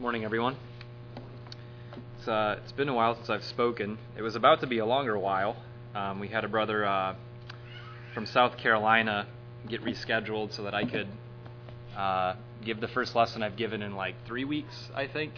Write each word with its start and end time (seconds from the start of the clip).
Morning, 0.00 0.24
everyone. 0.24 0.56
It's, 2.18 2.26
uh, 2.26 2.58
it's 2.60 2.72
been 2.72 2.88
a 2.88 2.94
while 2.94 3.14
since 3.14 3.30
I've 3.30 3.44
spoken. 3.44 3.96
It 4.18 4.22
was 4.22 4.34
about 4.34 4.60
to 4.62 4.66
be 4.66 4.78
a 4.78 4.84
longer 4.84 5.16
while. 5.16 5.56
Um, 5.94 6.18
we 6.18 6.26
had 6.26 6.44
a 6.44 6.48
brother 6.48 6.84
uh, 6.84 7.14
from 8.12 8.26
South 8.26 8.56
Carolina 8.58 9.28
get 9.68 9.84
rescheduled 9.84 10.52
so 10.52 10.64
that 10.64 10.74
I 10.74 10.84
could 10.84 11.06
uh, 11.96 12.34
give 12.64 12.80
the 12.80 12.88
first 12.88 13.14
lesson 13.14 13.44
I've 13.44 13.56
given 13.56 13.82
in 13.82 13.94
like 13.94 14.16
three 14.26 14.44
weeks, 14.44 14.74
I 14.96 15.06
think. 15.06 15.32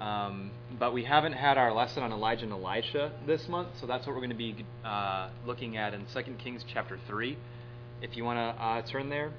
Um, 0.00 0.50
but 0.78 0.94
we 0.94 1.04
haven't 1.04 1.34
had 1.34 1.58
our 1.58 1.74
lesson 1.74 2.02
on 2.02 2.10
Elijah 2.10 2.44
and 2.44 2.52
Elisha 2.52 3.12
this 3.26 3.48
month, 3.48 3.68
so 3.78 3.86
that's 3.86 4.06
what 4.06 4.14
we're 4.14 4.22
going 4.22 4.30
to 4.30 4.34
be 4.34 4.64
uh, 4.82 5.28
looking 5.46 5.76
at 5.76 5.92
in 5.92 6.06
2 6.14 6.22
Kings 6.42 6.64
chapter 6.72 6.98
3. 7.06 7.36
If 8.00 8.16
you 8.16 8.24
want 8.24 8.38
to 8.38 8.64
uh, 8.64 8.82
turn 8.90 9.10
there, 9.10 9.30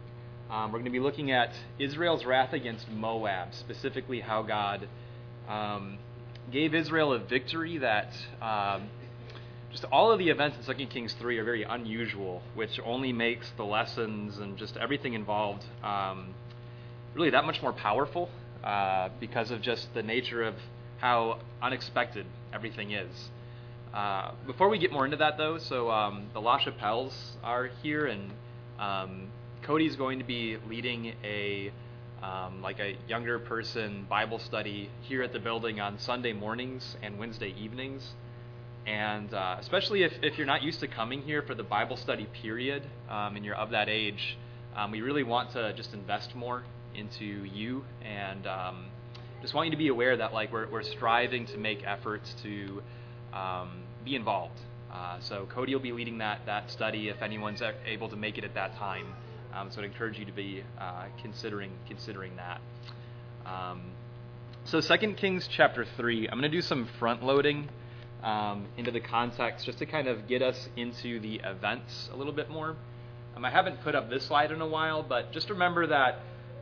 um, 0.50 0.72
we're 0.72 0.80
going 0.80 0.86
to 0.86 0.92
be 0.92 1.00
looking 1.00 1.32
at 1.32 1.54
Israel's 1.78 2.26
wrath 2.26 2.54
against 2.54 2.90
Moab, 2.90 3.54
specifically 3.54 4.20
how 4.20 4.42
God 4.42 4.88
um, 5.48 6.00
gave 6.52 6.74
Israel 6.74 7.14
a 7.14 7.20
victory 7.20 7.78
that 7.78 8.14
um, 8.42 8.90
just 9.72 9.86
all 9.92 10.12
of 10.12 10.18
the 10.18 10.30
events 10.30 10.58
in 10.68 10.78
2 10.78 10.88
Kings 10.88 11.14
3 11.20 11.38
are 11.38 11.44
very 11.44 11.64
unusual, 11.64 12.42
which 12.56 12.80
only 12.84 13.14
makes 13.14 13.52
the 13.58 13.64
lessons 13.64 14.40
and 14.40 14.58
just 14.58 14.76
everything 14.78 15.14
involved 15.14 15.64
um, 15.84 16.34
really 17.14 17.30
that 17.30 17.46
much 17.46 17.62
more 17.62 17.74
powerful 17.74 18.30
uh, 18.64 19.10
because 19.20 19.52
of 19.52 19.62
just 19.62 19.94
the 19.94 20.02
nature 20.02 20.44
of 20.44 20.56
how 20.98 21.40
unexpected 21.62 22.26
everything 22.52 22.92
is. 22.92 23.30
Uh, 23.94 24.32
before 24.46 24.70
we 24.70 24.78
get 24.78 24.92
more 24.92 25.06
into 25.06 25.18
that, 25.18 25.38
though, 25.38 25.58
so 25.58 25.90
um, 25.90 26.28
the 26.34 26.42
La 26.42 26.60
Chapelles 26.60 27.14
are 27.44 27.70
here, 27.82 28.06
and 28.06 28.32
um, 28.80 29.29
Cody's 29.70 29.96
going 29.96 30.18
to 30.18 30.26
be 30.26 30.58
leading 30.68 31.14
a 31.24 31.72
um, 32.24 32.60
like 32.64 32.80
a 32.80 32.98
younger 33.08 33.38
person 33.38 34.04
Bible 34.10 34.40
study 34.40 34.90
here 35.04 35.22
at 35.22 35.32
the 35.32 35.38
building 35.38 35.80
on 35.80 36.00
Sunday 36.00 36.34
mornings 36.34 36.98
and 37.04 37.20
Wednesday 37.20 37.54
evenings. 37.56 38.16
And 38.88 39.32
uh, 39.32 39.58
especially 39.60 40.02
if, 40.02 40.14
if 40.24 40.40
you're 40.40 40.48
not 40.48 40.64
used 40.64 40.80
to 40.80 40.88
coming 40.88 41.22
here 41.22 41.44
for 41.44 41.54
the 41.54 41.62
Bible 41.62 41.98
study 41.98 42.28
period 42.42 42.82
um, 43.12 43.36
and 43.36 43.46
you're 43.46 43.54
of 43.54 43.70
that 43.70 43.90
age, 43.90 44.40
um, 44.76 44.90
we 44.90 45.02
really 45.02 45.22
want 45.22 45.52
to 45.52 45.72
just 45.74 45.94
invest 45.94 46.34
more 46.34 46.64
into 46.96 47.24
you 47.24 47.86
and 48.04 48.48
um, 48.48 48.88
just 49.44 49.54
want 49.54 49.68
you 49.68 49.72
to 49.72 49.78
be 49.78 49.90
aware 49.90 50.18
that 50.18 50.34
like 50.34 50.52
we're, 50.52 50.68
we're 50.72 50.82
striving 50.82 51.46
to 51.46 51.60
make 51.60 51.84
efforts 51.86 52.34
to 52.42 52.82
um, 53.38 53.84
be 54.04 54.16
involved. 54.16 54.60
Uh, 54.92 55.20
so 55.20 55.46
Cody 55.54 55.76
will 55.76 55.80
be 55.80 55.92
leading 55.92 56.18
that 56.18 56.44
that 56.48 56.72
study 56.72 57.10
if 57.10 57.22
anyone's 57.22 57.62
able 57.86 58.10
to 58.10 58.16
make 58.16 58.40
it 58.40 58.44
at 58.44 58.56
that 58.56 58.76
time. 58.76 59.14
Um, 59.54 59.72
so 59.72 59.82
I'd 59.82 59.86
encourage 59.86 60.20
you 60.20 60.26
to 60.26 60.32
be 60.32 60.64
uh, 60.80 61.06
considering 61.22 61.72
considering 61.88 62.36
that. 62.36 62.62
Um, 63.46 63.82
so 64.66 64.82
2 64.82 65.14
Kings 65.14 65.50
chapter 65.52 65.86
3, 65.98 66.28
I'm 66.28 66.40
going 66.40 66.52
to 66.52 66.56
do 66.56 66.62
some 66.62 66.88
front 67.00 67.24
loading 67.24 67.70
um, 68.22 68.68
into 68.78 68.92
the 68.92 69.00
context 69.00 69.66
just 69.66 69.80
to 69.80 69.86
kind 69.86 70.08
of 70.08 70.28
get 70.28 70.42
us 70.42 70.70
into 70.76 71.20
the 71.20 71.42
events 71.44 72.10
a 72.14 72.16
little 72.16 72.34
bit 72.34 72.50
more. 72.50 72.76
Um, 73.36 73.46
I 73.46 73.50
haven't 73.50 73.82
put 73.82 73.96
up 73.96 74.10
this 74.10 74.26
slide 74.28 74.52
in 74.52 74.62
a 74.62 74.68
while, 74.68 75.02
but 75.02 75.32
just 75.32 75.50
remember 75.50 75.88
that 75.88 76.20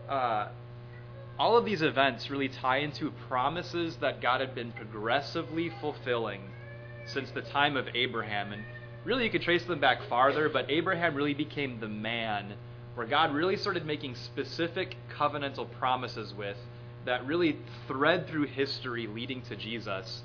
uh, 0.07 0.47
all 1.37 1.57
of 1.57 1.65
these 1.65 1.81
events 1.81 2.29
really 2.29 2.49
tie 2.49 2.77
into 2.77 3.11
promises 3.27 3.97
that 3.97 4.21
God 4.21 4.41
had 4.41 4.55
been 4.55 4.71
progressively 4.71 5.71
fulfilling 5.81 6.41
since 7.07 7.29
the 7.31 7.41
time 7.41 7.75
of 7.75 7.87
Abraham. 7.93 8.53
And 8.53 8.63
really, 9.03 9.25
you 9.25 9.29
could 9.29 9.41
trace 9.41 9.65
them 9.65 9.79
back 9.79 9.99
farther, 10.07 10.49
but 10.49 10.69
Abraham 10.69 11.15
really 11.15 11.33
became 11.33 11.79
the 11.79 11.87
man 11.87 12.53
where 12.97 13.05
God 13.05 13.31
really 13.31 13.57
started 13.57 13.85
making 13.85 14.15
specific 14.15 14.95
covenantal 15.15 15.69
promises 15.73 16.33
with 16.33 16.57
that 17.05 17.23
really 17.27 17.55
thread 17.87 18.27
through 18.27 18.45
history 18.47 19.05
leading 19.05 19.43
to 19.43 19.55
Jesus. 19.55 20.23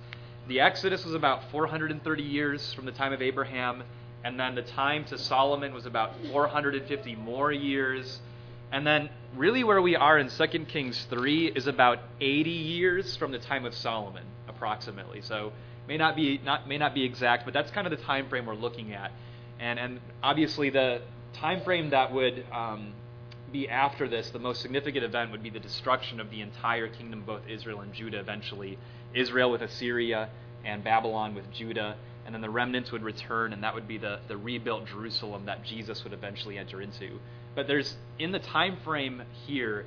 The 0.49 0.61
Exodus 0.61 1.05
was 1.05 1.13
about 1.13 1.51
430 1.51 2.23
years 2.23 2.73
from 2.73 2.87
the 2.87 2.93
time 2.93 3.13
of 3.13 3.21
Abraham, 3.21 3.83
and 4.25 4.41
then 4.41 4.55
the 4.55 4.63
time 4.63 5.05
to 5.05 5.19
Solomon 5.19 5.75
was 5.75 5.85
about 5.85 6.15
450 6.33 7.15
more 7.17 7.53
years. 7.53 8.21
And 8.73 8.87
then, 8.87 9.11
really, 9.37 9.65
where 9.65 9.83
we 9.83 9.95
are 9.95 10.19
in 10.19 10.31
2 10.31 10.47
Kings 10.65 11.07
3 11.11 11.49
is 11.49 11.67
about 11.67 11.99
80 12.23 12.49
years 12.49 13.17
from 13.17 13.33
the 13.33 13.39
time 13.39 13.67
of 13.67 13.75
Solomon, 13.75 14.25
approximately. 14.49 15.21
So, 15.21 15.53
may 15.87 15.99
not 15.99 16.17
be 16.17 16.41
not 16.43 16.67
may 16.67 16.79
not 16.79 16.95
be 16.95 17.05
exact, 17.05 17.45
but 17.45 17.53
that's 17.53 17.71
kind 17.71 17.87
of 17.87 17.91
the 17.91 18.03
time 18.03 18.31
frame 18.31 18.47
we're 18.47 18.55
looking 18.55 18.95
at. 18.95 19.13
And 19.61 19.79
and 19.79 20.01
obviously, 20.23 20.71
the 20.71 21.03
time 21.35 21.63
frame 21.63 21.91
that 21.91 22.13
would 22.13 22.45
um, 22.53 22.93
be 23.53 23.69
after 23.69 24.09
this, 24.09 24.31
the 24.31 24.39
most 24.39 24.63
significant 24.63 25.05
event 25.05 25.31
would 25.31 25.43
be 25.43 25.51
the 25.51 25.61
destruction 25.61 26.21
of 26.21 26.31
the 26.31 26.41
entire 26.41 26.89
kingdom, 26.89 27.23
both 27.27 27.43
Israel 27.49 27.81
and 27.81 27.93
Judah. 27.93 28.19
Eventually, 28.21 28.79
Israel 29.15 29.51
with 29.51 29.63
Assyria 29.63 30.29
and 30.65 30.83
Babylon 30.83 31.35
with 31.35 31.51
Judah, 31.53 31.97
and 32.25 32.35
then 32.35 32.41
the 32.41 32.51
remnants 32.51 32.93
would 32.93 33.03
return, 33.03 33.53
and 33.53 33.63
that 33.63 33.75
would 33.75 33.89
be 33.89 33.99
the 33.99 34.21
the 34.29 34.37
rebuilt 34.37 34.87
Jerusalem 34.87 35.47
that 35.47 35.65
Jesus 35.65 36.03
would 36.05 36.13
eventually 36.13 36.59
enter 36.59 36.81
into. 36.81 37.19
But 37.55 37.67
there's 37.67 37.97
in 38.19 38.33
the 38.33 38.39
time 38.39 38.79
frame 38.85 39.23
here, 39.47 39.85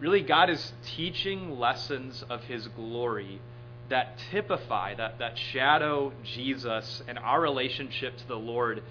really 0.00 0.22
God 0.22 0.50
is 0.50 0.72
teaching 0.96 1.58
lessons 1.58 2.24
of 2.28 2.42
his 2.44 2.66
glory 2.68 3.40
that 3.88 4.18
typify, 4.30 4.94
that, 4.94 5.18
that 5.18 5.38
shadow 5.52 6.12
Jesus 6.22 7.02
and 7.06 7.18
our 7.18 7.40
relationship 7.40 8.16
to 8.16 8.28
the 8.28 8.36
Lord 8.36 8.82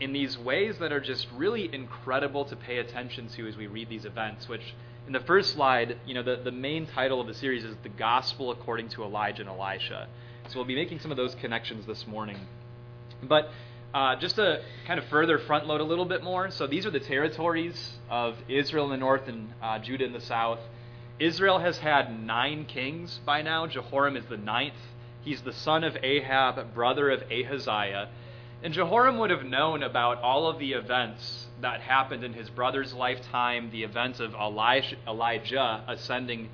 in 0.00 0.12
these 0.12 0.38
ways 0.38 0.78
that 0.78 0.92
are 0.92 1.00
just 1.00 1.26
really 1.34 1.72
incredible 1.72 2.44
to 2.46 2.56
pay 2.56 2.78
attention 2.78 3.28
to 3.28 3.48
as 3.48 3.56
we 3.56 3.66
read 3.66 3.88
these 3.88 4.04
events, 4.04 4.48
which 4.48 4.74
in 5.06 5.12
the 5.12 5.20
first 5.20 5.54
slide, 5.54 5.96
you 6.06 6.14
know, 6.14 6.22
the, 6.22 6.36
the 6.36 6.52
main 6.52 6.86
title 6.86 7.20
of 7.20 7.26
the 7.26 7.34
series 7.34 7.64
is 7.64 7.74
The 7.82 7.88
Gospel 7.88 8.50
According 8.50 8.90
to 8.90 9.02
Elijah 9.02 9.40
and 9.40 9.48
Elisha. 9.50 10.06
So 10.48 10.56
we'll 10.56 10.66
be 10.66 10.74
making 10.74 11.00
some 11.00 11.10
of 11.10 11.16
those 11.16 11.34
connections 11.34 11.86
this 11.86 12.06
morning. 12.06 12.38
But 13.22 13.50
uh, 13.92 14.16
just 14.16 14.36
to 14.36 14.62
kind 14.86 15.00
of 15.00 15.06
further 15.06 15.38
front 15.38 15.66
load 15.66 15.80
a 15.80 15.84
little 15.84 16.04
bit 16.04 16.22
more, 16.22 16.50
so 16.50 16.66
these 16.66 16.84
are 16.84 16.90
the 16.90 17.00
territories 17.00 17.96
of 18.10 18.36
Israel 18.48 18.84
in 18.84 18.90
the 18.90 18.96
north 18.98 19.26
and 19.28 19.52
uh, 19.62 19.78
Judah 19.78 20.04
in 20.04 20.12
the 20.12 20.20
south. 20.20 20.60
Israel 21.18 21.58
has 21.58 21.78
had 21.78 22.22
nine 22.22 22.64
kings 22.66 23.18
by 23.24 23.42
now. 23.42 23.66
Jehoram 23.66 24.16
is 24.16 24.26
the 24.26 24.36
ninth. 24.36 24.74
He's 25.22 25.40
the 25.42 25.52
son 25.52 25.84
of 25.84 25.96
Ahab, 26.02 26.74
brother 26.74 27.10
of 27.10 27.22
Ahaziah. 27.30 28.08
And 28.60 28.74
Jehoram 28.74 29.18
would 29.18 29.30
have 29.30 29.44
known 29.44 29.84
about 29.84 30.20
all 30.20 30.48
of 30.48 30.58
the 30.58 30.72
events 30.72 31.46
that 31.60 31.80
happened 31.80 32.24
in 32.24 32.32
his 32.32 32.50
brother's 32.50 32.92
lifetime, 32.92 33.70
the 33.70 33.84
events 33.84 34.18
of 34.18 34.34
Elijah, 34.34 34.96
Elijah 35.06 35.84
ascending. 35.86 36.48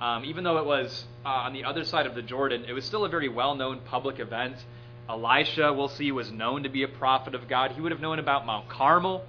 Um, 0.00 0.24
even 0.24 0.42
though 0.42 0.56
it 0.56 0.64
was 0.64 1.04
uh, 1.22 1.28
on 1.28 1.52
the 1.52 1.64
other 1.64 1.84
side 1.84 2.06
of 2.06 2.14
the 2.14 2.22
Jordan, 2.22 2.64
it 2.66 2.72
was 2.72 2.86
still 2.86 3.04
a 3.04 3.10
very 3.10 3.28
well 3.28 3.54
known 3.54 3.80
public 3.80 4.20
event. 4.20 4.56
Elisha, 5.06 5.70
we'll 5.74 5.88
see, 5.88 6.10
was 6.12 6.32
known 6.32 6.62
to 6.62 6.70
be 6.70 6.82
a 6.82 6.88
prophet 6.88 7.34
of 7.34 7.46
God. 7.46 7.72
He 7.72 7.82
would 7.82 7.92
have 7.92 8.00
known 8.00 8.18
about 8.18 8.46
Mount 8.46 8.70
Carmel. 8.70 9.22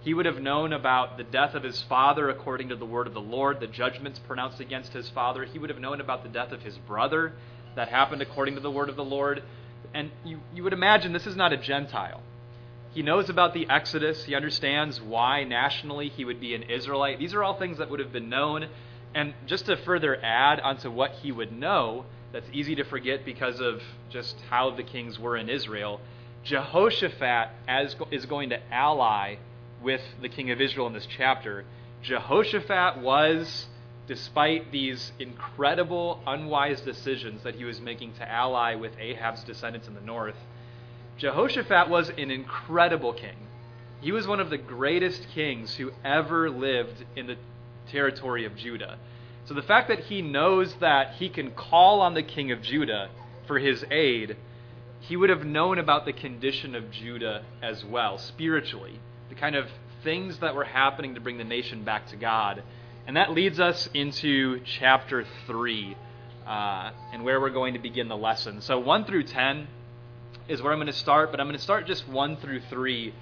He 0.00 0.12
would 0.12 0.26
have 0.26 0.40
known 0.40 0.72
about 0.72 1.16
the 1.16 1.24
death 1.24 1.54
of 1.54 1.62
his 1.62 1.82
father 1.82 2.30
according 2.30 2.70
to 2.70 2.76
the 2.76 2.84
word 2.84 3.06
of 3.06 3.14
the 3.14 3.20
Lord, 3.20 3.60
the 3.60 3.66
judgments 3.68 4.18
pronounced 4.18 4.58
against 4.58 4.92
his 4.92 5.08
father. 5.10 5.44
He 5.44 5.60
would 5.60 5.70
have 5.70 5.78
known 5.78 6.00
about 6.00 6.24
the 6.24 6.30
death 6.30 6.50
of 6.50 6.62
his 6.62 6.78
brother 6.78 7.32
that 7.76 7.88
happened 7.90 8.22
according 8.22 8.54
to 8.56 8.60
the 8.60 8.70
word 8.70 8.88
of 8.88 8.96
the 8.96 9.04
Lord. 9.04 9.44
And 9.96 10.10
you, 10.26 10.40
you 10.54 10.62
would 10.62 10.74
imagine 10.74 11.14
this 11.14 11.26
is 11.26 11.36
not 11.36 11.54
a 11.54 11.56
Gentile. 11.56 12.20
He 12.92 13.00
knows 13.00 13.30
about 13.30 13.54
the 13.54 13.66
Exodus. 13.70 14.24
He 14.24 14.34
understands 14.34 15.00
why 15.00 15.44
nationally 15.44 16.10
he 16.10 16.22
would 16.22 16.38
be 16.38 16.54
an 16.54 16.64
Israelite. 16.64 17.18
These 17.18 17.32
are 17.32 17.42
all 17.42 17.58
things 17.58 17.78
that 17.78 17.88
would 17.90 18.00
have 18.00 18.12
been 18.12 18.28
known. 18.28 18.68
And 19.14 19.32
just 19.46 19.64
to 19.66 19.76
further 19.78 20.22
add 20.22 20.60
onto 20.60 20.90
what 20.90 21.12
he 21.12 21.32
would 21.32 21.50
know, 21.50 22.04
that's 22.30 22.48
easy 22.52 22.74
to 22.74 22.84
forget 22.84 23.24
because 23.24 23.58
of 23.58 23.80
just 24.10 24.36
how 24.50 24.70
the 24.70 24.82
kings 24.82 25.18
were 25.18 25.34
in 25.34 25.48
Israel. 25.48 25.98
Jehoshaphat 26.44 27.48
as, 27.66 27.96
is 28.10 28.26
going 28.26 28.50
to 28.50 28.60
ally 28.70 29.36
with 29.82 30.02
the 30.20 30.28
king 30.28 30.50
of 30.50 30.60
Israel 30.60 30.86
in 30.88 30.92
this 30.92 31.06
chapter. 31.06 31.64
Jehoshaphat 32.02 32.98
was, 32.98 33.66
despite 34.06 34.70
these 34.70 35.12
incredible, 35.18 36.20
unwise 36.26 36.80
decisions 36.80 37.42
that 37.42 37.56
he 37.56 37.64
was 37.64 37.80
making 37.80 38.14
to 38.14 38.30
ally 38.30 38.74
with 38.74 38.92
Ahab's 38.98 39.42
descendants 39.44 39.88
in 39.88 39.94
the 39.94 40.00
north, 40.00 40.36
Jehoshaphat 41.18 41.88
was 41.88 42.10
an 42.10 42.30
incredible 42.30 43.12
king. 43.12 43.36
He 44.00 44.12
was 44.12 44.26
one 44.26 44.40
of 44.40 44.50
the 44.50 44.58
greatest 44.58 45.26
kings 45.34 45.74
who 45.74 45.90
ever 46.04 46.50
lived 46.50 47.04
in 47.16 47.26
the 47.26 47.36
territory 47.90 48.44
of 48.44 48.56
Judah. 48.56 48.98
So 49.46 49.54
the 49.54 49.62
fact 49.62 49.88
that 49.88 50.00
he 50.00 50.22
knows 50.22 50.74
that 50.80 51.14
he 51.14 51.28
can 51.28 51.52
call 51.52 52.00
on 52.00 52.14
the 52.14 52.22
king 52.22 52.52
of 52.52 52.62
Judah 52.62 53.08
for 53.46 53.58
his 53.58 53.84
aid, 53.90 54.36
he 55.00 55.16
would 55.16 55.30
have 55.30 55.44
known 55.44 55.78
about 55.78 56.04
the 56.04 56.12
condition 56.12 56.74
of 56.74 56.90
Judah 56.90 57.44
as 57.62 57.84
well, 57.84 58.18
spiritually, 58.18 59.00
the 59.28 59.34
kind 59.34 59.54
of 59.54 59.68
things 60.02 60.38
that 60.40 60.54
were 60.54 60.64
happening 60.64 61.14
to 61.14 61.20
bring 61.20 61.38
the 61.38 61.44
nation 61.44 61.84
back 61.84 62.08
to 62.08 62.16
God. 62.16 62.62
And 63.06 63.16
that 63.16 63.32
leads 63.32 63.60
us 63.60 63.88
into 63.94 64.60
chapter 64.64 65.24
3 65.46 65.96
uh, 66.46 66.90
and 67.12 67.24
where 67.24 67.40
we're 67.40 67.50
going 67.50 67.74
to 67.74 67.78
begin 67.78 68.08
the 68.08 68.16
lesson. 68.16 68.60
So 68.60 68.78
1 68.80 69.04
through 69.04 69.24
10 69.24 69.68
is 70.48 70.60
where 70.60 70.72
I'm 70.72 70.78
going 70.78 70.88
to 70.88 70.92
start, 70.92 71.30
but 71.30 71.40
I'm 71.40 71.46
going 71.46 71.56
to 71.56 71.62
start 71.62 71.86
just 71.86 72.08
1 72.08 72.36
through 72.38 72.62
3 72.68 73.14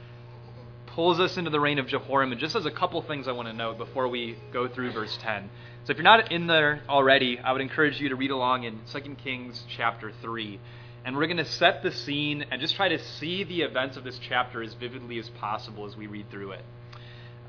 pulls 0.94 1.18
us 1.18 1.36
into 1.36 1.50
the 1.50 1.60
reign 1.60 1.78
of 1.78 1.86
Jehoram. 1.86 2.30
And 2.32 2.40
just 2.40 2.54
as 2.54 2.66
a 2.66 2.70
couple 2.70 3.02
things 3.02 3.26
I 3.26 3.32
want 3.32 3.48
to 3.48 3.52
note 3.52 3.78
before 3.78 4.08
we 4.08 4.38
go 4.52 4.68
through 4.68 4.92
verse 4.92 5.18
10. 5.20 5.50
So 5.84 5.90
if 5.90 5.98
you're 5.98 6.04
not 6.04 6.32
in 6.32 6.46
there 6.46 6.82
already, 6.88 7.38
I 7.38 7.52
would 7.52 7.60
encourage 7.60 8.00
you 8.00 8.08
to 8.08 8.16
read 8.16 8.30
along 8.30 8.64
in 8.64 8.80
2 8.92 9.16
Kings 9.16 9.64
chapter 9.76 10.12
3. 10.22 10.60
And 11.04 11.16
we're 11.16 11.26
going 11.26 11.36
to 11.36 11.44
set 11.44 11.82
the 11.82 11.90
scene 11.90 12.46
and 12.50 12.60
just 12.60 12.76
try 12.76 12.88
to 12.88 12.98
see 12.98 13.44
the 13.44 13.62
events 13.62 13.96
of 13.98 14.04
this 14.04 14.18
chapter 14.18 14.62
as 14.62 14.72
vividly 14.74 15.18
as 15.18 15.28
possible 15.28 15.84
as 15.84 15.96
we 15.96 16.06
read 16.06 16.30
through 16.30 16.52
it. 16.52 16.64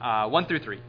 Uh, 0.01 0.27
1 0.27 0.45
through 0.47 0.59
3. 0.59 0.79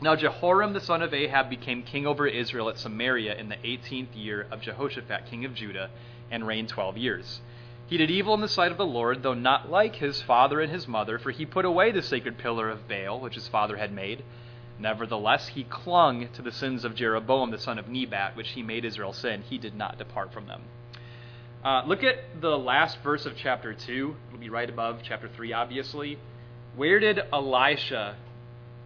Now 0.00 0.14
Jehoram 0.14 0.74
the 0.74 0.80
son 0.80 1.00
of 1.00 1.14
Ahab 1.14 1.48
became 1.48 1.82
king 1.82 2.06
over 2.06 2.26
Israel 2.26 2.68
at 2.68 2.78
Samaria 2.78 3.34
in 3.34 3.48
the 3.48 3.56
18th 3.56 4.08
year 4.14 4.46
of 4.50 4.60
Jehoshaphat 4.60 5.26
king 5.26 5.46
of 5.46 5.54
Judah 5.54 5.90
and 6.30 6.46
reigned 6.46 6.68
12 6.68 6.98
years. 6.98 7.40
He 7.86 7.96
did 7.96 8.10
evil 8.10 8.34
in 8.34 8.40
the 8.40 8.48
sight 8.48 8.72
of 8.72 8.78
the 8.78 8.84
Lord, 8.84 9.22
though 9.22 9.32
not 9.32 9.70
like 9.70 9.96
his 9.96 10.20
father 10.20 10.60
and 10.60 10.70
his 10.70 10.86
mother, 10.86 11.18
for 11.18 11.30
he 11.30 11.46
put 11.46 11.64
away 11.64 11.92
the 11.92 12.02
sacred 12.02 12.36
pillar 12.36 12.68
of 12.68 12.88
Baal, 12.88 13.20
which 13.20 13.36
his 13.36 13.48
father 13.48 13.76
had 13.76 13.92
made. 13.92 14.22
Nevertheless, 14.78 15.48
he 15.48 15.64
clung 15.64 16.28
to 16.34 16.42
the 16.42 16.52
sins 16.52 16.84
of 16.84 16.94
Jeroboam 16.94 17.50
the 17.50 17.58
son 17.58 17.78
of 17.78 17.88
Nebat, 17.88 18.36
which 18.36 18.50
he 18.50 18.62
made 18.62 18.84
Israel 18.84 19.12
sin. 19.12 19.42
He 19.48 19.56
did 19.56 19.74
not 19.74 19.98
depart 19.98 20.32
from 20.32 20.46
them. 20.46 20.62
Uh, 21.64 21.84
look 21.86 22.02
at 22.02 22.40
the 22.40 22.58
last 22.58 22.98
verse 23.02 23.24
of 23.24 23.34
chapter 23.36 23.72
2. 23.72 24.16
It'll 24.28 24.38
be 24.38 24.50
right 24.50 24.68
above 24.68 25.00
chapter 25.02 25.28
3, 25.28 25.52
obviously. 25.52 26.18
Where 26.74 27.00
did 27.00 27.20
Elisha 27.32 28.16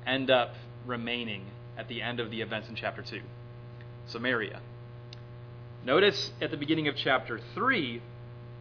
end 0.06 0.31
up 0.31 0.55
remaining 0.87 1.47
at 1.77 1.88
the 1.88 2.03
end 2.03 2.21
of 2.21 2.31
the 2.31 2.41
events 2.41 2.69
in 2.69 2.75
chapter 2.75 3.03
2? 3.03 3.21
Samaria. 4.06 4.61
Notice 5.85 6.32
at 6.41 6.50
the 6.50 6.56
beginning 6.56 6.88
of 6.88 6.97
chapter 6.97 7.41
3, 7.55 8.03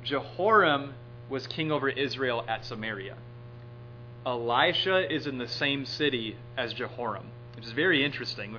Jehoram 0.03 0.93
was 1.29 1.47
king 1.47 1.71
over 1.71 1.89
Israel 1.89 2.45
at 2.47 2.65
Samaria. 2.65 3.17
Elisha 4.25 5.13
is 5.13 5.27
in 5.27 5.37
the 5.37 5.47
same 5.47 5.85
city 5.85 6.37
as 6.57 6.73
Jehoram, 6.73 7.27
which 7.55 7.65
is 7.65 7.71
very 7.71 8.03
interesting. 8.03 8.57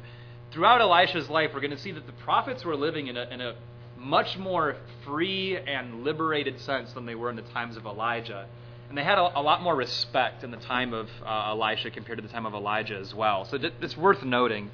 Throughout 0.53 0.81
Elisha's 0.81 1.31
life, 1.31 1.51
we're 1.55 1.61
going 1.61 1.71
to 1.71 1.79
see 1.79 1.93
that 1.93 2.07
the 2.07 2.13
prophets 2.13 2.65
were 2.65 2.77
living 2.77 3.07
in 3.07 3.17
a, 3.17 3.23
in 3.31 3.41
a 3.41 3.55
much 3.97 4.39
more 4.39 4.77
free 5.05 5.57
and 5.57 6.03
liberated 6.03 6.59
sense 6.61 6.93
than 6.93 7.07
they 7.07 7.15
were 7.15 7.31
in 7.31 7.37
the 7.37 7.43
times 7.43 7.77
of 7.77 7.87
Elijah. 7.87 8.47
And 8.91 8.99
they 8.99 9.05
had 9.05 9.19
a, 9.19 9.39
a 9.39 9.41
lot 9.41 9.63
more 9.63 9.75
respect 9.75 10.43
in 10.43 10.51
the 10.51 10.57
time 10.57 10.93
of 10.93 11.09
uh, 11.25 11.51
Elisha 11.51 11.93
compared 11.93 12.19
to 12.19 12.23
the 12.23 12.29
time 12.29 12.45
of 12.45 12.55
Elijah 12.55 12.97
as 12.97 13.15
well. 13.15 13.45
So 13.45 13.57
it's 13.81 13.97
worth 13.97 14.25
noting. 14.25 14.73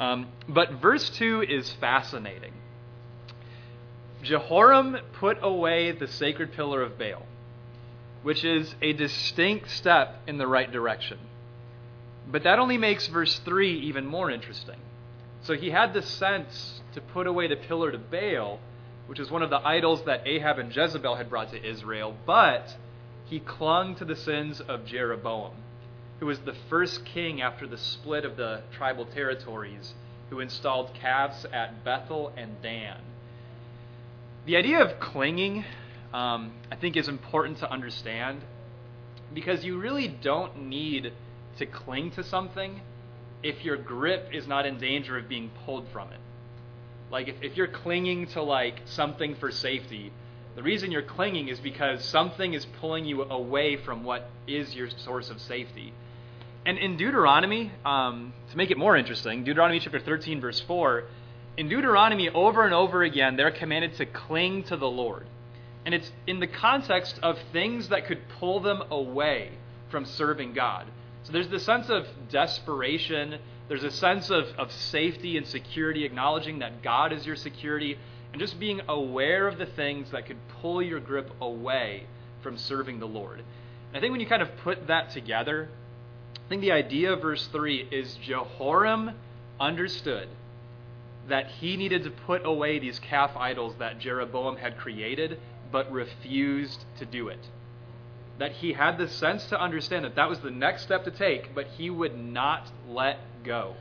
Um, 0.00 0.30
but 0.48 0.72
verse 0.72 1.08
2 1.10 1.42
is 1.42 1.72
fascinating. 1.74 2.52
Jehoram 4.24 4.96
put 5.12 5.38
away 5.42 5.92
the 5.92 6.08
sacred 6.08 6.52
pillar 6.54 6.82
of 6.82 6.98
Baal, 6.98 7.24
which 8.24 8.44
is 8.44 8.74
a 8.82 8.94
distinct 8.94 9.70
step 9.70 10.22
in 10.26 10.38
the 10.38 10.46
right 10.48 10.70
direction. 10.70 11.18
But 12.28 12.42
that 12.42 12.58
only 12.58 12.78
makes 12.78 13.06
verse 13.06 13.38
3 13.44 13.78
even 13.82 14.06
more 14.06 14.28
interesting. 14.28 14.80
So 15.42 15.54
he 15.54 15.70
had 15.70 15.94
the 15.94 16.02
sense 16.02 16.80
to 16.94 17.00
put 17.00 17.28
away 17.28 17.46
the 17.46 17.56
pillar 17.56 17.92
to 17.92 17.98
Baal, 17.98 18.58
which 19.06 19.20
is 19.20 19.30
one 19.30 19.42
of 19.42 19.50
the 19.50 19.64
idols 19.64 20.04
that 20.06 20.26
Ahab 20.26 20.58
and 20.58 20.74
Jezebel 20.74 21.14
had 21.14 21.30
brought 21.30 21.52
to 21.52 21.64
Israel, 21.64 22.16
but 22.26 22.76
he 23.32 23.40
clung 23.40 23.94
to 23.94 24.04
the 24.04 24.14
sins 24.14 24.60
of 24.60 24.84
Jeroboam, 24.84 25.52
who 26.20 26.26
was 26.26 26.40
the 26.40 26.52
first 26.68 27.02
king 27.06 27.40
after 27.40 27.66
the 27.66 27.78
split 27.78 28.26
of 28.26 28.36
the 28.36 28.60
tribal 28.76 29.06
territories, 29.06 29.94
who 30.28 30.40
installed 30.40 30.92
calves 30.92 31.46
at 31.50 31.82
Bethel 31.82 32.30
and 32.36 32.60
Dan. 32.60 32.98
The 34.44 34.58
idea 34.58 34.84
of 34.84 35.00
clinging, 35.00 35.64
um, 36.12 36.52
I 36.70 36.76
think, 36.76 36.94
is 36.98 37.08
important 37.08 37.56
to 37.60 37.70
understand 37.70 38.42
because 39.32 39.64
you 39.64 39.78
really 39.78 40.08
don't 40.08 40.68
need 40.68 41.14
to 41.56 41.64
cling 41.64 42.10
to 42.10 42.22
something 42.22 42.82
if 43.42 43.64
your 43.64 43.78
grip 43.78 44.28
is 44.30 44.46
not 44.46 44.66
in 44.66 44.76
danger 44.76 45.16
of 45.16 45.26
being 45.26 45.50
pulled 45.64 45.88
from 45.88 46.12
it. 46.12 46.20
Like 47.10 47.28
if, 47.28 47.36
if 47.40 47.56
you're 47.56 47.66
clinging 47.66 48.26
to 48.32 48.42
like 48.42 48.82
something 48.84 49.36
for 49.36 49.50
safety, 49.50 50.12
the 50.54 50.62
reason 50.62 50.90
you're 50.90 51.02
clinging 51.02 51.48
is 51.48 51.60
because 51.60 52.04
something 52.04 52.54
is 52.54 52.66
pulling 52.80 53.04
you 53.04 53.22
away 53.22 53.76
from 53.76 54.04
what 54.04 54.30
is 54.46 54.74
your 54.74 54.88
source 54.90 55.30
of 55.30 55.40
safety. 55.40 55.92
And 56.64 56.78
in 56.78 56.96
Deuteronomy, 56.96 57.72
um, 57.84 58.32
to 58.50 58.56
make 58.56 58.70
it 58.70 58.78
more 58.78 58.96
interesting, 58.96 59.44
Deuteronomy 59.44 59.80
chapter 59.80 59.98
13, 59.98 60.40
verse 60.40 60.60
4, 60.60 61.04
in 61.56 61.68
Deuteronomy, 61.68 62.28
over 62.28 62.64
and 62.64 62.74
over 62.74 63.02
again, 63.02 63.36
they're 63.36 63.50
commanded 63.50 63.96
to 63.96 64.06
cling 64.06 64.64
to 64.64 64.76
the 64.76 64.88
Lord. 64.88 65.26
And 65.84 65.94
it's 65.94 66.10
in 66.26 66.38
the 66.38 66.46
context 66.46 67.18
of 67.22 67.38
things 67.52 67.88
that 67.88 68.06
could 68.06 68.20
pull 68.38 68.60
them 68.60 68.82
away 68.90 69.50
from 69.90 70.04
serving 70.04 70.54
God. 70.54 70.86
So 71.24 71.32
there's 71.32 71.48
this 71.48 71.64
sense 71.64 71.88
of 71.88 72.06
desperation 72.30 73.38
there's 73.68 73.84
a 73.84 73.90
sense 73.90 74.28
of, 74.28 74.48
of 74.58 74.70
safety 74.70 75.38
and 75.38 75.46
security, 75.46 76.04
acknowledging 76.04 76.58
that 76.58 76.82
God 76.82 77.10
is 77.10 77.24
your 77.26 77.36
security, 77.36 77.96
and 78.32 78.40
just 78.40 78.58
being 78.58 78.80
aware 78.88 79.46
of 79.46 79.58
the 79.58 79.66
things 79.66 80.10
that 80.10 80.26
could 80.26 80.38
pull 80.60 80.82
your 80.82 81.00
grip 81.00 81.30
away 81.40 82.06
from 82.42 82.56
serving 82.56 82.98
the 82.98 83.06
Lord. 83.06 83.38
And 83.38 83.96
I 83.96 84.00
think 84.00 84.10
when 84.10 84.20
you 84.20 84.26
kind 84.26 84.42
of 84.42 84.56
put 84.58 84.86
that 84.86 85.10
together, 85.10 85.68
I 86.36 86.48
think 86.48 86.62
the 86.62 86.72
idea 86.72 87.12
of 87.12 87.20
verse 87.20 87.46
3 87.48 87.88
is 87.90 88.14
Jehoram 88.16 89.12
understood 89.60 90.28
that 91.28 91.46
he 91.46 91.76
needed 91.76 92.04
to 92.04 92.10
put 92.10 92.44
away 92.44 92.78
these 92.78 92.98
calf 92.98 93.36
idols 93.36 93.74
that 93.78 93.98
Jeroboam 93.98 94.56
had 94.56 94.76
created, 94.76 95.38
but 95.70 95.90
refused 95.92 96.84
to 96.98 97.06
do 97.06 97.28
it. 97.28 97.38
That 98.38 98.52
he 98.52 98.72
had 98.72 98.98
the 98.98 99.08
sense 99.08 99.46
to 99.46 99.60
understand 99.60 100.04
that 100.04 100.16
that 100.16 100.28
was 100.28 100.40
the 100.40 100.50
next 100.50 100.82
step 100.82 101.04
to 101.04 101.10
take, 101.10 101.54
but 101.54 101.66
he 101.66 101.90
would 101.90 102.18
not 102.18 102.68
let 102.88 103.18
go. 103.44 103.76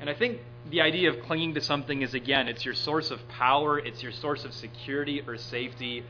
And 0.00 0.10
I 0.10 0.14
think 0.14 0.40
the 0.70 0.80
idea 0.80 1.10
of 1.10 1.22
clinging 1.24 1.54
to 1.54 1.60
something 1.60 2.02
is 2.02 2.14
again, 2.14 2.48
it's 2.48 2.64
your 2.64 2.74
source 2.74 3.10
of 3.10 3.26
power, 3.28 3.78
it's 3.78 4.02
your 4.02 4.12
source 4.12 4.44
of 4.44 4.52
security 4.52 5.22
or 5.26 5.36
safety. 5.36 6.04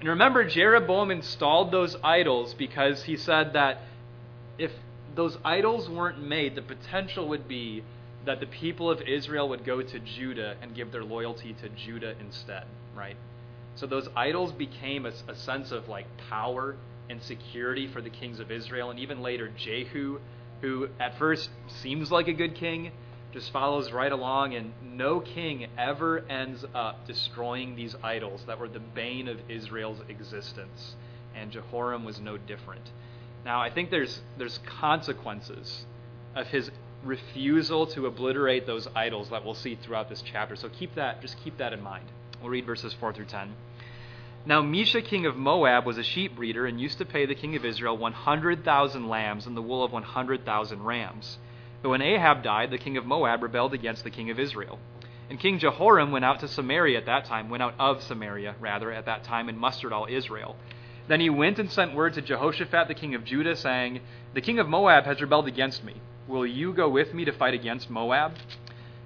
And 0.00 0.08
remember, 0.08 0.44
Jeroboam 0.44 1.10
installed 1.10 1.70
those 1.70 1.96
idols 2.02 2.54
because 2.54 3.04
he 3.04 3.16
said 3.16 3.52
that 3.52 3.82
if 4.58 4.72
those 5.14 5.38
idols 5.44 5.88
weren't 5.88 6.22
made, 6.22 6.54
the 6.54 6.62
potential 6.62 7.28
would 7.28 7.46
be 7.46 7.84
that 8.24 8.40
the 8.40 8.46
people 8.46 8.90
of 8.90 9.00
Israel 9.02 9.48
would 9.48 9.64
go 9.64 9.82
to 9.82 9.98
Judah 10.00 10.56
and 10.62 10.74
give 10.74 10.92
their 10.92 11.04
loyalty 11.04 11.54
to 11.62 11.68
Judah 11.68 12.14
instead, 12.20 12.64
right? 12.96 13.16
So 13.74 13.86
those 13.86 14.08
idols 14.16 14.52
became 14.52 15.06
a, 15.06 15.12
a 15.28 15.34
sense 15.34 15.72
of 15.72 15.88
like 15.88 16.06
power 16.28 16.76
and 17.08 17.22
security 17.22 17.88
for 17.88 18.00
the 18.00 18.10
kings 18.10 18.40
of 18.40 18.50
Israel, 18.50 18.90
and 18.90 18.98
even 18.98 19.22
later 19.22 19.48
Jehu 19.56 20.18
who 20.62 20.88
at 20.98 21.18
first 21.18 21.50
seems 21.82 22.10
like 22.10 22.28
a 22.28 22.32
good 22.32 22.54
king, 22.54 22.92
just 23.32 23.50
follows 23.52 23.92
right 23.92 24.12
along, 24.12 24.54
and 24.54 24.72
no 24.82 25.20
king 25.20 25.66
ever 25.78 26.20
ends 26.28 26.64
up 26.74 27.06
destroying 27.06 27.74
these 27.74 27.96
idols 28.02 28.42
that 28.46 28.58
were 28.58 28.68
the 28.68 28.80
bane 28.80 29.28
of 29.28 29.38
Israel's 29.48 30.00
existence. 30.08 30.94
And 31.34 31.50
Jehoram 31.50 32.04
was 32.04 32.20
no 32.20 32.36
different. 32.36 32.90
Now, 33.44 33.60
I 33.60 33.70
think 33.70 33.90
there's, 33.90 34.20
there's 34.38 34.58
consequences 34.80 35.86
of 36.34 36.46
his 36.48 36.70
refusal 37.02 37.86
to 37.88 38.06
obliterate 38.06 38.66
those 38.66 38.86
idols 38.94 39.30
that 39.30 39.44
we'll 39.44 39.54
see 39.54 39.74
throughout 39.74 40.08
this 40.08 40.22
chapter. 40.22 40.54
So 40.56 40.68
keep 40.68 40.94
that, 40.94 41.20
just 41.20 41.36
keep 41.42 41.58
that 41.58 41.72
in 41.72 41.82
mind. 41.82 42.04
We'll 42.40 42.50
read 42.50 42.66
verses 42.66 42.94
4 42.94 43.12
through 43.12 43.26
10. 43.26 43.52
Now 44.44 44.62
Mesha, 44.62 45.04
king 45.04 45.26
of 45.26 45.36
Moab 45.36 45.86
was 45.86 45.98
a 45.98 46.02
sheep 46.02 46.36
breeder 46.36 46.66
and 46.66 46.80
used 46.80 46.98
to 46.98 47.04
pay 47.04 47.26
the 47.26 47.34
king 47.34 47.54
of 47.56 47.64
Israel 47.64 47.96
100,000 47.96 49.08
lambs 49.08 49.46
and 49.46 49.56
the 49.56 49.62
wool 49.62 49.84
of 49.84 49.92
100,000 49.92 50.82
rams. 50.82 51.38
But 51.82 51.88
when 51.90 52.02
Ahab 52.02 52.42
died, 52.42 52.70
the 52.70 52.78
king 52.78 52.96
of 52.96 53.04
Moab 53.04 53.42
rebelled 53.42 53.74
against 53.74 54.04
the 54.04 54.10
king 54.10 54.30
of 54.30 54.38
Israel. 54.38 54.78
And 55.28 55.40
King 55.40 55.58
Jehoram 55.58 56.12
went 56.12 56.24
out 56.24 56.40
to 56.40 56.48
Samaria 56.48 56.98
at 56.98 57.06
that 57.06 57.24
time, 57.24 57.48
went 57.48 57.62
out 57.62 57.74
of 57.78 58.02
Samaria, 58.02 58.54
rather, 58.60 58.92
at 58.92 59.06
that 59.06 59.24
time, 59.24 59.48
and 59.48 59.58
mustered 59.58 59.92
all 59.92 60.06
Israel. 60.08 60.56
Then 61.08 61.20
he 61.20 61.30
went 61.30 61.58
and 61.58 61.70
sent 61.70 61.94
word 61.94 62.14
to 62.14 62.22
Jehoshaphat, 62.22 62.86
the 62.86 62.94
king 62.94 63.14
of 63.14 63.24
Judah, 63.24 63.56
saying, 63.56 64.00
The 64.34 64.40
king 64.40 64.58
of 64.58 64.68
Moab 64.68 65.04
has 65.04 65.20
rebelled 65.20 65.48
against 65.48 65.84
me. 65.84 65.94
Will 66.28 66.46
you 66.46 66.72
go 66.72 66.88
with 66.88 67.12
me 67.12 67.24
to 67.24 67.32
fight 67.32 67.54
against 67.54 67.90
Moab? 67.90 68.34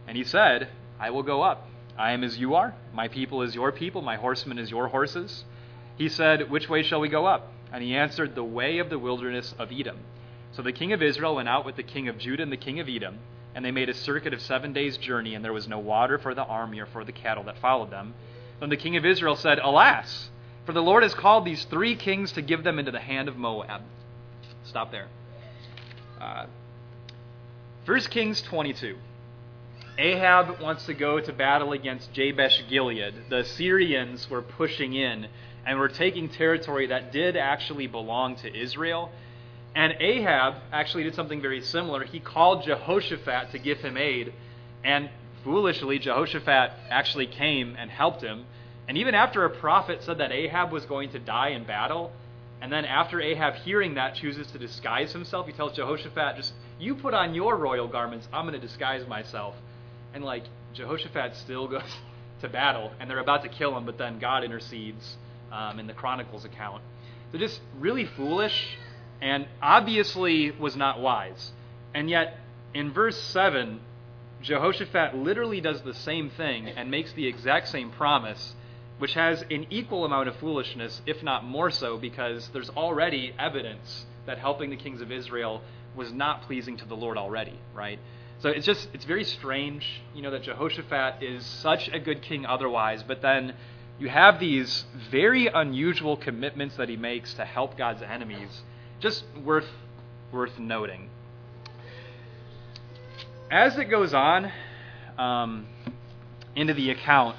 And 0.06 0.16
he 0.16 0.24
said, 0.24 0.68
I 1.00 1.10
will 1.10 1.22
go 1.22 1.42
up. 1.42 1.68
I 1.98 2.12
am 2.12 2.22
as 2.22 2.36
you 2.36 2.54
are, 2.54 2.74
my 2.92 3.08
people 3.08 3.40
is 3.42 3.54
your 3.54 3.72
people, 3.72 4.02
my 4.02 4.16
horsemen 4.16 4.58
is 4.58 4.70
your 4.70 4.88
horses. 4.88 5.44
He 5.96 6.10
said, 6.10 6.50
Which 6.50 6.68
way 6.68 6.82
shall 6.82 7.00
we 7.00 7.08
go 7.08 7.24
up? 7.24 7.50
And 7.72 7.82
he 7.82 7.94
answered, 7.94 8.34
The 8.34 8.44
way 8.44 8.78
of 8.78 8.90
the 8.90 8.98
wilderness 8.98 9.54
of 9.58 9.72
Edom. 9.72 9.98
So 10.56 10.62
the 10.62 10.72
king 10.72 10.94
of 10.94 11.02
Israel 11.02 11.34
went 11.34 11.50
out 11.50 11.66
with 11.66 11.76
the 11.76 11.82
king 11.82 12.08
of 12.08 12.16
Judah 12.16 12.42
and 12.42 12.50
the 12.50 12.56
king 12.56 12.80
of 12.80 12.88
Edom, 12.88 13.18
and 13.54 13.62
they 13.62 13.70
made 13.70 13.90
a 13.90 13.94
circuit 13.94 14.32
of 14.32 14.40
seven 14.40 14.72
days' 14.72 14.96
journey, 14.96 15.34
and 15.34 15.44
there 15.44 15.52
was 15.52 15.68
no 15.68 15.78
water 15.78 16.16
for 16.16 16.34
the 16.34 16.44
army 16.44 16.80
or 16.80 16.86
for 16.86 17.04
the 17.04 17.12
cattle 17.12 17.44
that 17.44 17.58
followed 17.58 17.90
them. 17.90 18.14
Then 18.58 18.70
the 18.70 18.76
king 18.78 18.96
of 18.96 19.04
Israel 19.04 19.36
said, 19.36 19.58
Alas, 19.58 20.30
for 20.64 20.72
the 20.72 20.82
Lord 20.82 21.02
has 21.02 21.12
called 21.12 21.44
these 21.44 21.66
three 21.66 21.94
kings 21.94 22.32
to 22.32 22.42
give 22.42 22.64
them 22.64 22.78
into 22.78 22.90
the 22.90 23.00
hand 23.00 23.28
of 23.28 23.36
Moab. 23.36 23.82
Stop 24.64 24.90
there. 24.90 25.08
Uh, 26.18 26.46
1 27.84 28.00
Kings 28.10 28.40
22. 28.40 28.96
Ahab 29.98 30.60
wants 30.60 30.86
to 30.86 30.94
go 30.94 31.20
to 31.20 31.32
battle 31.34 31.72
against 31.72 32.14
Jabesh 32.14 32.64
Gilead. 32.68 33.14
The 33.28 33.44
Syrians 33.44 34.30
were 34.30 34.42
pushing 34.42 34.94
in 34.94 35.28
and 35.66 35.78
were 35.78 35.88
taking 35.88 36.30
territory 36.30 36.86
that 36.86 37.12
did 37.12 37.36
actually 37.36 37.86
belong 37.86 38.36
to 38.36 38.54
Israel. 38.54 39.12
And 39.76 39.92
Ahab 40.00 40.54
actually 40.72 41.04
did 41.04 41.14
something 41.14 41.42
very 41.42 41.60
similar. 41.60 42.02
He 42.02 42.18
called 42.18 42.64
Jehoshaphat 42.64 43.52
to 43.52 43.58
give 43.58 43.78
him 43.78 43.98
aid, 43.98 44.32
and 44.82 45.10
foolishly, 45.44 45.98
Jehoshaphat 45.98 46.72
actually 46.88 47.26
came 47.26 47.76
and 47.78 47.90
helped 47.90 48.22
him. 48.22 48.46
And 48.88 48.96
even 48.96 49.14
after 49.14 49.44
a 49.44 49.50
prophet 49.50 50.02
said 50.02 50.16
that 50.16 50.32
Ahab 50.32 50.72
was 50.72 50.86
going 50.86 51.10
to 51.10 51.18
die 51.18 51.50
in 51.50 51.64
battle, 51.64 52.10
and 52.62 52.72
then 52.72 52.86
after 52.86 53.20
Ahab 53.20 53.56
hearing 53.56 53.94
that 53.94 54.14
chooses 54.14 54.46
to 54.52 54.58
disguise 54.58 55.12
himself, 55.12 55.46
he 55.46 55.52
tells 55.52 55.76
Jehoshaphat, 55.76 56.36
just 56.36 56.54
you 56.80 56.94
put 56.94 57.12
on 57.12 57.34
your 57.34 57.54
royal 57.56 57.86
garments, 57.86 58.26
I'm 58.32 58.46
going 58.46 58.58
to 58.58 58.66
disguise 58.66 59.06
myself. 59.06 59.54
And 60.14 60.24
like 60.24 60.44
Jehoshaphat 60.72 61.36
still 61.36 61.68
goes 61.68 61.82
to 62.40 62.48
battle, 62.48 62.92
and 62.98 63.10
they're 63.10 63.18
about 63.18 63.42
to 63.42 63.50
kill 63.50 63.76
him, 63.76 63.84
but 63.84 63.98
then 63.98 64.18
God 64.18 64.42
intercedes 64.42 65.18
um, 65.52 65.78
in 65.78 65.86
the 65.86 65.92
Chronicles 65.92 66.46
account. 66.46 66.82
So 67.30 67.38
just 67.38 67.60
really 67.78 68.06
foolish, 68.06 68.78
and 69.20 69.46
obviously 69.62 70.50
was 70.50 70.76
not 70.76 71.00
wise. 71.00 71.52
And 71.94 72.10
yet, 72.10 72.38
in 72.74 72.92
verse 72.92 73.20
7, 73.20 73.80
Jehoshaphat 74.42 75.16
literally 75.16 75.60
does 75.60 75.82
the 75.82 75.94
same 75.94 76.30
thing 76.30 76.68
and 76.68 76.90
makes 76.90 77.12
the 77.12 77.26
exact 77.26 77.68
same 77.68 77.90
promise, 77.90 78.54
which 78.98 79.14
has 79.14 79.42
an 79.50 79.66
equal 79.70 80.04
amount 80.04 80.28
of 80.28 80.36
foolishness, 80.36 81.00
if 81.06 81.22
not 81.22 81.44
more 81.44 81.70
so, 81.70 81.96
because 81.96 82.48
there's 82.48 82.70
already 82.70 83.34
evidence 83.38 84.06
that 84.26 84.38
helping 84.38 84.70
the 84.70 84.76
kings 84.76 85.00
of 85.00 85.10
Israel 85.10 85.62
was 85.94 86.12
not 86.12 86.42
pleasing 86.42 86.76
to 86.76 86.84
the 86.84 86.96
Lord 86.96 87.16
already, 87.16 87.58
right? 87.74 87.98
So 88.38 88.50
it's 88.50 88.66
just 88.66 88.88
it's 88.92 89.06
very 89.06 89.24
strange, 89.24 90.02
you 90.14 90.20
know, 90.20 90.30
that 90.30 90.42
Jehoshaphat 90.42 91.22
is 91.22 91.44
such 91.46 91.88
a 91.88 91.98
good 91.98 92.20
king 92.20 92.44
otherwise, 92.44 93.02
but 93.02 93.22
then 93.22 93.54
you 93.98 94.08
have 94.10 94.38
these 94.38 94.84
very 95.10 95.46
unusual 95.46 96.18
commitments 96.18 96.76
that 96.76 96.90
he 96.90 96.96
makes 96.96 97.32
to 97.34 97.46
help 97.46 97.78
God's 97.78 98.02
enemies. 98.02 98.62
Just 99.00 99.24
worth 99.44 99.68
worth 100.32 100.58
noting. 100.58 101.08
As 103.50 103.76
it 103.78 103.84
goes 103.84 104.12
on 104.12 104.50
um, 105.18 105.66
into 106.54 106.74
the 106.74 106.90
account, 106.90 107.36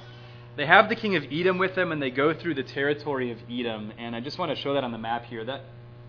they 0.56 0.66
have 0.66 0.88
the 0.90 0.96
king 0.96 1.16
of 1.16 1.24
Edom 1.32 1.58
with 1.58 1.76
them, 1.76 1.92
and 1.92 2.02
they 2.02 2.10
go 2.10 2.34
through 2.34 2.56
the 2.56 2.64
territory 2.64 3.32
of 3.32 3.38
Edom. 3.50 3.92
And 3.98 4.16
I 4.16 4.22
just 4.22 4.40
want 4.40 4.56
to 4.56 4.62
show 4.62 4.74
that 4.74 4.84
on 4.84 4.92
the 4.92 4.98
map 4.98 5.26
here. 5.26 5.44
That 5.44 5.62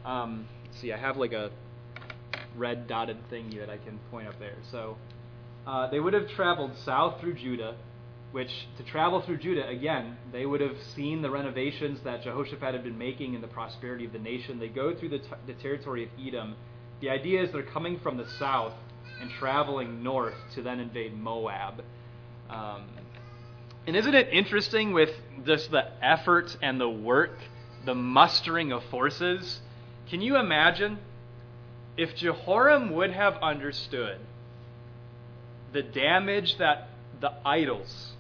um, 0.04 0.46
see, 0.80 0.92
I 0.92 0.96
have 0.96 1.16
like 1.16 1.32
a 1.32 1.50
red 2.56 2.86
dotted 2.86 3.28
thing 3.30 3.50
that 3.58 3.70
I 3.70 3.78
can 3.78 3.98
point 4.10 4.28
up 4.28 4.38
there. 4.38 4.56
So 4.70 4.96
uh, 5.66 5.90
they 5.90 6.00
would 6.00 6.14
have 6.14 6.28
traveled 6.30 6.72
south 6.84 7.20
through 7.20 7.34
Judah, 7.34 7.76
which 8.32 8.68
to 8.76 8.82
travel 8.82 9.23
through 9.23 9.38
Judah, 9.38 9.66
again, 9.68 10.16
they 10.32 10.44
would 10.44 10.61
have 10.61 10.76
seen 10.94 11.23
the 11.23 11.30
renovations 11.30 12.00
that 12.04 12.23
Jehoshaphat 12.23 12.75
had 12.75 12.85
been 12.85 12.99
making 12.99 13.35
and 13.35 13.42
the 13.42 13.49
prosperity 13.49 14.04
of 14.04 14.12
the 14.12 14.18
nation. 14.18 14.58
They 14.58 14.68
go 14.68 14.94
through 14.94 15.11
the, 15.11 15.18
t- 15.18 15.28
the 15.47 15.54
territory 15.54 16.04
of 16.04 16.11
Edom. 16.20 16.54
The 17.00 17.08
idea 17.08 17.42
is 17.42 17.52
they're 17.52 17.62
coming 17.62 17.99
from 18.00 18.18
the 18.18 18.28
south 18.38 18.75
and 19.20 19.30
traveling 19.30 20.02
north 20.02 20.35
to 20.54 20.62
then 20.62 20.78
invade 20.78 21.16
Moab. 21.16 21.82
Um, 22.50 22.85
and 23.87 23.97
isn't 23.97 24.14
it 24.14 24.28
interesting 24.30 24.92
with 24.92 25.11
just 25.47 25.70
the 25.70 25.87
effort 26.04 26.54
and 26.61 26.78
the 26.78 26.88
work, 26.88 27.38
the 27.87 27.94
mustering 27.94 28.73
of 28.73 28.85
forces? 28.85 29.61
Can 30.11 30.20
you 30.20 30.37
imagine 30.37 30.99
if 31.97 32.14
Jehoram 32.14 32.90
would 32.90 33.12
have 33.12 33.38
understood 33.42 34.18
the 35.73 35.82
damage 35.82 36.58
that 36.58 36.90
the 37.20 37.32
idols 37.44 38.12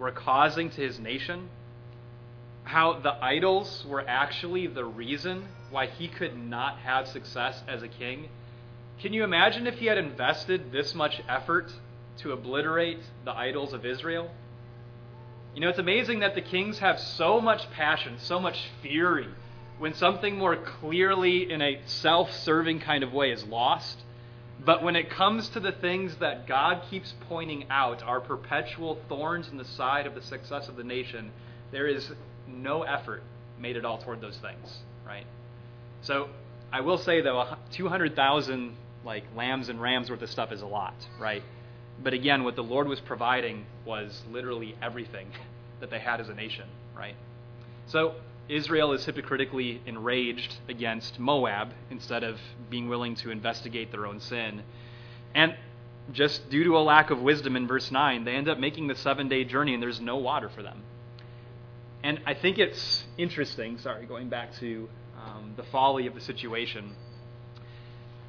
were 0.00 0.10
causing 0.10 0.70
to 0.70 0.80
his 0.80 0.98
nation, 0.98 1.48
how 2.64 2.94
the 2.94 3.12
idols 3.22 3.84
were 3.86 4.02
actually 4.08 4.66
the 4.66 4.84
reason 4.84 5.46
why 5.70 5.86
he 5.86 6.08
could 6.08 6.36
not 6.36 6.78
have 6.78 7.06
success 7.06 7.62
as 7.68 7.82
a 7.82 7.88
king, 7.88 8.28
can 9.00 9.12
you 9.12 9.22
imagine 9.22 9.66
if 9.66 9.78
he 9.78 9.86
had 9.86 9.98
invested 9.98 10.72
this 10.72 10.94
much 10.94 11.22
effort 11.28 11.72
to 12.18 12.32
obliterate 12.32 12.98
the 13.24 13.32
idols 13.32 13.72
of 13.72 13.84
Israel? 13.86 14.30
You 15.54 15.60
know, 15.60 15.68
it's 15.68 15.78
amazing 15.78 16.20
that 16.20 16.34
the 16.34 16.42
kings 16.42 16.78
have 16.78 16.98
so 16.98 17.40
much 17.40 17.70
passion, 17.70 18.16
so 18.18 18.40
much 18.40 18.70
fury 18.82 19.28
when 19.78 19.94
something 19.94 20.36
more 20.36 20.56
clearly 20.56 21.50
in 21.50 21.60
a 21.60 21.80
self 21.86 22.32
serving 22.32 22.80
kind 22.80 23.02
of 23.02 23.12
way 23.12 23.32
is 23.32 23.44
lost. 23.44 23.98
But 24.64 24.82
when 24.82 24.94
it 24.94 25.10
comes 25.10 25.48
to 25.50 25.60
the 25.60 25.72
things 25.72 26.16
that 26.20 26.46
God 26.46 26.82
keeps 26.90 27.14
pointing 27.28 27.66
out 27.70 28.02
are 28.02 28.20
perpetual 28.20 28.98
thorns 29.08 29.48
in 29.48 29.56
the 29.56 29.64
side 29.64 30.06
of 30.06 30.14
the 30.14 30.22
success 30.22 30.68
of 30.68 30.76
the 30.76 30.84
nation, 30.84 31.30
there 31.72 31.86
is 31.86 32.10
no 32.46 32.82
effort 32.82 33.22
made 33.58 33.76
at 33.76 33.84
all 33.84 33.98
toward 33.98 34.20
those 34.20 34.36
things, 34.38 34.78
right? 35.06 35.24
So 36.02 36.28
I 36.72 36.80
will 36.80 36.98
say 36.98 37.20
though, 37.20 37.56
200,000 37.72 38.76
like 39.04 39.24
lambs 39.34 39.70
and 39.70 39.80
rams 39.80 40.10
worth 40.10 40.20
of 40.20 40.30
stuff 40.30 40.52
is 40.52 40.60
a 40.60 40.66
lot, 40.66 40.94
right? 41.18 41.42
But 42.02 42.12
again, 42.12 42.44
what 42.44 42.56
the 42.56 42.62
Lord 42.62 42.86
was 42.86 43.00
providing 43.00 43.64
was 43.86 44.22
literally 44.30 44.74
everything 44.82 45.28
that 45.80 45.90
they 45.90 45.98
had 45.98 46.20
as 46.20 46.28
a 46.28 46.34
nation, 46.34 46.68
right? 46.96 47.14
So 47.86 48.14
Israel 48.50 48.92
is 48.92 49.04
hypocritically 49.04 49.80
enraged 49.86 50.56
against 50.68 51.20
Moab 51.20 51.72
instead 51.90 52.24
of 52.24 52.38
being 52.68 52.88
willing 52.88 53.14
to 53.16 53.30
investigate 53.30 53.92
their 53.92 54.06
own 54.06 54.18
sin. 54.18 54.64
And 55.34 55.54
just 56.12 56.50
due 56.50 56.64
to 56.64 56.76
a 56.76 56.80
lack 56.80 57.10
of 57.10 57.22
wisdom 57.22 57.54
in 57.54 57.68
verse 57.68 57.92
9, 57.92 58.24
they 58.24 58.34
end 58.34 58.48
up 58.48 58.58
making 58.58 58.88
the 58.88 58.96
seven 58.96 59.28
day 59.28 59.44
journey 59.44 59.72
and 59.72 59.82
there's 59.82 60.00
no 60.00 60.16
water 60.16 60.48
for 60.48 60.62
them. 60.62 60.82
And 62.02 62.20
I 62.26 62.34
think 62.34 62.58
it's 62.58 63.04
interesting, 63.16 63.78
sorry, 63.78 64.06
going 64.06 64.28
back 64.28 64.54
to 64.58 64.88
um, 65.16 65.52
the 65.56 65.62
folly 65.64 66.08
of 66.08 66.14
the 66.14 66.20
situation. 66.20 66.96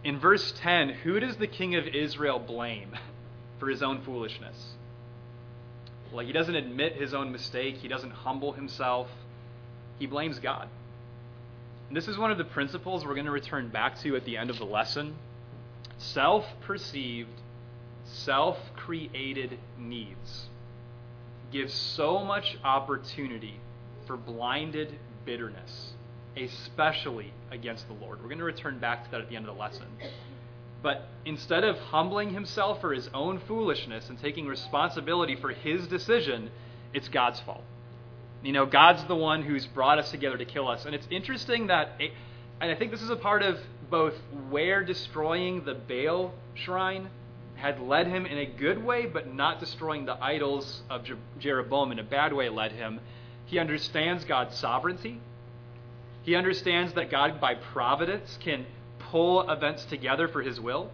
In 0.04 0.20
verse 0.20 0.54
10, 0.58 0.90
who 0.90 1.20
does 1.20 1.38
the 1.38 1.48
king 1.48 1.76
of 1.76 1.88
Israel 1.88 2.38
blame 2.38 2.92
for 3.60 3.70
his 3.70 3.82
own 3.82 4.04
foolishness? 4.04 4.74
Like, 6.12 6.28
he 6.28 6.34
doesn't 6.34 6.56
admit 6.56 6.98
his 6.98 7.14
own 7.14 7.32
mistake, 7.32 7.78
he 7.78 7.88
doesn't 7.88 8.12
humble 8.12 8.52
himself 8.52 9.08
he 10.02 10.08
blames 10.08 10.40
God. 10.40 10.68
And 11.88 11.96
this 11.96 12.08
is 12.08 12.18
one 12.18 12.32
of 12.32 12.40
the 12.40 12.44
principles 12.44 13.06
we're 13.06 13.14
going 13.14 13.28
to 13.28 13.32
return 13.32 13.70
back 13.70 14.00
to 14.00 14.16
at 14.16 14.26
the 14.26 14.36
end 14.36 14.50
of 14.50 14.58
the 14.58 14.66
lesson. 14.66 15.14
Self 16.00 16.44
perceived, 16.62 17.30
self 18.04 18.58
created 18.76 19.60
needs 19.78 20.48
give 21.52 21.70
so 21.70 22.24
much 22.24 22.58
opportunity 22.64 23.60
for 24.08 24.18
blinded 24.18 24.98
bitterness, 25.24 25.94
especially 26.36 27.32
against 27.52 27.88
the 27.88 27.94
Lord. 27.94 28.24
We're 28.24 28.30
going 28.30 28.40
to 28.40 28.44
return 28.44 28.80
back 28.80 29.04
to 29.04 29.12
that 29.12 29.22
at 29.22 29.30
the 29.30 29.36
end 29.36 29.48
of 29.48 29.56
the 29.56 29.62
lesson. 29.62 29.86
But 30.82 31.10
instead 31.26 31.64
of 31.64 31.78
humbling 31.78 32.34
himself 32.34 32.82
for 32.82 32.92
his 32.92 33.08
own 33.14 33.40
foolishness 33.48 34.10
and 34.10 34.20
taking 34.20 34.48
responsibility 34.48 35.36
for 35.36 35.52
his 35.52 35.86
decision, 35.86 36.50
it's 36.92 37.08
God's 37.08 37.40
fault. 37.42 37.64
You 38.44 38.54
know, 38.54 38.66
God's 38.66 39.04
the 39.06 39.16
one 39.16 39.44
who's 39.44 39.66
brought 39.68 40.00
us 40.00 40.10
together 40.10 40.38
to 40.38 40.46
kill 40.46 40.68
us. 40.68 40.86
And 40.86 40.96
it's 40.96 41.08
interesting 41.12 41.68
that, 41.68 41.94
it, 42.00 42.12
and 42.60 42.72
I 42.72 42.76
think 42.76 42.92
this 42.92 43.02
is 43.02 43.10
a 43.10 43.16
part 43.16 43.44
of 43.44 43.60
both 43.90 44.16
where 44.50 44.84
destroying 44.84 45.64
the 45.64 45.76
Baal 45.76 46.34
shrine 46.56 47.10
had 47.56 47.80
led 47.80 48.08
him 48.08 48.26
in 48.26 48.40
a 48.40 48.46
good 48.46 48.84
way, 48.84 49.06
but 49.06 49.32
not 49.32 49.60
destroying 49.60 50.06
the 50.06 50.24
idols 50.24 50.82
of 50.90 51.06
Jeroboam 51.38 51.92
in 51.92 52.00
a 52.00 52.04
bad 52.04 52.34
way 52.34 52.50
led 52.50 52.72
him. 52.72 53.00
He 53.46 53.60
understands 53.60 54.26
God's 54.26 54.58
sovereignty. 54.58 55.20
He 56.24 56.36
understands 56.36 56.94
that 56.94 57.12
God, 57.12 57.40
by 57.40 57.56
providence, 57.56 58.38
can 58.42 58.66
pull 58.98 59.48
events 59.50 59.86
together 59.86 60.28
for 60.28 60.42
his 60.42 60.60
will. 60.60 60.90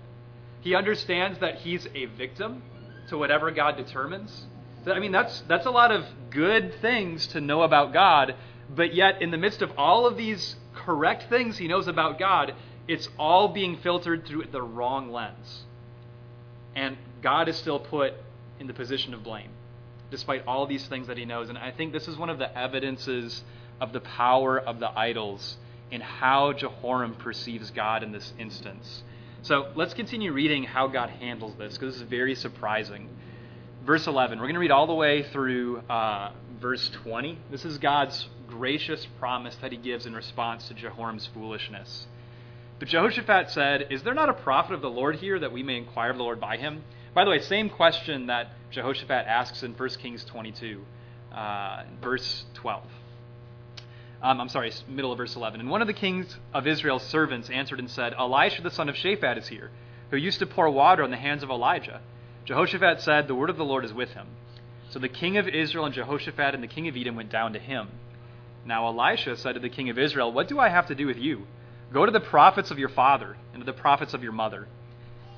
He 0.61 0.75
understands 0.75 1.39
that 1.39 1.55
he's 1.55 1.87
a 1.95 2.05
victim 2.05 2.63
to 3.09 3.17
whatever 3.17 3.51
God 3.51 3.77
determines. 3.77 4.45
I 4.85 4.99
mean, 4.99 5.11
that's, 5.11 5.41
that's 5.47 5.65
a 5.65 5.71
lot 5.71 5.91
of 5.91 6.05
good 6.29 6.75
things 6.81 7.27
to 7.27 7.41
know 7.41 7.63
about 7.63 7.93
God, 7.93 8.35
but 8.73 8.93
yet, 8.93 9.21
in 9.21 9.31
the 9.31 9.37
midst 9.37 9.61
of 9.61 9.71
all 9.77 10.05
of 10.05 10.17
these 10.17 10.55
correct 10.75 11.29
things 11.29 11.57
he 11.57 11.67
knows 11.67 11.87
about 11.87 12.19
God, 12.19 12.53
it's 12.87 13.09
all 13.17 13.47
being 13.47 13.77
filtered 13.77 14.25
through 14.25 14.45
the 14.51 14.61
wrong 14.61 15.11
lens. 15.11 15.63
And 16.75 16.97
God 17.21 17.49
is 17.49 17.55
still 17.55 17.79
put 17.79 18.13
in 18.59 18.67
the 18.67 18.73
position 18.73 19.13
of 19.13 19.23
blame, 19.23 19.49
despite 20.11 20.45
all 20.45 20.67
these 20.67 20.85
things 20.87 21.07
that 21.07 21.17
he 21.17 21.25
knows. 21.25 21.49
And 21.49 21.57
I 21.57 21.71
think 21.71 21.91
this 21.91 22.07
is 22.07 22.17
one 22.17 22.29
of 22.29 22.39
the 22.39 22.57
evidences 22.57 23.43
of 23.81 23.93
the 23.93 24.01
power 24.01 24.59
of 24.59 24.79
the 24.79 24.89
idols 24.97 25.57
in 25.91 26.01
how 26.01 26.53
Jehoram 26.53 27.15
perceives 27.15 27.71
God 27.71 28.03
in 28.03 28.11
this 28.11 28.33
instance. 28.37 29.03
So 29.41 29.71
let's 29.75 29.93
continue 29.93 30.33
reading 30.33 30.63
how 30.63 30.87
God 30.87 31.09
handles 31.09 31.55
this, 31.55 31.77
because 31.77 31.95
this 31.95 32.01
is 32.01 32.09
very 32.09 32.35
surprising 32.35 33.09
verse 33.87 34.05
11. 34.05 34.37
We're 34.37 34.47
going 34.47 34.55
to 34.55 34.59
read 34.59 34.69
all 34.69 34.85
the 34.85 34.93
way 34.93 35.23
through 35.23 35.77
uh, 35.89 36.33
verse 36.59 36.89
20. 37.03 37.39
This 37.49 37.63
is 37.63 37.77
God's 37.77 38.27
gracious 38.45 39.07
promise 39.17 39.55
that 39.61 39.71
he 39.71 39.77
gives 39.77 40.05
in 40.05 40.13
response 40.13 40.67
to 40.67 40.73
Jehoram's 40.73 41.25
foolishness. 41.33 42.05
But 42.79 42.89
Jehoshaphat 42.89 43.49
said, 43.51 43.87
Is 43.89 44.03
there 44.03 44.13
not 44.13 44.27
a 44.27 44.33
prophet 44.33 44.73
of 44.73 44.81
the 44.81 44.89
Lord 44.89 45.15
here 45.15 45.39
that 45.39 45.53
we 45.53 45.63
may 45.63 45.77
inquire 45.77 46.09
of 46.09 46.17
the 46.17 46.23
Lord 46.23 46.41
by 46.41 46.57
him? 46.57 46.83
By 47.13 47.23
the 47.23 47.29
way, 47.29 47.39
same 47.39 47.69
question 47.69 48.27
that 48.27 48.49
Jehoshaphat 48.71 49.25
asks 49.25 49.63
in 49.63 49.71
1 49.71 49.89
Kings 50.01 50.25
22, 50.25 50.81
uh, 51.33 51.83
verse 52.01 52.43
12. 52.55 52.83
Um, 54.21 54.41
I'm 54.41 54.49
sorry, 54.49 54.73
middle 54.89 55.13
of 55.13 55.17
verse 55.17 55.37
11. 55.37 55.61
And 55.61 55.69
one 55.69 55.79
of 55.79 55.87
the 55.87 55.93
kings 55.93 56.35
of 56.53 56.67
Israel's 56.67 57.03
servants 57.03 57.49
answered 57.49 57.79
and 57.79 57.89
said, 57.89 58.13
Elisha 58.19 58.61
the 58.63 58.69
son 58.69 58.89
of 58.89 58.95
Shaphat 58.95 59.37
is 59.37 59.47
here, 59.47 59.71
who 60.11 60.17
used 60.17 60.39
to 60.39 60.45
pour 60.45 60.69
water 60.69 61.03
on 61.03 61.09
the 61.09 61.15
hands 61.15 61.41
of 61.41 61.49
Elijah. 61.49 62.01
Jehoshaphat 62.47 63.01
said, 63.01 63.27
The 63.27 63.35
word 63.35 63.49
of 63.49 63.57
the 63.57 63.65
Lord 63.65 63.83
is 63.83 63.91
with 63.91 64.11
him. 64.11 64.25
So 64.91 64.99
the 64.99 65.09
king 65.09 65.35
of 65.35 65.49
Israel 65.49 65.83
and 65.83 65.93
Jehoshaphat 65.93 66.55
and 66.55 66.63
the 66.63 66.67
king 66.67 66.87
of 66.87 66.95
Edom 66.95 67.17
went 67.17 67.29
down 67.29 67.51
to 67.51 67.59
him. 67.59 67.89
Now 68.65 68.87
Elisha 68.87 69.35
said 69.35 69.55
to 69.55 69.59
the 69.59 69.67
king 69.67 69.89
of 69.89 69.99
Israel, 69.99 70.31
What 70.31 70.47
do 70.47 70.57
I 70.57 70.69
have 70.69 70.87
to 70.87 70.95
do 70.95 71.07
with 71.07 71.17
you? 71.17 71.45
Go 71.91 72.05
to 72.05 72.11
the 72.11 72.21
prophets 72.21 72.71
of 72.71 72.79
your 72.79 72.87
father 72.87 73.35
and 73.51 73.61
to 73.61 73.65
the 73.65 73.77
prophets 73.77 74.13
of 74.13 74.23
your 74.23 74.31
mother. 74.31 74.65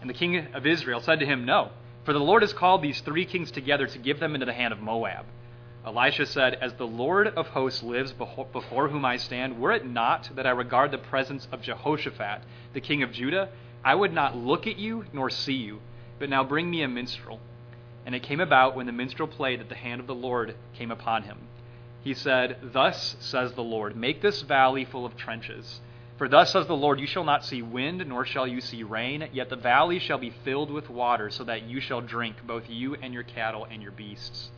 And 0.02 0.08
the 0.08 0.14
king 0.14 0.54
of 0.54 0.68
Israel 0.68 1.02
said 1.02 1.20
to 1.22 1.26
him, 1.26 1.46
No, 1.46 1.72
for 2.04 2.14
the 2.14 2.20
Lord 2.20 2.44
has 2.44 2.54
called 2.54 2.84
these 2.84 3.02
three 3.02 3.26
kings 3.26 3.50
together 3.50 3.88
to 3.88 3.98
give 3.98 4.20
them 4.20 4.36
into 4.36 4.46
the 4.46 4.54
hand 4.54 4.72
of 4.72 4.80
Moab. 4.80 5.26
Elisha 5.84 6.28
said, 6.28 6.60
As 6.62 6.74
the 6.74 6.86
Lord 6.86 7.26
of 7.26 7.48
hosts 7.48 7.82
lives 7.82 8.14
before 8.14 8.88
whom 8.88 9.04
I 9.04 9.18
stand, 9.18 9.60
were 9.60 9.72
it 9.72 9.84
not 9.84 10.30
that 10.36 10.46
I 10.46 10.52
regard 10.52 10.92
the 10.92 11.00
presence 11.00 11.48
of 11.52 11.64
Jehoshaphat, 11.64 12.44
the 12.74 12.82
king 12.82 13.02
of 13.02 13.12
Judah, 13.12 13.50
I 13.84 13.96
would 13.96 14.14
not 14.14 14.38
look 14.38 14.68
at 14.68 14.78
you 14.78 15.06
nor 15.12 15.32
see 15.32 15.54
you. 15.54 15.80
But 16.20 16.30
now 16.30 16.44
bring 16.44 16.70
me 16.70 16.84
a 16.84 16.88
minstrel. 16.88 17.40
And 18.06 18.14
it 18.14 18.24
came 18.24 18.40
about 18.40 18.76
when 18.76 18.86
the 18.86 18.92
minstrel 18.92 19.28
played 19.28 19.60
that 19.60 19.70
the 19.70 19.76
hand 19.76 20.02
of 20.02 20.08
the 20.08 20.16
Lord 20.16 20.56
came 20.74 20.92
upon 20.92 21.24
him. 21.24 21.38
He 22.04 22.14
said, 22.14 22.58
Thus 22.62 23.16
says 23.20 23.54
the 23.54 23.64
Lord, 23.64 23.96
Make 23.96 24.22
this 24.22 24.42
valley 24.42 24.86
full 24.86 25.06
of 25.06 25.18
trenches. 25.18 25.82
For 26.18 26.28
thus 26.28 26.52
says 26.52 26.68
the 26.68 26.76
Lord, 26.76 27.00
You 27.00 27.08
shall 27.08 27.24
not 27.24 27.46
see 27.46 27.62
wind, 27.62 28.06
nor 28.08 28.26
shall 28.26 28.48
you 28.48 28.62
see 28.62 28.84
rain, 28.84 29.30
yet 29.32 29.50
the 29.50 29.56
valley 29.56 30.00
shall 30.00 30.18
be 30.18 30.34
filled 30.44 30.72
with 30.72 30.90
water, 30.90 31.30
so 31.30 31.44
that 31.46 31.64
you 31.64 31.80
shall 31.80 32.02
drink, 32.02 32.36
both 32.46 32.70
you 32.70 32.96
and 32.96 33.14
your 33.14 33.24
cattle 33.24 33.66
and 33.70 33.82
your 33.82 33.92
beasts. 33.92 34.50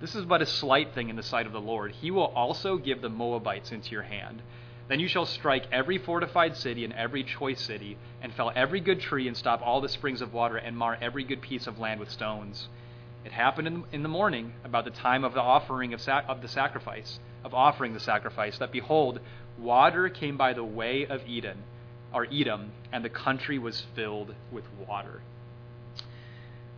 This 0.00 0.14
is 0.14 0.24
but 0.24 0.42
a 0.42 0.46
slight 0.46 0.94
thing 0.94 1.08
in 1.08 1.16
the 1.16 1.22
sight 1.24 1.46
of 1.46 1.52
the 1.52 1.60
Lord. 1.60 1.90
He 1.90 2.12
will 2.12 2.26
also 2.26 2.76
give 2.76 3.02
the 3.02 3.08
Moabites 3.08 3.72
into 3.72 3.90
your 3.90 4.02
hand. 4.02 4.42
Then 4.88 5.00
you 5.00 5.08
shall 5.08 5.26
strike 5.26 5.66
every 5.70 5.98
fortified 5.98 6.56
city 6.56 6.84
and 6.84 6.94
every 6.94 7.22
choice 7.22 7.60
city, 7.60 7.98
and 8.22 8.32
fell 8.32 8.50
every 8.56 8.80
good 8.80 9.00
tree, 9.00 9.28
and 9.28 9.36
stop 9.36 9.60
all 9.62 9.80
the 9.80 9.88
springs 9.88 10.22
of 10.22 10.32
water, 10.32 10.56
and 10.56 10.76
mar 10.76 10.96
every 11.00 11.24
good 11.24 11.42
piece 11.42 11.66
of 11.66 11.78
land 11.78 12.00
with 12.00 12.10
stones. 12.10 12.68
It 13.24 13.32
happened 13.32 13.84
in 13.92 14.02
the 14.02 14.08
morning, 14.08 14.54
about 14.64 14.84
the 14.84 14.90
time 14.90 15.24
of 15.24 15.34
the 15.34 15.42
offering 15.42 15.92
of, 15.92 16.00
sac- 16.00 16.24
of 16.28 16.40
the 16.40 16.48
sacrifice, 16.48 17.20
of 17.44 17.52
offering 17.52 17.92
the 17.92 18.00
sacrifice, 18.00 18.56
that 18.58 18.72
behold, 18.72 19.20
water 19.58 20.08
came 20.08 20.38
by 20.38 20.54
the 20.54 20.64
way 20.64 21.06
of 21.06 21.26
Eden, 21.26 21.64
or 22.12 22.26
Edom, 22.32 22.72
and 22.90 23.04
the 23.04 23.10
country 23.10 23.58
was 23.58 23.84
filled 23.94 24.34
with 24.50 24.64
water. 24.86 25.20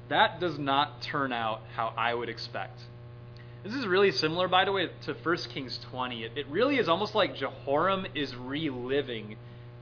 That 0.09 0.41
does 0.41 0.59
not 0.59 1.01
turn 1.03 1.33
out 1.33 1.63
how 1.77 1.93
I 1.97 2.15
would 2.15 2.29
expect. 2.29 2.81
This 3.63 3.75
is 3.75 3.87
really 3.87 4.11
similar, 4.11 4.49
by 4.49 4.65
the 4.65 4.73
way, 4.73 4.89
to 5.03 5.13
1 5.13 5.37
Kings 5.53 5.79
20. 5.91 6.25
It, 6.25 6.33
it 6.35 6.47
really 6.49 6.79
is 6.79 6.89
almost 6.89 7.15
like 7.15 7.37
Jehoram 7.37 8.07
is 8.15 8.35
reliving 8.35 9.37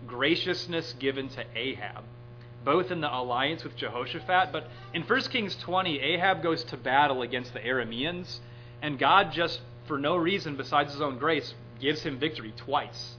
graciousness 0.05 0.95
given 0.99 1.29
to 1.29 1.45
Ahab, 1.55 2.03
both 2.65 2.91
in 2.91 3.01
the 3.01 3.17
alliance 3.17 3.63
with 3.63 3.77
Jehoshaphat, 3.77 4.51
but 4.51 4.69
in 4.95 5.03
1 5.03 5.21
Kings 5.23 5.55
20, 5.57 6.01
Ahab 6.01 6.43
goes 6.43 6.65
to 6.65 6.77
battle 6.77 7.23
against 7.23 7.53
the 7.53 7.61
Arameans, 7.61 8.41
and 8.83 8.99
God 8.99 9.31
just, 9.31 9.61
for 9.87 9.97
no 9.97 10.17
reason 10.17 10.57
besides 10.57 10.93
his 10.93 11.01
own 11.01 11.19
grace, 11.19 11.55
gives 11.81 12.03
him 12.03 12.19
victory 12.19 12.53
twice. 12.57 13.15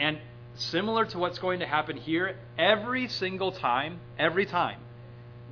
And 0.00 0.18
similar 0.56 1.04
to 1.06 1.18
what's 1.18 1.38
going 1.38 1.60
to 1.60 1.66
happen 1.66 1.96
here, 1.96 2.36
every 2.58 3.06
single 3.06 3.52
time, 3.52 4.00
every 4.18 4.46
time, 4.46 4.80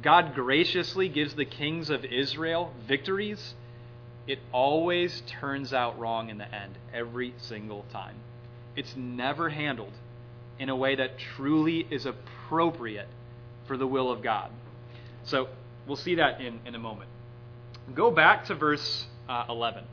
God 0.02 0.34
graciously 0.34 1.08
gives 1.08 1.34
the 1.34 1.44
kings 1.44 1.90
of 1.90 2.04
Israel 2.04 2.72
victories, 2.88 3.54
it 4.26 4.38
always 4.52 5.22
turns 5.26 5.72
out 5.72 5.98
wrong 5.98 6.30
in 6.30 6.38
the 6.38 6.54
end, 6.54 6.78
every 6.92 7.34
single 7.38 7.84
time. 7.92 8.16
It's 8.76 8.94
never 8.96 9.48
handled 9.48 9.92
in 10.58 10.68
a 10.68 10.76
way 10.76 10.94
that 10.96 11.18
truly 11.18 11.86
is 11.90 12.06
appropriate 12.06 13.08
for 13.66 13.76
the 13.76 13.86
will 13.86 14.10
of 14.10 14.22
God. 14.22 14.50
So 15.24 15.48
we'll 15.86 15.96
see 15.96 16.16
that 16.16 16.40
in, 16.40 16.60
in 16.66 16.74
a 16.74 16.78
moment. 16.78 17.10
Go 17.94 18.10
back 18.10 18.44
to 18.46 18.54
verse 18.54 19.06
uh, 19.28 19.44
11 19.48 19.84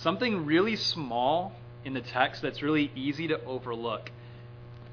something 0.00 0.46
really 0.46 0.76
small 0.76 1.52
in 1.84 1.94
the 1.94 2.00
text 2.00 2.42
that's 2.42 2.62
really 2.62 2.90
easy 2.94 3.28
to 3.28 3.42
overlook. 3.44 4.10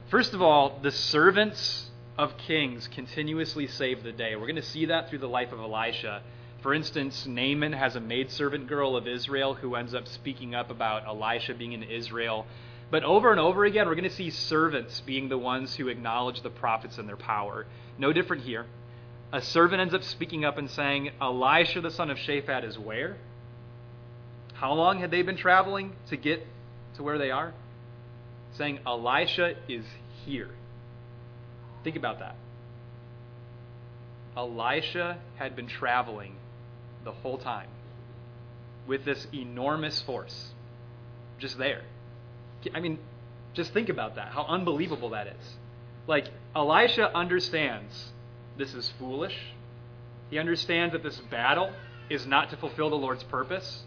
First 0.09 0.33
of 0.33 0.41
all, 0.41 0.79
the 0.81 0.91
servants 0.91 1.89
of 2.17 2.37
kings 2.37 2.87
continuously 2.87 3.67
save 3.67 4.03
the 4.03 4.11
day. 4.11 4.35
We're 4.35 4.47
going 4.47 4.55
to 4.55 4.61
see 4.61 4.85
that 4.87 5.09
through 5.09 5.19
the 5.19 5.29
life 5.29 5.51
of 5.51 5.59
Elisha. 5.59 6.23
For 6.61 6.73
instance, 6.73 7.25
Naaman 7.27 7.73
has 7.73 7.95
a 7.95 7.99
maidservant 7.99 8.67
girl 8.67 8.95
of 8.95 9.07
Israel 9.07 9.53
who 9.53 9.75
ends 9.75 9.93
up 9.93 10.07
speaking 10.07 10.55
up 10.55 10.71
about 10.71 11.05
Elisha 11.05 11.53
being 11.53 11.73
in 11.73 11.83
Israel. 11.83 12.47
But 12.89 13.03
over 13.03 13.31
and 13.31 13.39
over 13.39 13.65
again, 13.65 13.87
we're 13.87 13.95
going 13.95 14.09
to 14.09 14.15
see 14.15 14.29
servants 14.29 15.01
being 15.01 15.29
the 15.29 15.37
ones 15.37 15.75
who 15.75 15.87
acknowledge 15.87 16.41
the 16.41 16.49
prophets 16.49 16.97
and 16.97 17.07
their 17.07 17.17
power. 17.17 17.65
No 17.97 18.11
different 18.11 18.43
here. 18.43 18.65
A 19.31 19.41
servant 19.41 19.81
ends 19.81 19.93
up 19.93 20.03
speaking 20.03 20.45
up 20.45 20.57
and 20.57 20.69
saying, 20.69 21.11
Elisha 21.21 21.81
the 21.81 21.91
son 21.91 22.09
of 22.09 22.17
Shaphat 22.17 22.63
is 22.63 22.79
where? 22.79 23.17
How 24.53 24.73
long 24.73 24.99
had 24.99 25.11
they 25.11 25.21
been 25.21 25.37
traveling 25.37 25.93
to 26.09 26.17
get 26.17 26.45
to 26.95 27.03
where 27.03 27.19
they 27.19 27.29
are? 27.29 27.53
Saying, 28.53 28.79
Elisha 28.87 29.55
is 29.67 29.85
here. 30.25 30.49
Think 31.83 31.97
about 31.97 32.19
that. 32.19 32.35
Elisha 34.35 35.19
had 35.37 35.55
been 35.55 35.67
traveling 35.67 36.35
the 37.03 37.11
whole 37.11 37.37
time 37.37 37.67
with 38.87 39.05
this 39.05 39.27
enormous 39.33 40.01
force 40.01 40.51
just 41.39 41.57
there. 41.57 41.81
I 42.73 42.79
mean, 42.79 42.99
just 43.53 43.73
think 43.73 43.89
about 43.89 44.15
that, 44.15 44.29
how 44.29 44.45
unbelievable 44.45 45.09
that 45.09 45.27
is. 45.27 45.57
Like, 46.07 46.29
Elisha 46.55 47.13
understands 47.15 48.11
this 48.57 48.73
is 48.73 48.91
foolish. 48.97 49.37
He 50.29 50.39
understands 50.39 50.93
that 50.93 51.03
this 51.03 51.19
battle 51.29 51.71
is 52.09 52.25
not 52.25 52.49
to 52.49 52.57
fulfill 52.57 52.89
the 52.89 52.95
Lord's 52.95 53.23
purpose. 53.23 53.83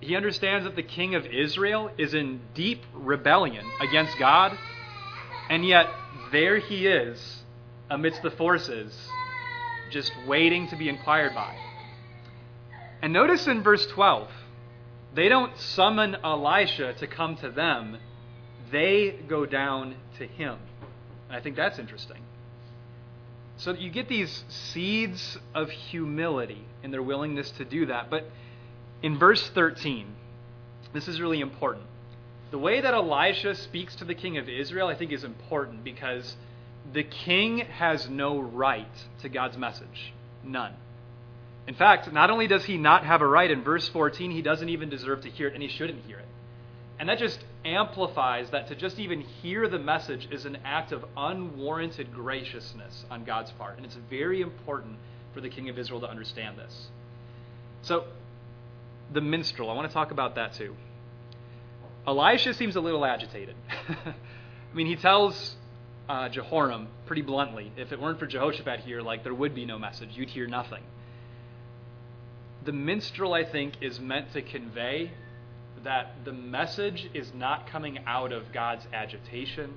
He 0.00 0.16
understands 0.16 0.64
that 0.64 0.74
the 0.74 0.82
king 0.82 1.14
of 1.14 1.26
Israel 1.26 1.90
is 1.96 2.14
in 2.14 2.40
deep 2.54 2.82
rebellion 2.92 3.64
against 3.80 4.18
God, 4.18 4.56
and 5.48 5.64
yet 5.64 5.86
there 6.32 6.58
he 6.58 6.86
is 6.86 7.42
amidst 7.88 8.22
the 8.22 8.30
forces, 8.30 8.92
just 9.90 10.12
waiting 10.26 10.66
to 10.68 10.76
be 10.76 10.88
inquired 10.88 11.34
by. 11.34 11.54
And 13.02 13.12
notice 13.12 13.48
in 13.48 13.62
verse 13.62 13.84
12, 13.86 14.28
they 15.14 15.28
don't 15.28 15.58
summon 15.58 16.16
Elisha 16.24 16.94
to 16.94 17.06
come 17.06 17.36
to 17.36 17.50
them, 17.50 17.98
they 18.70 19.18
go 19.28 19.44
down 19.44 19.96
to 20.18 20.26
him. 20.26 20.56
And 21.28 21.36
I 21.36 21.40
think 21.40 21.56
that's 21.56 21.78
interesting. 21.78 22.22
So 23.56 23.72
you 23.74 23.90
get 23.90 24.08
these 24.08 24.44
seeds 24.48 25.36
of 25.54 25.70
humility 25.70 26.64
in 26.82 26.90
their 26.90 27.02
willingness 27.02 27.50
to 27.52 27.64
do 27.64 27.86
that. 27.86 28.08
But 28.08 28.30
in 29.02 29.18
verse 29.18 29.50
13, 29.50 30.06
this 30.92 31.08
is 31.08 31.20
really 31.20 31.40
important. 31.40 31.84
The 32.50 32.58
way 32.58 32.80
that 32.80 32.94
Elisha 32.94 33.54
speaks 33.54 33.94
to 33.96 34.04
the 34.04 34.14
king 34.14 34.38
of 34.38 34.48
Israel, 34.48 34.88
I 34.88 34.94
think, 34.94 35.12
is 35.12 35.24
important 35.24 35.84
because 35.84 36.36
the 36.92 37.02
king 37.02 37.58
has 37.58 38.08
no 38.08 38.40
right 38.40 38.86
to 39.22 39.28
God's 39.28 39.56
message. 39.56 40.12
None. 40.44 40.74
In 41.66 41.74
fact, 41.74 42.12
not 42.12 42.30
only 42.30 42.48
does 42.48 42.64
he 42.64 42.76
not 42.76 43.04
have 43.04 43.22
a 43.22 43.26
right, 43.26 43.50
in 43.50 43.62
verse 43.62 43.88
14, 43.88 44.30
he 44.30 44.42
doesn't 44.42 44.68
even 44.68 44.88
deserve 44.88 45.22
to 45.22 45.30
hear 45.30 45.48
it, 45.48 45.54
and 45.54 45.62
he 45.62 45.68
shouldn't 45.68 46.04
hear 46.04 46.18
it. 46.18 46.26
And 46.98 47.08
that 47.08 47.18
just 47.18 47.44
amplifies 47.64 48.50
that 48.50 48.68
to 48.68 48.74
just 48.74 48.98
even 48.98 49.20
hear 49.20 49.68
the 49.68 49.78
message 49.78 50.28
is 50.30 50.44
an 50.44 50.58
act 50.64 50.92
of 50.92 51.04
unwarranted 51.16 52.12
graciousness 52.12 53.04
on 53.10 53.24
God's 53.24 53.50
part. 53.52 53.76
And 53.76 53.86
it's 53.86 53.96
very 54.10 54.40
important 54.40 54.96
for 55.34 55.40
the 55.40 55.48
king 55.48 55.68
of 55.68 55.78
Israel 55.78 56.00
to 56.00 56.08
understand 56.08 56.58
this. 56.58 56.88
So, 57.82 58.04
the 59.12 59.20
minstrel. 59.20 59.70
I 59.70 59.74
want 59.74 59.88
to 59.88 59.94
talk 59.94 60.10
about 60.10 60.36
that 60.36 60.54
too. 60.54 60.74
Elisha 62.06 62.54
seems 62.54 62.76
a 62.76 62.80
little 62.80 63.04
agitated. 63.04 63.54
I 63.88 64.74
mean, 64.74 64.86
he 64.86 64.96
tells 64.96 65.56
uh, 66.08 66.28
Jehoram 66.28 66.88
pretty 67.06 67.22
bluntly, 67.22 67.72
if 67.76 67.92
it 67.92 68.00
weren't 68.00 68.18
for 68.18 68.26
Jehoshaphat 68.26 68.80
here, 68.80 69.00
like 69.00 69.22
there 69.22 69.34
would 69.34 69.54
be 69.54 69.64
no 69.64 69.78
message. 69.78 70.10
You'd 70.14 70.30
hear 70.30 70.46
nothing. 70.46 70.82
The 72.64 72.72
minstrel, 72.72 73.34
I 73.34 73.44
think, 73.44 73.74
is 73.80 73.98
meant 73.98 74.32
to 74.32 74.42
convey 74.42 75.10
that 75.84 76.24
the 76.24 76.32
message 76.32 77.10
is 77.12 77.32
not 77.34 77.66
coming 77.66 77.98
out 78.06 78.32
of 78.32 78.52
God's 78.52 78.86
agitation. 78.92 79.74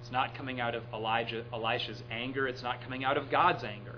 It's 0.00 0.12
not 0.12 0.34
coming 0.36 0.60
out 0.60 0.74
of 0.74 0.84
Elijah, 0.92 1.44
Elisha's 1.52 2.02
anger. 2.10 2.46
It's 2.46 2.62
not 2.62 2.80
coming 2.82 3.04
out 3.04 3.16
of 3.16 3.30
God's 3.30 3.64
anger. 3.64 3.96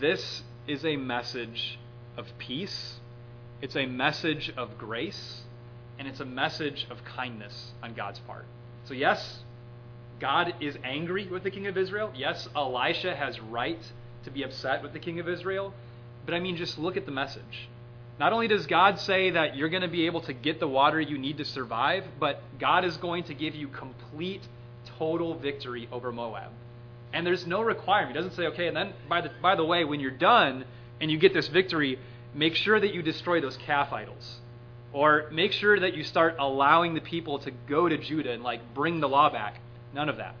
This 0.00 0.42
is 0.66 0.84
a 0.84 0.96
message 0.96 1.78
of 2.16 2.26
peace 2.38 2.98
it's 3.60 3.74
a 3.74 3.86
message 3.86 4.52
of 4.56 4.78
grace, 4.78 5.42
and 5.98 6.06
it's 6.06 6.20
a 6.20 6.24
message 6.24 6.86
of 6.90 7.04
kindness 7.04 7.72
on 7.82 7.94
God's 7.94 8.20
part. 8.20 8.44
So, 8.84 8.94
yes, 8.94 9.40
God 10.20 10.54
is 10.60 10.76
angry 10.84 11.26
with 11.26 11.42
the 11.42 11.50
king 11.50 11.66
of 11.66 11.76
Israel. 11.76 12.12
Yes, 12.14 12.48
Elisha 12.54 13.16
has 13.16 13.40
right 13.40 13.80
to 14.24 14.30
be 14.30 14.44
upset 14.44 14.82
with 14.82 14.92
the 14.92 15.00
king 15.00 15.18
of 15.18 15.28
Israel. 15.28 15.74
But 16.28 16.34
I 16.34 16.40
mean, 16.40 16.56
just 16.56 16.78
look 16.78 16.98
at 16.98 17.06
the 17.06 17.10
message. 17.10 17.70
Not 18.20 18.34
only 18.34 18.48
does 18.48 18.66
God 18.66 19.00
say 19.00 19.30
that 19.30 19.56
you're 19.56 19.70
going 19.70 19.80
to 19.80 19.88
be 19.88 20.04
able 20.04 20.20
to 20.22 20.34
get 20.34 20.60
the 20.60 20.68
water 20.68 21.00
you 21.00 21.16
need 21.16 21.38
to 21.38 21.44
survive, 21.46 22.04
but 22.20 22.42
God 22.58 22.84
is 22.84 22.98
going 22.98 23.24
to 23.24 23.34
give 23.34 23.54
you 23.54 23.66
complete, 23.68 24.42
total 24.98 25.32
victory 25.32 25.88
over 25.90 26.12
Moab. 26.12 26.50
And 27.14 27.26
there's 27.26 27.46
no 27.46 27.62
requirement. 27.62 28.14
He 28.14 28.22
doesn't 28.22 28.36
say, 28.36 28.48
okay, 28.48 28.68
and 28.68 28.76
then 28.76 28.92
by 29.08 29.22
the, 29.22 29.30
by 29.40 29.56
the 29.56 29.64
way, 29.64 29.86
when 29.86 30.00
you're 30.00 30.10
done 30.10 30.66
and 31.00 31.10
you 31.10 31.16
get 31.16 31.32
this 31.32 31.48
victory, 31.48 31.98
make 32.34 32.56
sure 32.56 32.78
that 32.78 32.92
you 32.92 33.00
destroy 33.00 33.40
those 33.40 33.56
calf 33.56 33.90
idols. 33.90 34.36
Or 34.92 35.30
make 35.32 35.52
sure 35.52 35.80
that 35.80 35.96
you 35.96 36.04
start 36.04 36.36
allowing 36.38 36.92
the 36.92 37.00
people 37.00 37.38
to 37.38 37.50
go 37.50 37.88
to 37.88 37.96
Judah 37.96 38.32
and 38.32 38.42
like 38.42 38.74
bring 38.74 39.00
the 39.00 39.08
law 39.08 39.30
back. 39.30 39.60
None 39.94 40.10
of 40.10 40.18
that. 40.18 40.34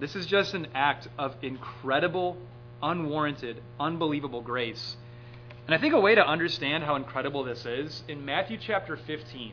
This 0.00 0.16
is 0.16 0.24
just 0.24 0.54
an 0.54 0.68
act 0.74 1.08
of 1.18 1.36
incredible, 1.42 2.38
unwarranted, 2.82 3.62
unbelievable 3.78 4.42
grace 4.42 4.96
and 5.66 5.74
I 5.74 5.78
think 5.78 5.94
a 5.94 6.00
way 6.00 6.14
to 6.16 6.26
understand 6.26 6.82
how 6.82 6.96
incredible 6.96 7.44
this 7.44 7.64
is, 7.64 8.02
in 8.08 8.24
Matthew 8.24 8.58
chapter 8.60 8.96
15, 8.96 9.52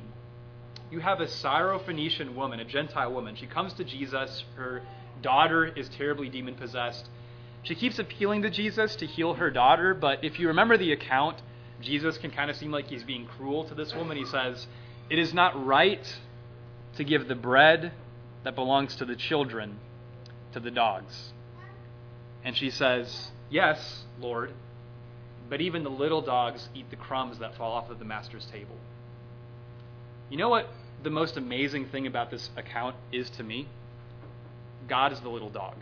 you 0.91 0.99
have 0.99 1.19
a 1.19 1.27
Syrophoenician 1.27 2.33
woman, 2.33 2.59
a 2.59 2.65
Gentile 2.65 3.13
woman. 3.13 3.35
She 3.35 3.45
comes 3.45 3.73
to 3.73 3.83
Jesus. 3.83 4.43
Her 4.55 4.81
daughter 5.21 5.65
is 5.65 5.87
terribly 5.89 6.27
demon 6.27 6.55
possessed. 6.55 7.07
She 7.61 7.75
keeps 7.75 7.99
appealing 7.99 8.41
to 8.41 8.49
Jesus 8.49 8.95
to 8.95 9.05
heal 9.05 9.35
her 9.35 9.51
daughter, 9.51 9.93
but 9.93 10.23
if 10.23 10.39
you 10.39 10.47
remember 10.47 10.77
the 10.77 10.93
account, 10.93 11.41
Jesus 11.79 12.17
can 12.17 12.31
kind 12.31 12.49
of 12.49 12.55
seem 12.55 12.71
like 12.71 12.87
he's 12.87 13.03
being 13.03 13.27
cruel 13.27 13.65
to 13.65 13.75
this 13.75 13.93
woman. 13.93 14.17
He 14.17 14.25
says, 14.25 14.65
It 15.11 15.19
is 15.19 15.31
not 15.33 15.63
right 15.63 16.17
to 16.95 17.03
give 17.03 17.27
the 17.27 17.35
bread 17.35 17.91
that 18.43 18.55
belongs 18.55 18.95
to 18.95 19.05
the 19.05 19.15
children 19.15 19.77
to 20.53 20.59
the 20.59 20.71
dogs. 20.71 21.33
And 22.43 22.55
she 22.55 22.69
says, 22.69 23.31
Yes, 23.49 24.03
Lord, 24.19 24.53
but 25.49 25.61
even 25.61 25.83
the 25.83 25.89
little 25.89 26.21
dogs 26.21 26.69
eat 26.75 26.89
the 26.89 26.95
crumbs 26.95 27.39
that 27.39 27.55
fall 27.55 27.71
off 27.71 27.89
of 27.89 27.99
the 27.99 28.05
master's 28.05 28.45
table. 28.45 28.75
You 30.29 30.37
know 30.37 30.49
what 30.49 30.69
the 31.01 31.09
most 31.09 31.37
amazing 31.37 31.87
thing 31.87 32.05
about 32.05 32.29
this 32.29 32.49
account 32.55 32.95
is 33.11 33.29
to 33.31 33.43
me? 33.43 33.67
God 34.87 35.11
is 35.11 35.19
the 35.21 35.29
little 35.29 35.49
dog. 35.49 35.75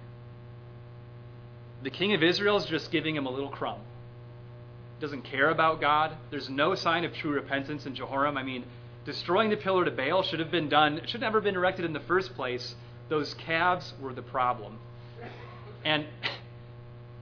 The 1.83 1.89
king 1.89 2.13
of 2.13 2.23
Israel 2.23 2.57
is 2.57 2.65
just 2.65 2.91
giving 2.91 3.15
him 3.15 3.25
a 3.25 3.29
little 3.29 3.49
crumb. 3.49 3.81
Doesn't 4.99 5.23
care 5.23 5.49
about 5.49 5.79
God. 5.79 6.15
There's 6.31 6.49
no 6.49 6.73
sign 6.75 7.03
of 7.03 7.13
true 7.13 7.31
repentance 7.31 7.85
in 7.85 7.93
Jehoram. 7.93 8.37
I 8.37 8.43
mean, 8.43 8.65
destroying 9.05 9.49
the 9.49 9.57
pillar 9.57 9.85
to 9.85 9.91
Baal 9.91 10.23
should 10.23 10.39
have 10.39 10.49
been 10.49 10.69
done, 10.69 10.99
it 10.99 11.09
should 11.09 11.21
never 11.21 11.37
have 11.37 11.43
been 11.43 11.55
erected 11.55 11.85
in 11.85 11.93
the 11.93 11.99
first 12.01 12.35
place. 12.35 12.75
Those 13.09 13.33
calves 13.35 13.93
were 14.01 14.13
the 14.13 14.23
problem. 14.23 14.79
And 15.85 16.05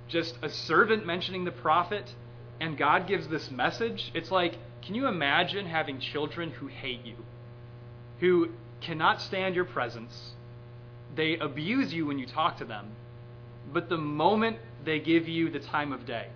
just 0.08 0.38
a 0.42 0.50
servant 0.50 1.06
mentioning 1.06 1.46
the 1.46 1.52
prophet 1.52 2.14
and 2.60 2.78
God 2.78 3.08
gives 3.08 3.28
this 3.28 3.52
message, 3.52 4.12
it's 4.14 4.32
like, 4.32 4.58
can 4.82 4.96
you 4.96 5.08
imagine 5.08 5.66
having 5.66 6.00
children 6.00 6.52
who 6.52 6.68
hate 6.68 7.04
you, 7.06 7.16
who 8.20 8.50
cannot 8.82 9.22
stand 9.22 9.56
your 9.56 9.66
presence? 9.66 10.34
They 11.16 11.38
abuse 11.38 11.94
you 11.94 12.06
when 12.06 12.20
you 12.20 12.28
talk 12.28 12.58
to 12.58 12.66
them, 12.66 12.92
but 13.74 13.90
the 13.90 13.98
moment 13.98 14.58
they 14.84 15.00
give 15.00 15.28
you 15.28 15.50
the 15.50 15.60
time 15.60 15.92
of 15.92 16.06
day, 16.06 16.28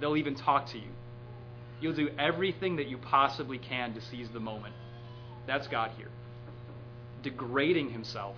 they'll 0.00 0.16
even 0.16 0.34
talk 0.34 0.66
to 0.70 0.78
you. 0.78 0.88
You'll 1.80 1.94
do 1.94 2.10
everything 2.18 2.76
that 2.76 2.86
you 2.86 2.96
possibly 2.96 3.58
can 3.58 3.92
to 3.94 4.00
seize 4.00 4.28
the 4.30 4.40
moment. 4.40 4.74
That's 5.46 5.66
God 5.66 5.90
here. 5.96 6.10
Degrading 7.22 7.90
himself, 7.90 8.36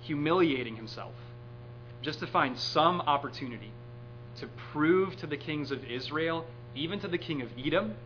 humiliating 0.00 0.74
himself, 0.76 1.12
just 2.06 2.20
to 2.20 2.26
find 2.28 2.56
some 2.56 3.00
opportunity 3.00 3.72
to 4.36 4.46
prove 4.72 5.16
to 5.16 5.26
the 5.26 5.36
kings 5.36 5.72
of 5.72 5.84
Israel, 5.84 6.46
even 6.76 7.00
to 7.00 7.08
the 7.08 7.18
king 7.18 7.42
of 7.42 7.48
Edom, 7.58 7.96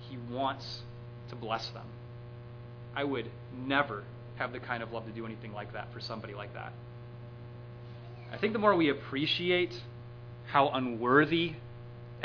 he 0.00 0.18
wants 0.28 0.82
to 1.28 1.36
bless 1.36 1.68
them. 1.68 1.86
I 2.96 3.04
would 3.04 3.30
never 3.56 4.02
have 4.36 4.52
the 4.52 4.58
kind 4.58 4.82
of 4.82 4.90
love 4.92 5.06
to 5.06 5.12
do 5.12 5.24
anything 5.24 5.52
like 5.52 5.72
that 5.72 5.92
for 5.92 6.00
somebody 6.00 6.34
like 6.34 6.52
that. 6.54 6.72
I 8.32 8.38
think 8.38 8.54
the 8.54 8.58
more 8.58 8.74
we 8.74 8.88
appreciate 8.88 9.80
how 10.48 10.70
unworthy 10.70 11.52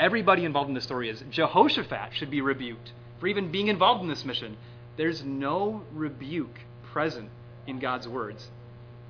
everybody 0.00 0.44
involved 0.44 0.68
in 0.68 0.74
this 0.74 0.82
story 0.82 1.10
is, 1.10 1.22
Jehoshaphat 1.30 2.12
should 2.14 2.30
be 2.30 2.40
rebuked 2.40 2.90
for 3.20 3.28
even 3.28 3.52
being 3.52 3.68
involved 3.68 4.02
in 4.02 4.08
this 4.08 4.24
mission. 4.24 4.56
There's 4.96 5.22
no 5.22 5.84
rebuke 5.94 6.58
present 6.92 7.30
in 7.68 7.78
God's 7.78 8.08
words. 8.08 8.48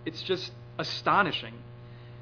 It's 0.05 0.20
just 0.20 0.53
astonishing. 0.79 1.55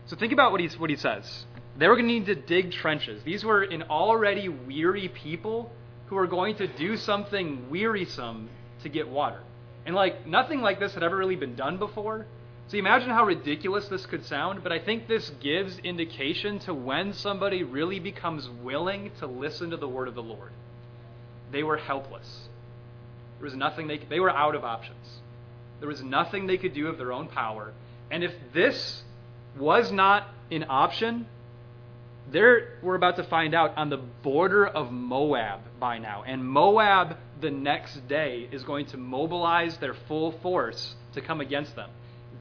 So 0.07 0.17
think 0.17 0.33
about 0.33 0.53
what, 0.53 0.61
he's, 0.61 0.79
what 0.79 0.91
he 0.91 0.97
says. 0.97 1.47
They 1.79 1.89
were 1.89 1.97
going 1.97 2.09
to 2.09 2.13
need 2.13 2.27
to 2.27 2.35
dig 2.35 2.73
trenches. 2.73 3.23
These 3.25 3.45
were 3.45 3.63
an 3.63 3.85
already 3.85 4.49
weary 4.49 5.09
people 5.09 5.71
who 6.07 6.15
were 6.15 6.27
going 6.27 6.57
to 6.57 6.67
do 6.67 6.97
something 6.97 7.69
wearisome 7.69 8.49
to 8.83 8.89
get 8.89 9.09
water. 9.09 9.41
And 9.85 9.95
like 9.95 10.27
nothing 10.27 10.61
like 10.61 10.81
this 10.81 10.95
had 10.95 11.03
ever 11.03 11.17
really 11.17 11.37
been 11.37 11.55
done 11.55 11.79
before. 11.79 12.27
So 12.69 12.77
imagine 12.77 13.11
how 13.11 13.25
ridiculous 13.25 13.87
this 13.89 14.07
could 14.07 14.25
sound, 14.25 14.63
but 14.63 14.73
I 14.73 14.81
think 14.81 15.07
this 15.07 15.31
gives 15.41 15.79
indication 15.79 16.59
to 16.61 16.75
when 16.75 17.13
somebody 17.13 17.63
really 17.63 18.01
becomes 18.01 18.49
willing 18.49 19.13
to 19.21 19.27
listen 19.27 19.71
to 19.71 19.77
the 19.77 19.89
word 19.89 20.09
of 20.09 20.15
the 20.15 20.23
Lord. 20.23 20.51
They 21.53 21.63
were 21.63 21.77
helpless. 21.77 22.49
There 23.39 23.45
was 23.45 23.55
nothing 23.55 23.87
they 23.87 23.99
could, 23.99 24.09
they 24.09 24.19
were 24.19 24.31
out 24.31 24.57
of 24.57 24.65
options. 24.65 25.21
There 25.79 25.89
was 25.89 26.03
nothing 26.03 26.47
they 26.47 26.59
could 26.59 26.75
do 26.75 26.89
of 26.89 26.99
their 26.99 27.13
own 27.13 27.29
power. 27.29 27.73
And 28.11 28.25
if 28.25 28.33
this 28.53 29.05
was 29.59 29.91
not 29.91 30.29
an 30.51 30.67
option, 30.69 31.27
they're, 32.31 32.79
we're 32.83 32.97
about 32.97 33.17
to 33.17 33.25
find 33.25 33.55
out, 33.55 33.77
on 33.77 33.91
the 33.91 33.97
border 33.97 34.67
of 34.67 34.91
Moab 34.91 35.61
by 35.79 35.99
now. 35.99 36.25
And 36.27 36.45
Moab, 36.45 37.17
the 37.41 37.51
next 37.51 38.09
day, 38.09 38.49
is 38.51 38.65
going 38.65 38.87
to 38.87 38.97
mobilize 38.97 39.77
their 39.79 39.95
full 40.09 40.33
force 40.41 40.95
to 41.15 41.21
come 41.21 41.41
against 41.41 41.77
them. 41.77 41.91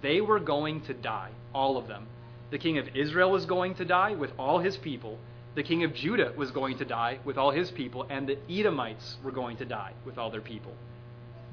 They 0.02 0.22
were 0.22 0.40
going 0.40 0.82
to 0.82 0.94
die, 0.94 1.32
all 1.54 1.78
of 1.78 1.88
them. 1.88 2.08
The 2.52 2.58
king 2.58 2.78
of 2.78 2.88
Israel 2.96 3.32
was 3.32 3.46
going 3.46 3.76
to 3.76 3.86
die 3.86 4.14
with 4.14 4.32
all 4.38 4.60
his 4.60 4.78
people. 4.78 5.18
The 5.56 5.64
king 5.64 5.84
of 5.84 5.94
Judah 5.94 6.34
was 6.36 6.52
going 6.52 6.78
to 6.80 6.86
die 6.86 7.20
with 7.24 7.38
all 7.38 7.52
his 7.52 7.72
people. 7.72 8.06
And 8.10 8.28
the 8.28 8.38
Edomites 8.50 9.18
were 9.24 9.32
going 9.32 9.58
to 9.58 9.66
die 9.66 9.94
with 10.06 10.18
all 10.18 10.32
their 10.32 10.42
people. 10.42 10.74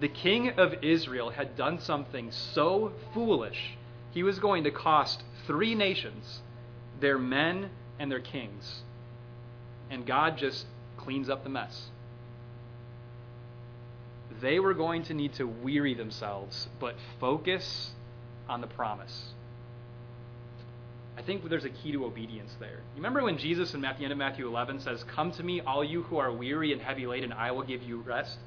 The 0.00 0.08
king 0.08 0.50
of 0.58 0.82
Israel 0.82 1.30
had 1.30 1.56
done 1.56 1.80
something 1.80 2.32
so 2.32 2.92
foolish, 3.14 3.76
he 4.12 4.22
was 4.22 4.38
going 4.38 4.64
to 4.64 4.70
cost 4.70 5.22
three 5.46 5.74
nations 5.74 6.40
their 7.00 7.18
men 7.18 7.70
and 7.98 8.10
their 8.10 8.20
kings. 8.20 8.82
And 9.90 10.06
God 10.06 10.38
just 10.38 10.66
cleans 10.96 11.28
up 11.28 11.42
the 11.42 11.50
mess. 11.50 11.90
They 14.40 14.58
were 14.60 14.74
going 14.74 15.02
to 15.04 15.14
need 15.14 15.34
to 15.34 15.44
weary 15.44 15.94
themselves, 15.94 16.68
but 16.80 16.94
focus 17.20 17.90
on 18.48 18.60
the 18.60 18.66
promise. 18.66 19.32
I 21.16 21.22
think 21.22 21.46
there's 21.48 21.64
a 21.64 21.70
key 21.70 21.92
to 21.92 22.06
obedience 22.06 22.56
there. 22.58 22.80
You 22.94 22.96
remember 22.96 23.22
when 23.22 23.36
Jesus 23.36 23.74
in 23.74 23.84
at 23.84 23.98
the 23.98 24.04
end 24.04 24.12
of 24.12 24.18
Matthew 24.18 24.46
11 24.46 24.80
says, 24.80 25.04
Come 25.04 25.30
to 25.32 25.42
me, 25.42 25.60
all 25.60 25.84
you 25.84 26.02
who 26.04 26.16
are 26.16 26.32
weary 26.32 26.72
and 26.72 26.80
heavy 26.80 27.06
laden, 27.06 27.32
I 27.32 27.50
will 27.50 27.62
give 27.62 27.82
you 27.82 28.00
rest? 28.00 28.38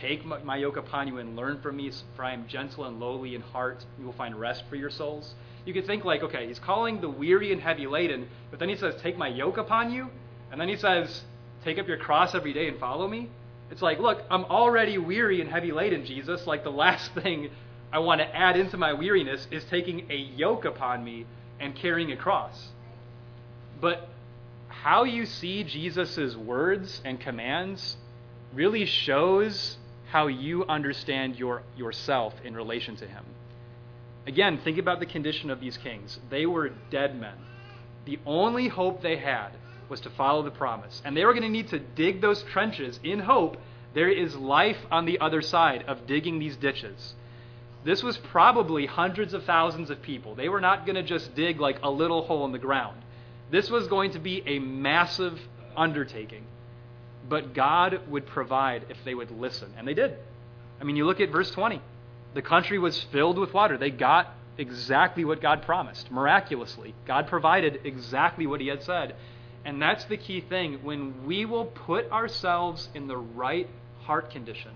Take 0.00 0.24
my 0.24 0.56
yoke 0.56 0.76
upon 0.76 1.08
you 1.08 1.18
and 1.18 1.36
learn 1.36 1.60
from 1.60 1.76
me, 1.76 1.90
for 2.16 2.24
I 2.24 2.32
am 2.32 2.46
gentle 2.48 2.84
and 2.84 2.98
lowly 2.98 3.34
in 3.34 3.42
heart. 3.42 3.84
You 3.98 4.06
will 4.06 4.12
find 4.12 4.38
rest 4.38 4.64
for 4.68 4.76
your 4.76 4.90
souls 4.90 5.34
you 5.64 5.72
could 5.72 5.86
think 5.86 6.04
like, 6.04 6.22
okay, 6.22 6.48
he's 6.48 6.58
calling 6.58 7.00
the 7.00 7.08
weary 7.08 7.52
and 7.52 7.60
heavy 7.60 7.86
laden, 7.86 8.28
but 8.50 8.58
then 8.58 8.68
he 8.68 8.76
says, 8.76 8.94
take 9.00 9.16
my 9.16 9.28
yoke 9.28 9.58
upon 9.58 9.92
you, 9.92 10.08
and 10.50 10.60
then 10.60 10.68
he 10.68 10.76
says, 10.76 11.22
take 11.64 11.78
up 11.78 11.86
your 11.86 11.98
cross 11.98 12.34
every 12.34 12.52
day 12.52 12.68
and 12.68 12.78
follow 12.78 13.06
me. 13.06 13.30
It's 13.70 13.82
like, 13.82 13.98
look, 14.00 14.22
I'm 14.30 14.44
already 14.44 14.98
weary 14.98 15.40
and 15.40 15.48
heavy 15.48 15.72
laden, 15.72 16.04
Jesus. 16.04 16.46
Like 16.46 16.64
the 16.64 16.70
last 16.70 17.12
thing 17.22 17.50
I 17.92 18.00
want 18.00 18.20
to 18.20 18.36
add 18.36 18.56
into 18.56 18.76
my 18.76 18.92
weariness 18.92 19.46
is 19.50 19.64
taking 19.64 20.10
a 20.10 20.16
yoke 20.16 20.64
upon 20.64 21.04
me 21.04 21.26
and 21.60 21.74
carrying 21.76 22.10
a 22.10 22.16
cross. 22.16 22.68
But 23.80 24.08
how 24.68 25.04
you 25.04 25.26
see 25.26 25.62
Jesus' 25.64 26.34
words 26.34 27.00
and 27.04 27.20
commands 27.20 27.96
really 28.52 28.84
shows 28.84 29.76
how 30.12 30.26
you 30.26 30.64
understand 30.66 31.36
your, 31.36 31.62
yourself 31.74 32.34
in 32.44 32.54
relation 32.54 32.94
to 32.96 33.06
him. 33.06 33.24
Again, 34.26 34.60
think 34.62 34.76
about 34.76 35.00
the 35.00 35.06
condition 35.06 35.48
of 35.48 35.58
these 35.58 35.78
kings. 35.78 36.20
They 36.28 36.44
were 36.44 36.70
dead 36.90 37.18
men. 37.18 37.34
The 38.04 38.18
only 38.26 38.68
hope 38.68 39.00
they 39.00 39.16
had 39.16 39.48
was 39.88 40.02
to 40.02 40.10
follow 40.10 40.42
the 40.42 40.50
promise. 40.50 41.00
And 41.04 41.16
they 41.16 41.24
were 41.24 41.32
going 41.32 41.44
to 41.44 41.48
need 41.48 41.68
to 41.68 41.78
dig 41.78 42.20
those 42.20 42.42
trenches 42.42 43.00
in 43.02 43.20
hope 43.20 43.56
there 43.94 44.10
is 44.10 44.36
life 44.36 44.78
on 44.90 45.06
the 45.06 45.18
other 45.18 45.40
side 45.40 45.84
of 45.86 46.06
digging 46.06 46.38
these 46.38 46.56
ditches. 46.56 47.14
This 47.84 48.02
was 48.02 48.18
probably 48.18 48.84
hundreds 48.84 49.32
of 49.32 49.44
thousands 49.44 49.88
of 49.88 50.02
people. 50.02 50.34
They 50.34 50.50
were 50.50 50.60
not 50.60 50.84
going 50.84 50.96
to 50.96 51.02
just 51.02 51.34
dig 51.34 51.58
like 51.58 51.78
a 51.82 51.90
little 51.90 52.22
hole 52.22 52.44
in 52.44 52.52
the 52.52 52.58
ground. 52.58 53.02
This 53.50 53.70
was 53.70 53.88
going 53.88 54.12
to 54.12 54.18
be 54.18 54.42
a 54.46 54.58
massive 54.58 55.40
undertaking. 55.74 56.44
But 57.28 57.54
God 57.54 58.00
would 58.08 58.26
provide 58.26 58.86
if 58.88 58.96
they 59.04 59.14
would 59.14 59.30
listen. 59.30 59.72
And 59.76 59.86
they 59.86 59.94
did. 59.94 60.16
I 60.80 60.84
mean, 60.84 60.96
you 60.96 61.06
look 61.06 61.20
at 61.20 61.30
verse 61.30 61.50
20. 61.50 61.80
The 62.34 62.42
country 62.42 62.78
was 62.78 63.00
filled 63.12 63.38
with 63.38 63.52
water. 63.52 63.78
They 63.78 63.90
got 63.90 64.34
exactly 64.58 65.24
what 65.24 65.40
God 65.40 65.62
promised, 65.62 66.10
miraculously. 66.10 66.94
God 67.06 67.26
provided 67.26 67.80
exactly 67.84 68.46
what 68.46 68.60
He 68.60 68.68
had 68.68 68.82
said. 68.82 69.14
And 69.64 69.80
that's 69.80 70.04
the 70.06 70.16
key 70.16 70.40
thing. 70.40 70.80
When 70.82 71.24
we 71.26 71.44
will 71.44 71.66
put 71.66 72.10
ourselves 72.10 72.88
in 72.94 73.06
the 73.06 73.16
right 73.16 73.68
heart 74.02 74.30
condition 74.30 74.72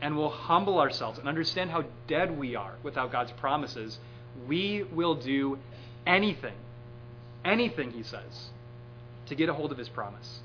and 0.00 0.16
will 0.16 0.30
humble 0.30 0.80
ourselves 0.80 1.18
and 1.18 1.28
understand 1.28 1.70
how 1.70 1.84
dead 2.08 2.36
we 2.36 2.56
are 2.56 2.74
without 2.82 3.12
God's 3.12 3.32
promises, 3.32 3.98
we 4.48 4.82
will 4.82 5.14
do 5.14 5.58
anything, 6.06 6.56
anything, 7.44 7.92
he 7.92 8.02
says, 8.02 8.50
to 9.26 9.34
get 9.36 9.48
a 9.48 9.54
hold 9.54 9.70
of 9.70 9.78
his 9.78 9.88
promise. 9.88 10.40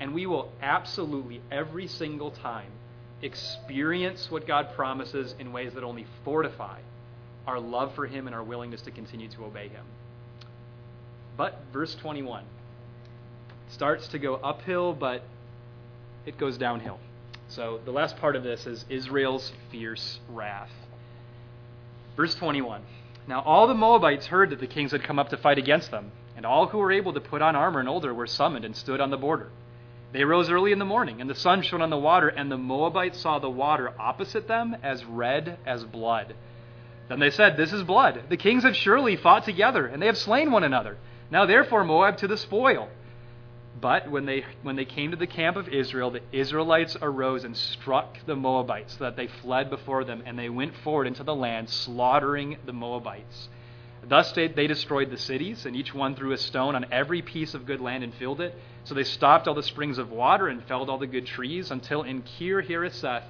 And 0.00 0.14
we 0.14 0.26
will 0.26 0.52
absolutely, 0.62 1.40
every 1.50 1.86
single 1.86 2.30
time, 2.30 2.70
experience 3.22 4.30
what 4.30 4.46
God 4.46 4.74
promises 4.74 5.34
in 5.38 5.52
ways 5.52 5.74
that 5.74 5.82
only 5.82 6.06
fortify 6.24 6.78
our 7.46 7.58
love 7.58 7.94
for 7.94 8.06
him 8.06 8.26
and 8.26 8.36
our 8.36 8.42
willingness 8.42 8.82
to 8.82 8.90
continue 8.90 9.28
to 9.28 9.44
obey 9.44 9.68
him. 9.68 9.84
But 11.36 11.58
verse 11.72 11.94
21 11.96 12.44
starts 13.68 14.08
to 14.08 14.18
go 14.18 14.34
uphill, 14.34 14.92
but 14.92 15.22
it 16.26 16.38
goes 16.38 16.58
downhill. 16.58 16.98
So 17.48 17.80
the 17.84 17.90
last 17.90 18.16
part 18.18 18.36
of 18.36 18.42
this 18.42 18.66
is 18.66 18.84
Israel's 18.88 19.52
fierce 19.70 20.20
wrath. 20.28 20.70
Verse 22.16 22.34
21 22.34 22.82
Now 23.26 23.40
all 23.40 23.66
the 23.66 23.74
Moabites 23.74 24.26
heard 24.26 24.50
that 24.50 24.60
the 24.60 24.66
kings 24.66 24.92
had 24.92 25.02
come 25.02 25.18
up 25.18 25.30
to 25.30 25.36
fight 25.36 25.58
against 25.58 25.90
them, 25.90 26.12
and 26.36 26.44
all 26.44 26.66
who 26.66 26.78
were 26.78 26.92
able 26.92 27.14
to 27.14 27.20
put 27.20 27.40
on 27.40 27.56
armor 27.56 27.80
and 27.80 27.88
older 27.88 28.12
were 28.12 28.26
summoned 28.26 28.64
and 28.64 28.76
stood 28.76 29.00
on 29.00 29.10
the 29.10 29.16
border. 29.16 29.48
They 30.12 30.24
rose 30.24 30.50
early 30.50 30.72
in 30.72 30.78
the 30.78 30.84
morning, 30.84 31.20
and 31.20 31.28
the 31.28 31.34
sun 31.34 31.62
shone 31.62 31.82
on 31.82 31.90
the 31.90 31.98
water, 31.98 32.28
and 32.28 32.50
the 32.50 32.56
Moabites 32.56 33.20
saw 33.20 33.38
the 33.38 33.50
water 33.50 33.92
opposite 33.98 34.48
them 34.48 34.76
as 34.82 35.04
red 35.04 35.58
as 35.66 35.84
blood. 35.84 36.34
Then 37.08 37.18
they 37.18 37.30
said, 37.30 37.56
This 37.56 37.72
is 37.72 37.82
blood. 37.82 38.24
The 38.28 38.36
kings 38.36 38.64
have 38.64 38.76
surely 38.76 39.16
fought 39.16 39.44
together, 39.44 39.86
and 39.86 40.00
they 40.00 40.06
have 40.06 40.16
slain 40.16 40.50
one 40.50 40.64
another. 40.64 40.96
Now 41.30 41.44
therefore, 41.44 41.84
Moab 41.84 42.16
to 42.18 42.28
the 42.28 42.36
spoil. 42.36 42.88
But 43.80 44.10
when 44.10 44.24
they, 44.24 44.44
when 44.62 44.76
they 44.76 44.84
came 44.84 45.10
to 45.12 45.16
the 45.16 45.26
camp 45.26 45.56
of 45.56 45.68
Israel, 45.68 46.10
the 46.10 46.22
Israelites 46.32 46.96
arose 47.00 47.44
and 47.44 47.56
struck 47.56 48.18
the 48.26 48.34
Moabites, 48.34 48.94
so 48.94 49.04
that 49.04 49.16
they 49.16 49.28
fled 49.28 49.70
before 49.70 50.04
them, 50.04 50.22
and 50.26 50.38
they 50.38 50.48
went 50.48 50.74
forward 50.76 51.06
into 51.06 51.22
the 51.22 51.34
land, 51.34 51.68
slaughtering 51.70 52.56
the 52.64 52.72
Moabites. 52.72 53.48
Thus 54.02 54.32
they, 54.32 54.48
they 54.48 54.66
destroyed 54.66 55.10
the 55.10 55.18
cities, 55.18 55.66
and 55.66 55.76
each 55.76 55.94
one 55.94 56.14
threw 56.14 56.32
a 56.32 56.38
stone 56.38 56.74
on 56.74 56.86
every 56.90 57.22
piece 57.22 57.54
of 57.54 57.66
good 57.66 57.80
land 57.80 58.02
and 58.02 58.14
filled 58.14 58.40
it. 58.40 58.54
So 58.88 58.94
they 58.94 59.04
stopped 59.04 59.46
all 59.46 59.54
the 59.54 59.62
springs 59.62 59.98
of 59.98 60.10
water 60.10 60.48
and 60.48 60.64
felled 60.64 60.88
all 60.88 60.96
the 60.96 61.06
good 61.06 61.26
trees, 61.26 61.70
until 61.70 62.04
in 62.04 62.22
Kir 62.22 62.62
Hareseth 62.62 63.24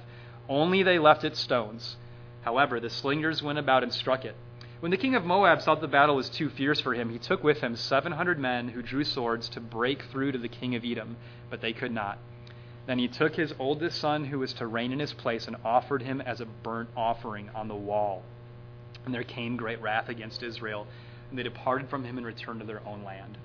only 0.47 0.83
they 0.83 0.99
left 0.99 1.25
its 1.25 1.37
stones. 1.37 1.97
However, 2.43 2.79
the 2.79 2.89
slingers 2.89 3.43
went 3.43 3.59
about 3.59 3.83
and 3.83 3.93
struck 3.93 4.23
it. 4.23 4.37
When 4.79 4.89
the 4.89 4.95
king 4.95 5.15
of 5.15 5.25
Moab 5.25 5.61
saw 5.61 5.75
that 5.75 5.81
the 5.81 5.89
battle 5.89 6.15
was 6.15 6.29
too 6.29 6.47
fierce 6.49 6.79
for 6.79 6.93
him, 6.93 7.09
he 7.09 7.19
took 7.19 7.43
with 7.43 7.59
him 7.59 7.75
700 7.75 8.39
men 8.39 8.69
who 8.69 8.81
drew 8.81 9.03
swords 9.03 9.49
to 9.49 9.59
break 9.59 10.03
through 10.03 10.31
to 10.31 10.37
the 10.37 10.47
king 10.47 10.75
of 10.75 10.85
Edom, 10.85 11.17
but 11.49 11.59
they 11.59 11.73
could 11.73 11.91
not. 11.91 12.19
Then 12.85 12.97
he 12.97 13.09
took 13.09 13.35
his 13.35 13.53
oldest 13.59 13.99
son, 13.99 14.23
who 14.23 14.39
was 14.39 14.53
to 14.53 14.65
reign 14.65 14.93
in 14.93 14.99
his 14.99 15.11
place, 15.11 15.45
and 15.45 15.57
offered 15.65 16.03
him 16.03 16.21
as 16.21 16.39
a 16.39 16.45
burnt 16.45 16.89
offering 16.95 17.49
on 17.53 17.67
the 17.67 17.75
wall. 17.75 18.23
And 19.03 19.13
there 19.13 19.23
came 19.23 19.57
great 19.57 19.81
wrath 19.81 20.07
against 20.07 20.41
Israel, 20.41 20.87
and 21.29 21.37
they 21.37 21.43
departed 21.43 21.89
from 21.89 22.05
him 22.05 22.15
and 22.15 22.25
returned 22.25 22.61
to 22.61 22.65
their 22.65 22.81
own 22.87 23.03
land. 23.03 23.37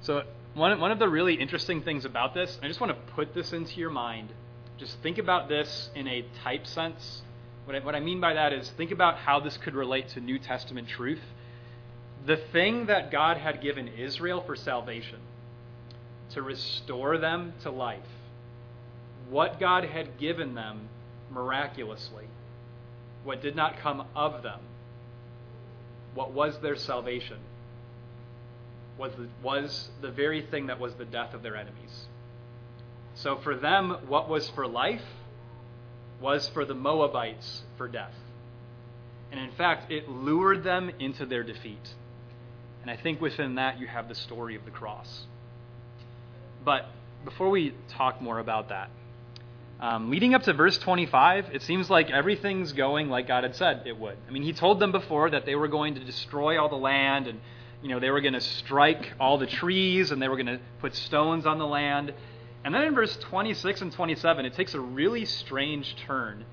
So, 0.00 0.24
one, 0.54 0.80
one 0.80 0.90
of 0.90 0.98
the 0.98 1.08
really 1.08 1.34
interesting 1.34 1.82
things 1.82 2.04
about 2.04 2.34
this, 2.34 2.58
I 2.62 2.68
just 2.68 2.80
want 2.80 2.92
to 2.92 3.12
put 3.14 3.34
this 3.34 3.52
into 3.52 3.78
your 3.78 3.90
mind. 3.90 4.32
Just 4.78 4.98
think 5.02 5.18
about 5.18 5.48
this 5.48 5.90
in 5.94 6.06
a 6.06 6.24
type 6.42 6.66
sense 6.66 7.22
what 7.68 7.76
I, 7.76 7.80
what 7.80 7.94
I 7.94 8.00
mean 8.00 8.18
by 8.18 8.32
that 8.32 8.54
is 8.54 8.70
think 8.78 8.92
about 8.92 9.18
how 9.18 9.40
this 9.40 9.58
could 9.58 9.74
relate 9.74 10.08
to 10.10 10.20
New 10.20 10.38
Testament 10.38 10.88
truth. 10.88 11.20
The 12.24 12.38
thing 12.50 12.86
that 12.86 13.10
God 13.10 13.36
had 13.36 13.60
given 13.60 13.88
Israel 13.88 14.40
for 14.40 14.56
salvation, 14.56 15.18
to 16.30 16.40
restore 16.40 17.18
them 17.18 17.52
to 17.64 17.70
life, 17.70 18.00
what 19.28 19.60
God 19.60 19.84
had 19.84 20.18
given 20.18 20.54
them 20.54 20.88
miraculously, 21.30 22.24
what 23.22 23.42
did 23.42 23.54
not 23.54 23.80
come 23.80 24.06
of 24.16 24.42
them, 24.42 24.60
what 26.14 26.32
was 26.32 26.58
their 26.60 26.76
salvation, 26.76 27.36
was 28.98 29.12
the, 29.12 29.28
was 29.42 29.88
the 30.00 30.10
very 30.10 30.42
thing 30.42 30.66
that 30.66 30.80
was 30.80 30.94
the 30.94 31.04
death 31.04 31.34
of 31.34 31.42
their 31.42 31.56
enemies. 31.56 32.06
So 33.14 33.36
for 33.38 33.54
them, 33.54 33.96
what 34.06 34.28
was 34.28 34.48
for 34.50 34.66
life 34.66 35.04
was 36.20 36.48
for 36.48 36.64
the 36.64 36.74
Moabites 36.74 37.62
for 37.76 37.88
death. 37.88 38.14
And 39.30 39.40
in 39.40 39.50
fact, 39.52 39.90
it 39.90 40.08
lured 40.08 40.64
them 40.64 40.90
into 40.98 41.26
their 41.26 41.42
defeat. 41.42 41.94
And 42.82 42.90
I 42.90 42.96
think 42.96 43.20
within 43.20 43.56
that, 43.56 43.78
you 43.78 43.86
have 43.86 44.08
the 44.08 44.14
story 44.14 44.54
of 44.54 44.64
the 44.64 44.70
cross. 44.70 45.26
But 46.64 46.86
before 47.24 47.50
we 47.50 47.74
talk 47.88 48.20
more 48.22 48.38
about 48.38 48.70
that, 48.70 48.90
um, 49.80 50.10
leading 50.10 50.34
up 50.34 50.42
to 50.44 50.52
verse 50.52 50.76
25, 50.78 51.50
it 51.52 51.62
seems 51.62 51.88
like 51.88 52.10
everything's 52.10 52.72
going 52.72 53.08
like 53.08 53.28
God 53.28 53.44
had 53.44 53.54
said 53.54 53.82
it 53.86 53.96
would. 53.96 54.16
I 54.26 54.32
mean, 54.32 54.42
He 54.42 54.52
told 54.52 54.80
them 54.80 54.90
before 54.90 55.30
that 55.30 55.46
they 55.46 55.54
were 55.54 55.68
going 55.68 55.94
to 55.94 56.04
destroy 56.04 56.60
all 56.60 56.68
the 56.68 56.76
land 56.76 57.28
and 57.28 57.40
you 57.82 57.88
know, 57.88 58.00
they 58.00 58.10
were 58.10 58.20
going 58.20 58.34
to 58.34 58.40
strike 58.40 59.12
all 59.20 59.38
the 59.38 59.46
trees 59.46 60.10
and 60.10 60.20
they 60.20 60.28
were 60.28 60.36
going 60.36 60.46
to 60.46 60.60
put 60.80 60.94
stones 60.94 61.46
on 61.46 61.58
the 61.58 61.66
land. 61.66 62.12
And 62.64 62.74
then 62.74 62.82
in 62.82 62.94
verse 62.94 63.16
26 63.16 63.82
and 63.82 63.92
27, 63.92 64.46
it 64.46 64.54
takes 64.54 64.74
a 64.74 64.80
really 64.80 65.24
strange 65.24 65.96
turn. 66.06 66.44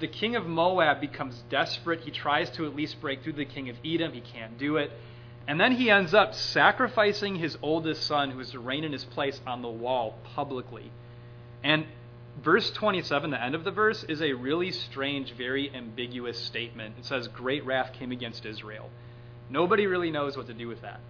The 0.00 0.08
king 0.08 0.36
of 0.36 0.46
Moab 0.46 1.00
becomes 1.00 1.42
desperate. 1.50 2.00
He 2.00 2.10
tries 2.10 2.50
to 2.50 2.66
at 2.66 2.74
least 2.74 3.00
break 3.00 3.22
through 3.22 3.34
the 3.34 3.44
king 3.44 3.68
of 3.68 3.76
Edom. 3.84 4.12
He 4.12 4.20
can't 4.20 4.56
do 4.58 4.76
it. 4.76 4.90
And 5.46 5.60
then 5.60 5.72
he 5.72 5.90
ends 5.90 6.14
up 6.14 6.34
sacrificing 6.34 7.36
his 7.36 7.56
oldest 7.62 8.06
son, 8.06 8.30
who 8.30 8.40
is 8.40 8.50
to 8.50 8.60
reign 8.60 8.84
in 8.84 8.92
his 8.92 9.04
place, 9.04 9.40
on 9.46 9.62
the 9.62 9.68
wall 9.68 10.18
publicly. 10.34 10.92
And 11.64 11.86
verse 12.42 12.70
27, 12.70 13.30
the 13.30 13.42
end 13.42 13.54
of 13.54 13.64
the 13.64 13.70
verse, 13.70 14.04
is 14.04 14.22
a 14.22 14.34
really 14.34 14.70
strange, 14.70 15.32
very 15.32 15.74
ambiguous 15.74 16.38
statement. 16.38 16.96
It 16.98 17.06
says, 17.06 17.28
Great 17.28 17.64
wrath 17.64 17.92
came 17.94 18.12
against 18.12 18.44
Israel. 18.44 18.90
Nobody 19.50 19.86
really 19.86 20.10
knows 20.10 20.36
what 20.36 20.46
to 20.48 20.54
do 20.54 20.68
with 20.68 20.82
that. 20.82 21.00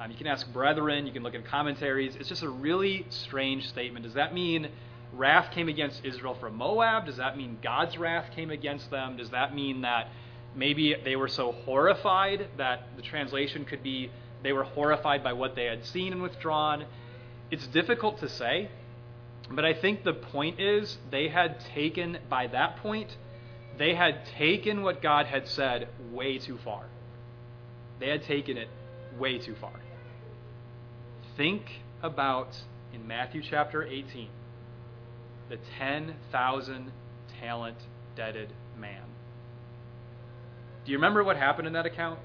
Um, 0.00 0.10
you 0.10 0.16
can 0.16 0.26
ask 0.26 0.50
brethren, 0.50 1.06
you 1.06 1.12
can 1.12 1.22
look 1.22 1.34
at 1.34 1.44
commentaries. 1.44 2.16
It's 2.16 2.28
just 2.28 2.42
a 2.42 2.48
really 2.48 3.04
strange 3.10 3.68
statement. 3.68 4.04
Does 4.04 4.14
that 4.14 4.32
mean 4.32 4.68
wrath 5.12 5.52
came 5.52 5.68
against 5.68 6.04
Israel 6.04 6.34
from 6.34 6.56
Moab? 6.56 7.04
Does 7.04 7.18
that 7.18 7.36
mean 7.36 7.58
God's 7.62 7.98
wrath 7.98 8.30
came 8.34 8.50
against 8.50 8.90
them? 8.90 9.18
Does 9.18 9.30
that 9.30 9.54
mean 9.54 9.82
that 9.82 10.08
maybe 10.56 10.94
they 11.04 11.16
were 11.16 11.28
so 11.28 11.52
horrified 11.52 12.48
that 12.56 12.96
the 12.96 13.02
translation 13.02 13.66
could 13.66 13.82
be 13.82 14.10
they 14.42 14.52
were 14.52 14.64
horrified 14.64 15.22
by 15.22 15.34
what 15.34 15.54
they 15.54 15.66
had 15.66 15.84
seen 15.84 16.14
and 16.14 16.22
withdrawn? 16.22 16.86
It's 17.50 17.66
difficult 17.66 18.20
to 18.20 18.28
say, 18.30 18.70
but 19.50 19.66
I 19.66 19.74
think 19.74 20.02
the 20.02 20.14
point 20.14 20.60
is 20.60 20.96
they 21.10 21.28
had 21.28 21.60
taken, 21.60 22.18
by 22.30 22.46
that 22.46 22.76
point, 22.76 23.16
they 23.76 23.94
had 23.94 24.24
taken 24.24 24.82
what 24.82 25.02
God 25.02 25.26
had 25.26 25.46
said 25.46 25.88
way 26.10 26.38
too 26.38 26.56
far. 26.64 26.84
They 28.00 28.08
had 28.08 28.24
taken 28.24 28.56
it 28.56 28.68
way 29.18 29.38
too 29.38 29.54
far. 29.60 29.72
Think 31.36 31.62
about 32.02 32.56
in 32.92 33.06
Matthew 33.06 33.42
chapter 33.42 33.84
18 33.84 34.28
the 35.50 35.58
10,000 35.78 36.92
talent 37.40 37.76
debted 38.14 38.52
man. 38.78 39.02
Do 40.84 40.92
you 40.92 40.98
remember 40.98 41.24
what 41.24 41.36
happened 41.36 41.66
in 41.66 41.72
that 41.74 41.86
account? 41.86 42.20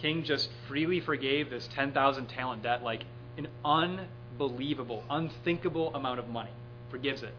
King 0.00 0.22
just 0.24 0.48
freely 0.68 1.00
forgave 1.00 1.50
this 1.50 1.68
10,000 1.74 2.26
talent 2.28 2.62
debt 2.62 2.82
like 2.82 3.02
an 3.36 3.48
unbelievable, 3.64 5.02
unthinkable 5.10 5.94
amount 5.94 6.20
of 6.20 6.28
money. 6.28 6.50
Forgives 6.90 7.22
it. 7.22 7.34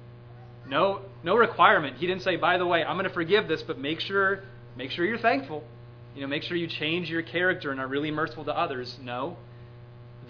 No, 0.67 1.01
no 1.23 1.36
requirement. 1.36 1.97
He 1.97 2.06
didn't 2.06 2.21
say, 2.21 2.36
by 2.36 2.58
the 2.58 2.67
way, 2.67 2.84
I'm 2.84 2.95
going 2.97 3.08
to 3.08 3.13
forgive 3.13 3.47
this, 3.47 3.63
but 3.63 3.80
make 3.80 3.99
sure, 3.99 4.43
make 4.77 4.91
sure 4.91 5.06
you're 5.06 5.17
thankful. 5.17 5.63
You 6.15 6.21
know, 6.21 6.28
make 6.28 6.43
sure 6.43 6.58
you 6.58 6.67
change 6.67 7.10
your 7.10 7.21
character 7.21 7.71
and 7.71 7.80
are 7.80 7.88
really 7.88 8.12
merciful 8.12 8.45
to 8.45 8.58
others. 8.58 8.97
No 9.02 9.38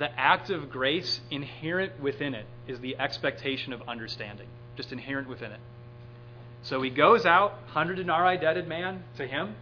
the 0.02 0.20
act 0.20 0.50
of 0.50 0.72
grace 0.72 1.22
inherent 1.30 2.00
within 2.02 2.34
it 2.34 2.48
is 2.68 2.80
the 2.80 2.98
expectation 2.98 3.72
of 3.72 3.88
understanding, 3.88 4.48
just 4.76 4.92
inherent 4.92 5.30
within 5.30 5.52
it. 5.52 5.60
So 6.64 6.82
he 6.82 6.90
goes 6.90 7.24
out, 7.26 7.60
hundred 7.68 7.98
denarii 7.98 8.38
debted 8.40 8.68
man 8.68 9.04
to 9.18 9.28
him. 9.28 9.56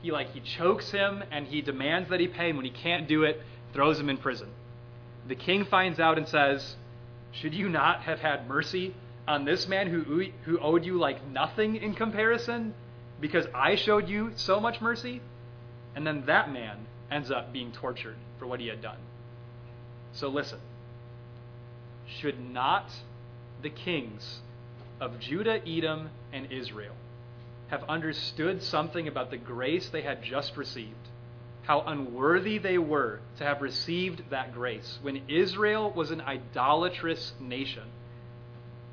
He 0.00 0.12
like 0.12 0.32
he 0.32 0.38
chokes 0.38 0.92
him 0.92 1.24
and 1.32 1.46
he 1.46 1.60
demands 1.60 2.08
that 2.10 2.20
he 2.20 2.28
pay. 2.28 2.50
And 2.50 2.56
when 2.56 2.64
he 2.66 2.70
can't 2.70 3.08
do 3.08 3.24
it, 3.24 3.42
throws 3.72 3.98
him 3.98 4.08
in 4.08 4.16
prison. 4.16 4.48
The 5.26 5.34
king 5.34 5.64
finds 5.64 5.98
out 5.98 6.18
and 6.18 6.28
says, 6.28 6.76
"Should 7.32 7.54
you 7.54 7.68
not 7.68 8.02
have 8.02 8.20
had 8.20 8.48
mercy 8.48 8.94
on 9.26 9.44
this 9.44 9.66
man 9.66 9.88
who 9.88 10.24
who 10.44 10.58
owed 10.60 10.84
you 10.84 10.98
like 10.98 11.26
nothing 11.26 11.74
in 11.74 11.94
comparison, 11.94 12.74
because 13.20 13.46
I 13.52 13.74
showed 13.74 14.08
you 14.08 14.32
so 14.36 14.60
much 14.60 14.80
mercy?" 14.80 15.20
And 15.94 16.06
then 16.06 16.24
that 16.26 16.52
man 16.52 16.86
ends 17.10 17.30
up 17.30 17.52
being 17.52 17.72
tortured 17.72 18.16
for 18.38 18.46
what 18.46 18.60
he 18.60 18.68
had 18.68 18.80
done. 18.80 18.98
So 20.12 20.28
listen. 20.28 20.60
Should 22.06 22.40
not 22.40 22.90
the 23.62 23.70
kings 23.70 24.40
of 25.00 25.20
Judah, 25.20 25.60
Edom, 25.66 26.10
and 26.32 26.50
Israel 26.50 26.94
have 27.68 27.84
understood 27.84 28.62
something 28.62 29.06
about 29.06 29.30
the 29.30 29.36
grace 29.36 29.88
they 29.88 30.02
had 30.02 30.22
just 30.22 30.56
received 30.56 31.08
how 31.70 31.82
unworthy 31.82 32.58
they 32.58 32.78
were 32.78 33.20
to 33.38 33.44
have 33.44 33.62
received 33.62 34.22
that 34.30 34.52
grace 34.52 34.98
when 35.02 35.22
Israel 35.28 35.92
was 35.92 36.10
an 36.10 36.20
idolatrous 36.20 37.32
nation. 37.38 37.84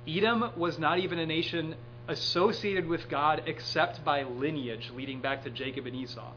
Edom 0.08 0.52
was 0.56 0.78
not 0.78 1.00
even 1.00 1.20
a 1.20 1.26
nation 1.26 1.74
associated 2.08 2.88
with 2.88 3.10
God 3.10 3.42
except 3.48 4.06
by 4.06 4.22
lineage 4.22 4.92
leading 4.96 5.22
back 5.22 5.44
to 5.44 5.50
Jacob 5.50 5.88
and 5.88 5.96
Esau. 5.96 6.32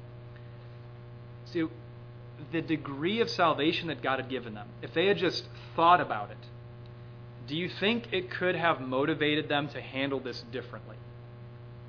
See, 1.53 1.67
the 2.53 2.63
degree 2.63 3.21
of 3.21 3.29
salvation 3.29 3.89
that 3.89 4.03
God 4.03 4.21
had 4.21 4.29
given 4.29 4.55
them, 4.55 4.69
if 4.83 4.95
they 4.95 5.07
had 5.07 5.19
just 5.19 5.45
thought 5.77 6.01
about 6.01 6.31
it, 6.31 6.39
do 7.47 7.57
you 7.57 7.69
think 7.69 8.13
it 8.13 8.31
could 8.31 8.55
have 8.55 8.81
motivated 8.81 9.49
them 9.49 9.69
to 9.69 9.81
handle 9.81 10.21
this 10.21 10.43
differently 10.53 10.97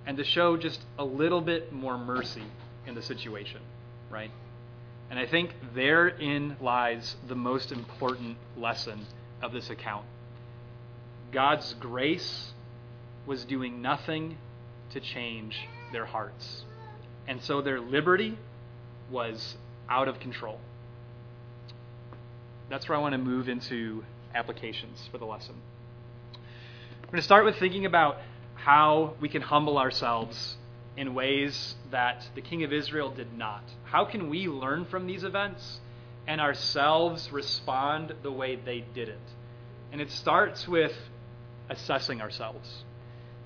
and 0.05 0.17
to 0.17 0.23
show 0.23 0.57
just 0.57 0.81
a 0.97 1.05
little 1.05 1.41
bit 1.41 1.71
more 1.71 1.97
mercy 1.97 2.43
in 2.87 2.95
the 2.95 3.01
situation, 3.01 3.61
right? 4.09 4.31
And 5.09 5.19
I 5.19 5.27
think 5.27 5.53
therein 5.75 6.57
lies 6.59 7.15
the 7.27 7.35
most 7.35 7.71
important 7.71 8.37
lesson 8.57 9.05
of 9.41 9.51
this 9.51 9.69
account. 9.69 10.05
God's 11.31 11.75
grace 11.75 12.53
was 13.25 13.45
doing 13.45 13.81
nothing 13.81 14.37
to 14.91 14.99
change 14.99 15.59
their 15.91 16.05
hearts. 16.05 16.65
And 17.27 17.41
so 17.43 17.61
their 17.61 17.79
liberty 17.79 18.37
was 19.11 19.55
out 19.89 20.07
of 20.07 20.19
control. 20.19 20.59
That's 22.69 22.87
where 22.87 22.97
I 22.97 23.01
want 23.01 23.13
to 23.13 23.17
move 23.17 23.49
into 23.49 24.03
applications 24.33 25.07
for 25.11 25.17
the 25.17 25.25
lesson. 25.25 25.55
I'm 26.33 27.09
going 27.09 27.17
to 27.17 27.21
start 27.21 27.43
with 27.43 27.57
thinking 27.57 27.85
about 27.85 28.17
how 28.55 29.15
we 29.19 29.27
can 29.27 29.41
humble 29.41 29.77
ourselves 29.77 30.55
in 30.95 31.13
ways 31.13 31.75
that 31.89 32.27
the 32.35 32.41
king 32.41 32.63
of 32.63 32.71
Israel 32.71 33.09
did 33.11 33.37
not. 33.37 33.63
How 33.83 34.05
can 34.05 34.29
we 34.29 34.47
learn 34.47 34.85
from 34.85 35.07
these 35.07 35.23
events 35.23 35.81
and 36.27 36.39
ourselves 36.39 37.31
respond 37.31 38.13
the 38.23 38.31
way 38.31 38.55
they 38.55 38.85
didn't? 38.93 39.19
And 39.91 39.99
it 39.99 40.11
starts 40.11 40.67
with 40.67 40.93
assessing 41.69 42.21
ourselves. 42.21 42.83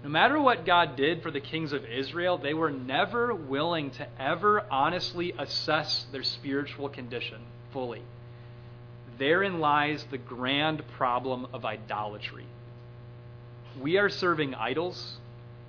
No 0.06 0.12
matter 0.12 0.39
what 0.39 0.68
God 0.68 0.96
did 0.96 1.24
for 1.24 1.32
the 1.32 1.39
kings 1.39 1.74
of 1.74 1.84
Israel, 1.84 2.38
they 2.38 2.54
were 2.54 2.70
never 2.70 3.34
willing 3.34 3.89
to 3.89 4.08
ever 4.20 4.63
honestly 4.70 5.34
assess 5.36 6.06
their 6.12 6.22
spiritual 6.22 6.89
condition 6.89 7.41
fully. 7.74 8.04
Therein 9.18 9.60
lies 9.60 10.06
the 10.12 10.20
grand 10.20 10.88
problem 10.89 11.48
of 11.54 11.65
idolatry. 11.65 12.46
We 13.82 13.98
are 13.98 14.10
serving 14.10 14.54
idols, 14.54 15.18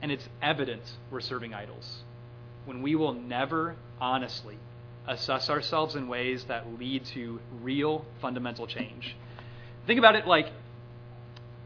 and 0.02 0.12
it's 0.12 0.28
evident 0.42 0.82
we're 1.10 1.22
serving 1.22 1.54
idols 1.54 2.02
when 2.66 2.82
we 2.82 2.94
will 2.94 3.14
never 3.14 3.76
honestly 3.98 4.58
assess 5.08 5.48
ourselves 5.48 5.94
in 5.94 6.08
ways 6.08 6.44
that 6.44 6.78
lead 6.78 7.06
to 7.06 7.40
real 7.62 8.04
fundamental 8.20 8.66
change. 8.66 9.16
Think 9.86 9.98
about 9.98 10.14
it 10.14 10.26
like 10.26 10.50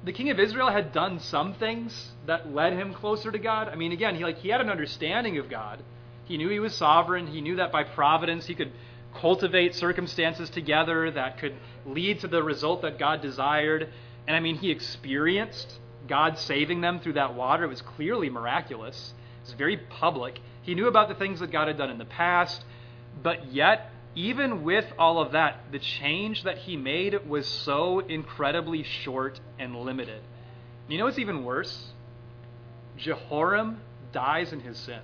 the 0.05 0.13
king 0.13 0.31
of 0.31 0.39
Israel 0.39 0.71
had 0.71 0.93
done 0.93 1.21
some 1.21 1.55
things 1.55 2.13
that 2.27 2.53
led 2.53 2.73
him 2.73 2.95
closer 2.95 3.31
to 3.31 3.39
God. 3.39 3.69
I 3.69 3.75
mean, 3.75 3.93
again, 3.93 4.15
he 4.15 4.25
like 4.25 4.39
he 4.39 4.49
had 4.49 4.61
an 4.61 4.71
understanding 4.71 5.39
of 5.39 5.51
God. 5.51 5.83
He 6.25 6.37
knew 6.37 6.49
he 6.49 6.61
was 6.61 6.75
sovereign. 6.75 7.27
He 7.27 7.41
knew 7.41 7.57
that 7.57 7.73
by 7.73 7.85
providence 7.85 8.47
he 8.47 8.55
could 8.55 8.73
cultivate 9.15 9.75
circumstances 9.75 10.49
together 10.49 11.11
that 11.11 11.39
could 11.39 11.55
lead 11.85 12.21
to 12.21 12.29
the 12.29 12.43
result 12.43 12.83
that 12.83 12.99
God 12.99 13.21
desired. 13.21 13.89
And 14.27 14.37
I 14.37 14.41
mean, 14.41 14.57
he 14.57 14.71
experienced 14.71 15.79
God 16.09 16.39
saving 16.39 16.81
them 16.81 17.01
through 17.01 17.15
that 17.15 17.35
water. 17.35 17.65
It 17.65 17.69
was 17.69 17.83
clearly 17.83 18.31
miraculous. 18.31 19.13
It 19.43 19.47
was 19.49 19.55
very 19.55 19.77
public. 19.77 20.39
He 20.63 20.75
knew 20.75 20.87
about 20.87 21.09
the 21.09 21.15
things 21.15 21.41
that 21.41 21.51
God 21.51 21.69
had 21.69 21.77
done 21.77 21.91
in 21.91 21.99
the 21.99 22.05
past, 22.05 22.65
but 23.23 23.53
yet 23.53 23.91
even 24.15 24.65
with 24.65 24.87
all 24.99 25.21
of 25.21 25.33
that, 25.33 25.61
the 25.71 25.79
change 25.79 26.43
that 26.45 26.59
he 26.59 26.77
made 26.77 27.29
was 27.29 27.47
so 27.47 28.01
incredibly 28.01 28.83
short 28.83 29.41
and 29.59 29.77
limited. 29.77 30.23
You 30.89 30.99
know 30.99 31.05
what's 31.05 31.19
even 31.19 31.45
worse? 31.45 31.93
Jehoram 32.97 33.81
dies 34.13 34.53
in 34.53 34.61
his 34.61 34.77
sin. 34.77 35.01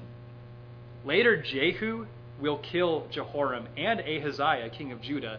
Later, 1.04 1.40
Jehu 1.40 2.06
will 2.40 2.58
kill 2.58 3.06
Jehoram 3.10 3.68
and 3.76 4.00
Ahaziah, 4.00 4.70
king 4.70 4.90
of 4.90 5.00
Judah. 5.00 5.38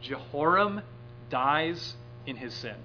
Jehoram 0.00 0.82
dies 1.28 1.94
in 2.26 2.36
his 2.36 2.54
sin 2.54 2.76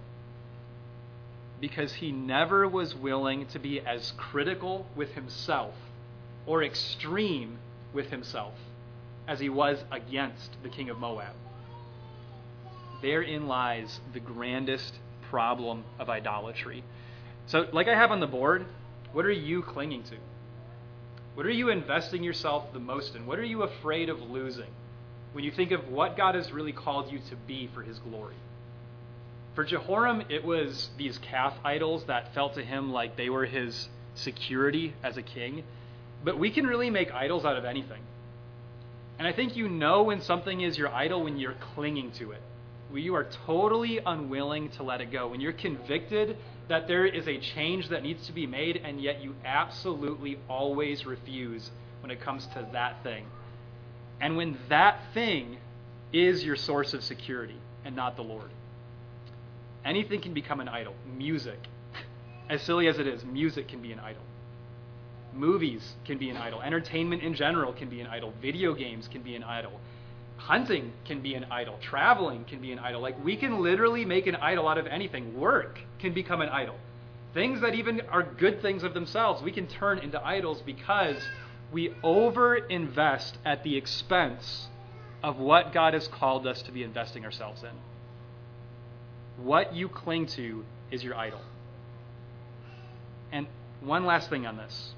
because 1.62 1.94
he 1.94 2.12
never 2.12 2.68
was 2.68 2.94
willing 2.96 3.46
to 3.46 3.60
be 3.60 3.80
as 3.80 4.12
critical 4.18 4.86
with 4.96 5.14
himself 5.14 5.76
or 6.46 6.64
extreme 6.64 7.58
with 7.94 8.10
himself 8.10 8.54
as 9.28 9.40
he 9.40 9.50
was 9.50 9.84
against 9.92 10.52
the 10.64 10.70
king 10.70 10.90
of 10.90 10.98
Moab. 11.00 11.34
Therein 13.02 13.48
lies 13.48 14.00
the 14.14 14.20
grandest 14.20 14.94
problem 15.30 15.84
of 16.00 16.10
idolatry. 16.10 16.84
So, 17.48 17.68
like 17.74 17.88
I 17.88 17.96
have 17.96 18.12
on 18.12 18.20
the 18.20 18.28
board, 18.28 18.66
what 19.12 19.26
are 19.26 19.32
you 19.32 19.62
clinging 19.62 20.04
to? 20.04 20.16
What 21.36 21.46
are 21.46 21.52
you 21.52 21.70
investing 21.70 22.24
yourself 22.24 22.72
the 22.74 22.80
most 22.80 23.16
in? 23.16 23.26
What 23.26 23.40
are 23.40 23.46
you 23.46 23.64
afraid 23.64 24.10
of 24.10 24.22
losing 24.22 24.70
when 25.34 25.44
you 25.44 25.52
think 25.52 25.72
of 25.72 25.90
what 25.90 26.16
God 26.16 26.36
has 26.36 26.52
really 26.52 26.72
called 26.72 27.12
you 27.12 27.20
to 27.30 27.36
be 27.36 27.70
for 27.74 27.82
his 27.82 28.00
glory? 28.00 28.36
For 29.56 29.64
Jehoram, 29.64 30.24
it 30.30 30.44
was 30.44 30.90
these 30.98 31.18
calf 31.18 31.56
idols 31.64 32.06
that 32.06 32.34
felt 32.34 32.56
to 32.56 32.64
him 32.64 32.92
like 32.92 33.16
they 33.16 33.30
were 33.30 33.46
his 33.46 33.90
security 34.16 34.94
as 35.04 35.18
a 35.18 35.22
king. 35.22 35.64
But 36.24 36.40
we 36.40 36.52
can 36.52 36.66
really 36.66 36.90
make 36.90 37.12
idols 37.12 37.46
out 37.46 37.58
of 37.58 37.66
anything. 37.66 38.02
And 39.20 39.28
I 39.28 39.34
think 39.34 39.56
you 39.56 39.70
know 39.70 40.04
when 40.04 40.22
something 40.22 40.62
is 40.62 40.78
your 40.78 40.90
idol 40.90 41.24
when 41.24 41.38
you're 41.38 41.56
clinging 41.76 42.12
to 42.14 42.32
it. 42.32 42.42
When 42.90 43.04
you 43.04 43.16
are 43.16 43.28
totally 43.46 44.00
unwilling 44.06 44.70
to 44.72 44.84
let 44.84 45.02
it 45.02 45.12
go. 45.12 45.28
When 45.28 45.42
you're 45.42 45.54
convicted 45.54 46.38
that 46.68 46.88
there 46.88 47.06
is 47.06 47.28
a 47.28 47.40
change 47.40 47.90
that 47.90 48.04
needs 48.04 48.26
to 48.28 48.34
be 48.34 48.48
made, 48.48 48.78
and 48.78 49.02
yet 49.02 49.22
you 49.22 49.36
absolutely 49.46 50.40
always 50.50 51.06
refuse 51.06 51.72
when 52.02 52.12
it 52.12 52.22
comes 52.22 52.46
to 52.48 52.68
that 52.72 53.04
thing. 53.04 53.26
And 54.22 54.38
when 54.38 54.58
that 54.70 55.00
thing 55.14 55.58
is 56.14 56.44
your 56.44 56.56
source 56.56 56.94
of 56.94 57.04
security 57.04 57.58
and 57.84 57.96
not 57.96 58.16
the 58.16 58.22
Lord. 58.22 58.50
Anything 59.84 60.22
can 60.22 60.34
become 60.34 60.60
an 60.60 60.70
idol. 60.70 60.96
Music. 61.18 61.60
As 62.50 62.62
silly 62.62 62.88
as 62.88 63.00
it 63.00 63.08
is, 63.08 63.24
music 63.26 63.68
can 63.68 63.82
be 63.82 63.92
an 63.92 64.00
idol. 64.00 64.22
Movies 65.36 65.94
can 66.06 66.18
be 66.18 66.30
an 66.30 66.38
idol. 66.38 66.62
Entertainment 66.62 67.24
in 67.24 67.34
general 67.34 67.74
can 67.74 67.90
be 67.90 68.02
an 68.02 68.08
idol. 68.08 68.34
Video 68.42 68.74
games 68.74 69.08
can 69.08 69.22
be 69.22 69.36
an 69.36 69.44
idol. 69.44 69.80
Hunting 70.38 70.92
can 71.06 71.22
be 71.22 71.34
an 71.36 71.46
idol. 71.46 71.78
Traveling 71.82 72.46
can 72.46 72.60
be 72.60 72.72
an 72.72 72.80
idol. 72.80 73.02
Like, 73.02 73.24
we 73.24 73.36
can 73.36 73.62
literally 73.62 74.06
make 74.06 74.28
an 74.28 74.36
idol 74.36 74.68
out 74.68 74.78
of 74.78 74.88
anything. 74.88 75.40
Work 75.40 75.80
can 76.00 76.14
become 76.14 76.42
an 76.42 76.50
idol. 76.50 76.76
Things 77.34 77.62
that 77.62 77.74
even 77.74 78.02
are 78.12 78.24
good 78.24 78.62
things 78.62 78.84
of 78.84 78.94
themselves, 78.94 79.42
we 79.42 79.52
can 79.52 79.68
turn 79.68 80.00
into 80.00 80.24
idols 80.24 80.62
because 80.62 81.18
we 81.72 81.94
over 82.04 82.56
invest 82.56 83.38
at 83.44 83.64
the 83.64 83.76
expense 83.76 84.68
of 85.24 85.38
what 85.38 85.74
God 85.74 85.94
has 85.94 86.08
called 86.08 86.46
us 86.46 86.62
to 86.64 86.72
be 86.72 86.84
investing 86.84 87.26
ourselves 87.26 87.64
in. 87.64 89.44
What 89.44 89.74
you 89.74 89.90
cling 89.90 90.28
to 90.28 90.64
is 90.92 91.04
your 91.04 91.16
idol. 91.16 91.42
And 93.32 93.48
one 93.82 94.06
last 94.06 94.30
thing 94.30 94.46
on 94.46 94.58
this 94.58 94.94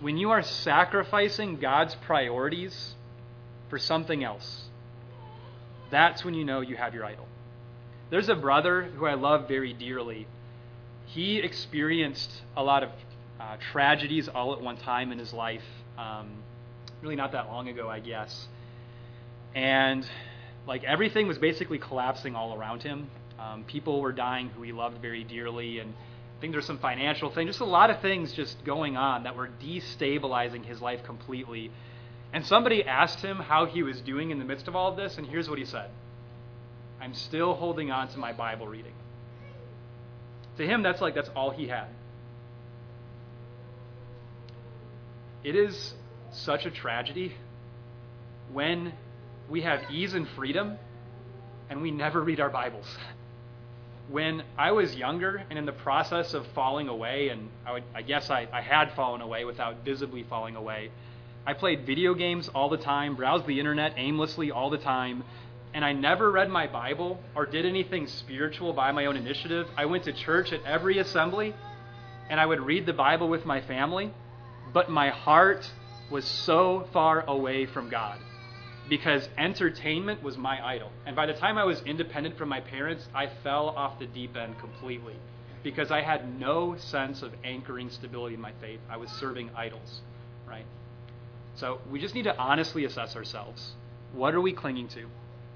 when 0.00 0.16
you 0.16 0.30
are 0.30 0.42
sacrificing 0.42 1.56
God's 1.56 1.94
priorities 1.94 2.94
for 3.68 3.78
something 3.78 4.22
else, 4.22 4.64
that's 5.90 6.24
when 6.24 6.34
you 6.34 6.44
know 6.44 6.60
you 6.60 6.76
have 6.76 6.94
your 6.94 7.04
idol. 7.04 7.26
There's 8.10 8.28
a 8.28 8.34
brother 8.34 8.84
who 8.84 9.06
I 9.06 9.14
love 9.14 9.48
very 9.48 9.72
dearly. 9.72 10.26
He 11.06 11.38
experienced 11.38 12.30
a 12.56 12.62
lot 12.62 12.82
of 12.82 12.90
uh, 13.40 13.56
tragedies 13.72 14.28
all 14.28 14.52
at 14.52 14.60
one 14.60 14.76
time 14.76 15.12
in 15.12 15.18
his 15.18 15.32
life, 15.32 15.64
um, 15.96 16.28
really 17.02 17.16
not 17.16 17.32
that 17.32 17.48
long 17.48 17.68
ago, 17.68 17.88
I 17.88 18.00
guess. 18.00 18.48
And 19.54 20.06
like 20.66 20.84
everything 20.84 21.26
was 21.26 21.38
basically 21.38 21.78
collapsing 21.78 22.34
all 22.34 22.54
around 22.54 22.82
him. 22.82 23.10
Um, 23.38 23.64
people 23.64 24.00
were 24.00 24.12
dying 24.12 24.50
who 24.50 24.62
he 24.62 24.72
loved 24.72 25.00
very 25.00 25.24
dearly, 25.24 25.78
and 25.78 25.94
I 26.38 26.40
think 26.40 26.52
there's 26.52 26.66
some 26.66 26.78
financial 26.78 27.30
thing, 27.30 27.48
just 27.48 27.58
a 27.58 27.64
lot 27.64 27.90
of 27.90 28.00
things 28.00 28.32
just 28.32 28.64
going 28.64 28.96
on 28.96 29.24
that 29.24 29.34
were 29.34 29.50
destabilizing 29.60 30.64
his 30.64 30.80
life 30.80 31.02
completely. 31.02 31.72
And 32.32 32.46
somebody 32.46 32.84
asked 32.84 33.18
him 33.20 33.38
how 33.38 33.66
he 33.66 33.82
was 33.82 34.00
doing 34.00 34.30
in 34.30 34.38
the 34.38 34.44
midst 34.44 34.68
of 34.68 34.76
all 34.76 34.88
of 34.88 34.96
this, 34.96 35.18
and 35.18 35.26
here's 35.26 35.50
what 35.50 35.58
he 35.58 35.64
said 35.64 35.90
I'm 37.00 37.14
still 37.14 37.54
holding 37.54 37.90
on 37.90 38.06
to 38.10 38.18
my 38.18 38.32
Bible 38.32 38.68
reading. 38.68 38.92
To 40.58 40.66
him, 40.66 40.84
that's 40.84 41.00
like 41.00 41.16
that's 41.16 41.30
all 41.30 41.50
he 41.50 41.66
had. 41.66 41.88
It 45.42 45.56
is 45.56 45.94
such 46.30 46.66
a 46.66 46.70
tragedy 46.70 47.34
when 48.52 48.92
we 49.48 49.62
have 49.62 49.90
ease 49.90 50.14
and 50.14 50.28
freedom 50.36 50.78
and 51.68 51.82
we 51.82 51.90
never 51.90 52.22
read 52.22 52.38
our 52.38 52.50
Bibles. 52.50 52.86
when 54.10 54.42
I 54.56 54.72
was 54.72 54.94
younger 54.94 55.42
and 55.50 55.58
in 55.58 55.66
the 55.66 55.72
process 55.72 56.32
of 56.34 56.46
falling 56.48 56.88
away, 56.88 57.28
and 57.28 57.48
I, 57.66 57.72
would, 57.72 57.84
I 57.94 58.02
guess 58.02 58.30
I, 58.30 58.48
I 58.52 58.60
had 58.60 58.92
fallen 58.92 59.20
away 59.20 59.44
without 59.44 59.84
visibly 59.84 60.22
falling 60.22 60.56
away, 60.56 60.90
I 61.46 61.52
played 61.54 61.86
video 61.86 62.14
games 62.14 62.48
all 62.54 62.68
the 62.68 62.78
time, 62.78 63.16
browsed 63.16 63.46
the 63.46 63.58
internet 63.58 63.94
aimlessly 63.96 64.50
all 64.50 64.70
the 64.70 64.78
time, 64.78 65.24
and 65.74 65.84
I 65.84 65.92
never 65.92 66.30
read 66.30 66.48
my 66.48 66.66
Bible 66.66 67.20
or 67.34 67.46
did 67.46 67.66
anything 67.66 68.06
spiritual 68.06 68.72
by 68.72 68.92
my 68.92 69.06
own 69.06 69.16
initiative. 69.16 69.68
I 69.76 69.84
went 69.84 70.04
to 70.04 70.12
church 70.12 70.52
at 70.52 70.64
every 70.64 70.98
assembly, 70.98 71.54
and 72.30 72.40
I 72.40 72.46
would 72.46 72.60
read 72.60 72.86
the 72.86 72.92
Bible 72.92 73.28
with 73.28 73.44
my 73.44 73.60
family, 73.60 74.12
but 74.72 74.90
my 74.90 75.10
heart 75.10 75.70
was 76.10 76.24
so 76.24 76.88
far 76.92 77.24
away 77.26 77.66
from 77.66 77.90
God 77.90 78.18
because 78.88 79.28
entertainment 79.36 80.22
was 80.22 80.36
my 80.36 80.64
idol. 80.64 80.90
And 81.06 81.14
by 81.14 81.26
the 81.26 81.34
time 81.34 81.58
I 81.58 81.64
was 81.64 81.80
independent 81.82 82.38
from 82.38 82.48
my 82.48 82.60
parents, 82.60 83.08
I 83.14 83.28
fell 83.42 83.68
off 83.70 83.98
the 83.98 84.06
deep 84.06 84.36
end 84.36 84.58
completely 84.58 85.16
because 85.62 85.90
I 85.90 86.00
had 86.00 86.38
no 86.38 86.76
sense 86.76 87.22
of 87.22 87.32
anchoring 87.44 87.90
stability 87.90 88.34
in 88.34 88.40
my 88.40 88.52
faith. 88.60 88.80
I 88.88 88.96
was 88.96 89.10
serving 89.10 89.50
idols, 89.56 90.00
right? 90.48 90.64
So 91.56 91.80
we 91.90 92.00
just 92.00 92.14
need 92.14 92.24
to 92.24 92.36
honestly 92.38 92.84
assess 92.84 93.16
ourselves. 93.16 93.72
What 94.12 94.34
are 94.34 94.40
we 94.40 94.52
clinging 94.52 94.88
to? 94.88 95.06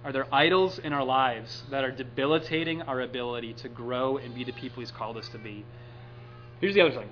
Are 0.05 0.13
there 0.13 0.27
idols 0.35 0.79
in 0.81 0.93
our 0.93 1.05
lives 1.05 1.63
that 1.71 1.85
are 1.85 1.93
debilitating 1.93 2.83
our 2.83 3.01
ability 3.01 3.55
to 3.55 3.69
grow 3.69 4.17
and 4.17 4.35
be 4.35 4.43
the 4.43 4.53
people 4.53 4.81
He's 4.81 4.91
called 4.91 5.17
us 5.17 5.29
to 5.29 5.39
be? 5.39 5.65
Here's 6.61 6.75
the 6.75 6.81
other 6.81 6.91
thing 6.91 7.09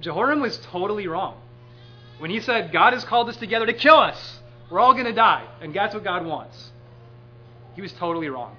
Jehoram 0.00 0.40
was 0.40 0.58
totally 0.58 1.06
wrong. 1.06 1.40
When 2.22 2.30
he 2.30 2.38
said, 2.38 2.70
God 2.70 2.92
has 2.92 3.04
called 3.04 3.28
us 3.28 3.36
together 3.36 3.66
to 3.66 3.72
kill 3.72 3.96
us, 3.96 4.38
we're 4.70 4.78
all 4.78 4.92
going 4.92 5.06
to 5.06 5.12
die, 5.12 5.44
and 5.60 5.74
that's 5.74 5.92
what 5.92 6.04
God 6.04 6.24
wants, 6.24 6.70
he 7.74 7.82
was 7.82 7.92
totally 7.94 8.28
wrong. 8.28 8.56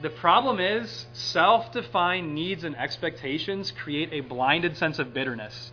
The 0.00 0.08
problem 0.08 0.58
is, 0.58 1.04
self 1.12 1.70
defined 1.72 2.34
needs 2.34 2.64
and 2.64 2.74
expectations 2.74 3.70
create 3.70 4.14
a 4.14 4.20
blinded 4.20 4.78
sense 4.78 4.98
of 4.98 5.12
bitterness. 5.12 5.72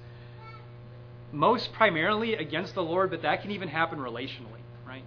Most 1.31 1.71
primarily 1.71 2.33
against 2.33 2.75
the 2.75 2.83
Lord, 2.83 3.09
but 3.09 3.21
that 3.21 3.41
can 3.41 3.51
even 3.51 3.69
happen 3.69 3.99
relationally, 3.99 4.59
right? 4.85 5.05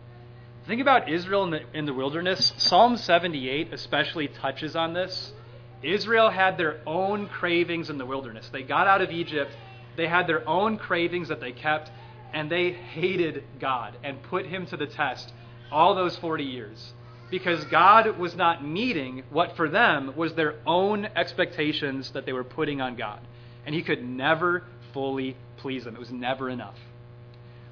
Think 0.67 0.81
about 0.81 1.11
Israel 1.11 1.45
in 1.45 1.51
the, 1.51 1.61
in 1.75 1.85
the 1.85 1.93
wilderness. 1.93 2.55
Psalm 2.57 2.97
78 2.97 3.75
especially 3.75 4.29
touches 4.29 4.75
on 4.75 4.95
this. 4.95 5.35
Israel 5.83 6.31
had 6.31 6.57
their 6.57 6.81
own 6.87 7.29
cravings 7.29 7.91
in 7.91 7.99
the 7.99 8.07
wilderness. 8.07 8.49
They 8.51 8.63
got 8.63 8.87
out 8.87 9.03
of 9.03 9.11
Egypt, 9.11 9.53
they 9.99 10.07
had 10.07 10.27
their 10.29 10.49
own 10.49 10.79
cravings 10.79 11.29
that 11.29 11.41
they 11.41 11.53
kept, 11.53 11.91
and 12.33 12.49
they 12.51 12.71
hated 12.71 13.43
God 13.61 13.97
and 14.05 14.23
put 14.23 14.47
him 14.47 14.65
to 14.67 14.77
the 14.77 14.87
test 14.87 15.33
all 15.73 15.95
those 15.95 16.17
40 16.17 16.45
years 16.45 16.93
because 17.31 17.65
God 17.65 18.17
was 18.17 18.37
not 18.37 18.65
meeting 18.65 19.25
what 19.31 19.57
for 19.57 19.69
them 19.69 20.15
was 20.17 20.35
their 20.35 20.55
own 20.67 21.07
expectations 21.17 22.11
that 22.13 22.27
they 22.27 22.33
were 22.33 22.45
putting 22.45 22.81
on 22.81 22.97
God. 22.97 23.21
And 23.67 23.75
he 23.75 23.83
could 23.83 24.03
never 24.03 24.63
fully 24.95 25.37
please 25.59 25.85
them. 25.85 25.97
It 25.97 25.99
was 25.99 26.13
never 26.13 26.49
enough. 26.49 26.77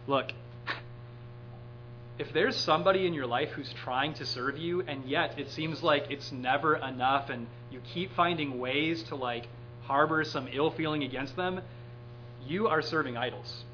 Look, 0.06 0.32
if 2.18 2.32
there's 2.32 2.56
somebody 2.56 3.06
in 3.06 3.14
your 3.14 3.26
life 3.26 3.50
who's 3.50 3.72
trying 3.84 4.14
to 4.14 4.26
serve 4.26 4.58
you 4.58 4.82
and 4.82 5.04
yet 5.04 5.38
it 5.38 5.50
seems 5.50 5.82
like 5.82 6.10
it's 6.10 6.32
never 6.32 6.76
enough 6.76 7.30
and 7.30 7.46
you 7.70 7.80
keep 7.94 8.14
finding 8.14 8.58
ways 8.58 9.04
to 9.04 9.14
like 9.14 9.46
harbor 9.84 10.24
some 10.24 10.48
ill 10.52 10.70
feeling 10.72 11.04
against 11.04 11.36
them, 11.36 11.60
you 12.46 12.68
are 12.68 12.82
serving 12.82 13.16
idols. 13.16 13.64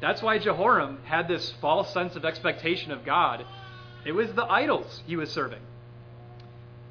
That's 0.00 0.22
why 0.22 0.38
Jehoram 0.38 0.98
had 1.04 1.28
this 1.28 1.52
false 1.60 1.92
sense 1.92 2.14
of 2.16 2.24
expectation 2.24 2.92
of 2.92 3.04
God. 3.04 3.44
It 4.04 4.12
was 4.12 4.32
the 4.32 4.44
idols 4.44 5.02
he 5.06 5.16
was 5.16 5.30
serving. 5.30 5.60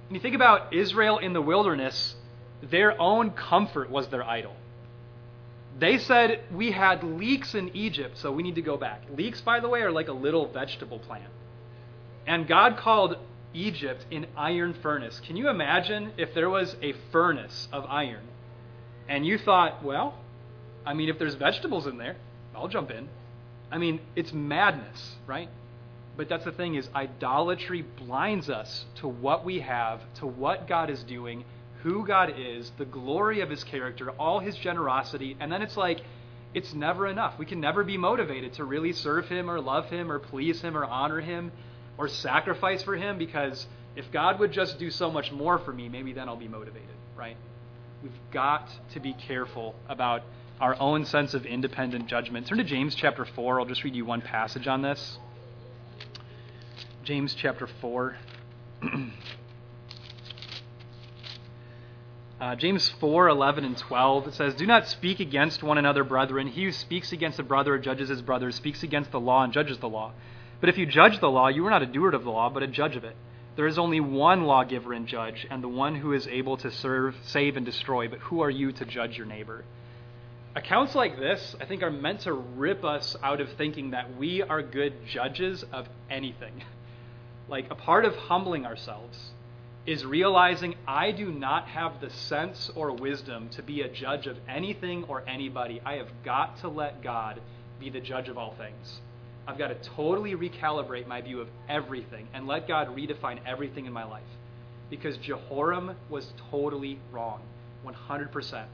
When 0.08 0.16
you 0.16 0.22
think 0.22 0.36
about 0.36 0.74
Israel 0.74 1.18
in 1.18 1.34
the 1.34 1.42
wilderness, 1.42 2.16
their 2.62 3.00
own 3.00 3.32
comfort 3.32 3.90
was 3.90 4.08
their 4.08 4.24
idol. 4.24 4.56
They 5.80 6.00
said, 6.00 6.42
We 6.52 6.72
had 6.72 7.04
leeks 7.04 7.56
in 7.56 7.76
Egypt, 7.76 8.18
so 8.18 8.32
we 8.32 8.44
need 8.44 8.56
to 8.56 8.62
go 8.62 8.78
back. 8.78 9.04
Leeks, 9.16 9.42
by 9.42 9.60
the 9.60 9.70
way, 9.70 9.82
are 9.82 9.92
like 9.92 10.08
a 10.08 10.14
little 10.14 10.48
vegetable 10.48 11.00
plant. 11.00 11.32
And 12.26 12.48
God 12.48 12.78
called 12.78 13.18
Egypt 13.54 14.06
an 14.12 14.28
iron 14.36 14.74
furnace. 14.82 15.22
Can 15.26 15.38
you 15.38 15.50
imagine 15.50 16.12
if 16.18 16.34
there 16.34 16.50
was 16.50 16.76
a 16.82 16.94
furnace 17.12 17.68
of 17.72 17.86
iron 17.86 18.28
and 19.08 19.26
you 19.26 19.38
thought, 19.38 19.84
well, 19.84 20.16
I 20.88 20.94
mean, 20.94 21.10
if 21.10 21.20
there's 21.20 21.36
vegetables 21.36 21.86
in 21.86 21.98
there, 21.98 22.16
I'll 22.56 22.70
jump 22.70 22.92
in. 22.92 23.10
I 23.70 23.78
mean, 23.78 24.00
it's 24.16 24.32
madness, 24.32 25.18
right? 25.28 25.50
But 26.16 26.30
that's 26.30 26.46
the 26.46 26.54
thing 26.54 26.76
is 26.76 26.88
idolatry 26.96 27.82
blinds 27.82 28.50
us 28.50 28.86
to 28.96 29.08
what 29.08 29.44
we 29.44 29.60
have, 29.60 30.02
to 30.16 30.26
what 30.26 30.66
God 30.66 30.90
is 30.90 31.04
doing, 31.04 31.44
who 31.84 32.08
God 32.08 32.36
is, 32.40 32.72
the 32.78 32.86
glory 32.86 33.42
of 33.42 33.50
his 33.50 33.66
character, 33.66 34.12
all 34.12 34.40
his 34.40 34.56
generosity, 34.56 35.36
and 35.42 35.52
then 35.52 35.62
it's 35.62 35.76
like 35.76 36.00
it's 36.54 36.74
never 36.74 37.06
enough. 37.06 37.38
We 37.38 37.46
can 37.46 37.60
never 37.60 37.84
be 37.84 37.98
motivated 37.98 38.54
to 38.54 38.64
really 38.64 38.94
serve 38.94 39.28
him 39.28 39.50
or 39.50 39.60
love 39.60 39.90
him 39.90 40.10
or 40.10 40.20
please 40.20 40.62
him 40.62 40.78
or 40.78 40.86
honor 40.86 41.20
him 41.20 41.52
or 41.98 42.08
sacrifice 42.08 42.82
for 42.82 42.96
him 42.96 43.18
because 43.18 43.68
if 43.98 44.10
God 44.14 44.40
would 44.40 44.54
just 44.54 44.80
do 44.80 44.90
so 44.90 45.12
much 45.12 45.34
more 45.34 45.60
for 45.60 45.74
me, 45.74 45.90
maybe 45.90 46.14
then 46.14 46.30
I'll 46.30 46.38
be 46.38 46.48
motivated, 46.48 46.96
right? 47.18 47.36
We've 48.02 48.32
got 48.32 48.70
to 48.94 49.02
be 49.02 49.14
careful 49.14 49.76
about 49.90 50.24
our 50.60 50.80
own 50.80 51.06
sense 51.06 51.34
of 51.34 51.46
independent 51.46 52.08
judgment. 52.08 52.48
Turn 52.48 52.58
to 52.58 52.64
James 52.64 52.96
chapter 52.96 53.26
4. 53.26 53.60
I'll 53.60 53.66
just 53.66 53.84
read 53.84 53.96
you 53.96 54.06
one 54.06 54.22
passage 54.22 54.68
on 54.68 54.82
this. 54.82 55.20
James 57.04 57.34
chapter 57.36 57.68
4. 57.68 58.18
Uh, 62.40 62.56
James 62.56 62.88
4, 63.00 63.30
11 63.30 63.66
and 63.66 63.76
12, 63.76 64.28
it 64.28 64.34
says, 64.36 64.54
Do 64.54 64.68
not 64.68 64.88
speak 64.88 65.20
against 65.20 65.64
one 65.64 65.80
another, 65.80 66.04
brethren. 66.04 66.46
He 66.46 66.66
who 66.66 66.72
speaks 66.72 67.12
against 67.12 67.40
a 67.40 67.44
brother 67.44 67.74
or 67.74 67.80
judges 67.80 68.10
his 68.10 68.22
brother 68.22 68.52
speaks 68.52 68.84
against 68.84 69.12
the 69.12 69.20
law 69.20 69.44
and 69.44 69.52
judges 69.52 69.80
the 69.80 69.90
law. 69.90 70.12
But 70.60 70.70
if 70.70 70.78
you 70.78 70.86
judge 70.86 71.20
the 71.20 71.32
law, 71.32 71.48
you 71.48 71.66
are 71.66 71.72
not 71.72 71.82
a 71.82 71.88
doer 71.88 72.14
of 72.14 72.24
the 72.24 72.30
law, 72.30 72.52
but 72.52 72.62
a 72.62 72.68
judge 72.68 72.96
of 72.96 73.04
it. 73.04 73.16
There 73.56 73.66
is 73.66 73.80
only 73.80 74.00
one 74.00 74.44
lawgiver 74.44 74.94
and 74.94 75.08
judge, 75.08 75.48
and 75.50 75.64
the 75.64 75.68
one 75.68 75.96
who 75.96 76.14
is 76.14 76.28
able 76.28 76.58
to 76.58 76.70
serve, 76.70 77.16
save, 77.24 77.58
and 77.58 77.66
destroy. 77.66 78.08
But 78.08 78.20
who 78.20 78.42
are 78.42 78.52
you 78.52 78.72
to 78.72 78.86
judge 78.86 79.18
your 79.18 79.26
neighbor? 79.26 79.64
Accounts 80.58 80.96
like 80.96 81.20
this, 81.20 81.56
I 81.62 81.66
think, 81.66 81.84
are 81.84 81.92
meant 81.92 82.22
to 82.22 82.34
rip 82.34 82.84
us 82.84 83.16
out 83.22 83.42
of 83.42 83.50
thinking 83.60 83.92
that 83.92 84.18
we 84.18 84.42
are 84.42 84.64
good 84.64 85.06
judges 85.06 85.64
of 85.72 85.88
anything. 86.10 86.64
Like, 87.50 87.72
a 87.72 87.76
part 87.76 88.04
of 88.04 88.14
humbling 88.14 88.66
ourselves 88.66 89.18
is 89.86 90.06
realizing 90.06 90.76
I 90.86 91.12
do 91.12 91.32
not 91.32 91.66
have 91.70 92.02
the 92.02 92.10
sense 92.10 92.70
or 92.76 92.92
wisdom 92.92 93.48
to 93.52 93.64
be 93.64 93.84
a 93.84 93.88
judge 93.88 94.28
of 94.28 94.36
anything 94.50 95.06
or 95.06 95.24
anybody. 95.26 95.80
I 95.86 95.94
have 95.94 96.10
got 96.26 96.60
to 96.60 96.68
let 96.68 97.02
God 97.02 97.40
be 97.80 97.90
the 97.90 98.02
judge 98.02 98.28
of 98.28 98.38
all 98.38 98.54
things. 98.56 99.00
I've 99.48 99.58
got 99.58 99.70
to 99.70 99.76
totally 99.76 100.36
recalibrate 100.36 101.08
my 101.08 101.22
view 101.22 101.40
of 101.40 101.48
everything 101.70 102.28
and 102.34 102.48
let 102.48 102.68
God 102.68 102.94
redefine 102.94 103.40
everything 103.46 103.86
in 103.86 103.94
my 103.94 104.04
life. 104.04 104.28
Because 104.90 105.16
Jehoram 105.20 105.96
was 106.10 106.34
totally 106.52 107.00
wrong, 107.14 107.40
100%. 107.86 108.66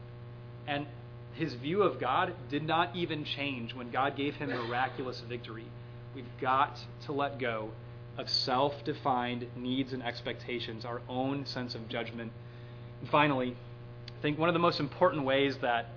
And 0.66 0.86
his 1.34 1.54
view 1.54 1.82
of 1.82 2.00
God 2.00 2.32
did 2.48 2.66
not 2.66 2.94
even 2.94 3.24
change 3.24 3.74
when 3.74 3.90
God 3.90 4.16
gave 4.16 4.36
him 4.36 4.50
miraculous 4.50 5.20
victory. 5.28 5.66
We've 6.14 6.24
got 6.40 6.78
to 7.06 7.12
let 7.12 7.38
go 7.38 7.70
of 8.16 8.28
self 8.28 8.84
defined 8.84 9.46
needs 9.56 9.92
and 9.92 10.02
expectations, 10.02 10.84
our 10.84 11.02
own 11.08 11.46
sense 11.46 11.74
of 11.74 11.88
judgment. 11.88 12.32
And 13.00 13.10
finally, 13.10 13.56
I 14.08 14.22
think 14.22 14.38
one 14.38 14.48
of 14.48 14.52
the 14.52 14.60
most 14.60 14.80
important 14.80 15.24
ways 15.24 15.58
that 15.58 15.88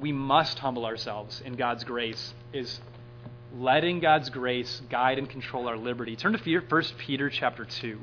we 0.00 0.12
must 0.12 0.58
humble 0.58 0.84
ourselves 0.84 1.42
in 1.44 1.54
God's 1.54 1.84
grace 1.84 2.34
is 2.52 2.80
letting 3.56 4.00
God's 4.00 4.30
grace 4.30 4.82
guide 4.90 5.18
and 5.18 5.28
control 5.28 5.66
our 5.66 5.76
liberty. 5.76 6.14
Turn 6.14 6.32
to 6.32 6.60
1 6.60 6.82
Peter 6.98 7.28
chapter 7.30 7.64
2. 7.64 7.98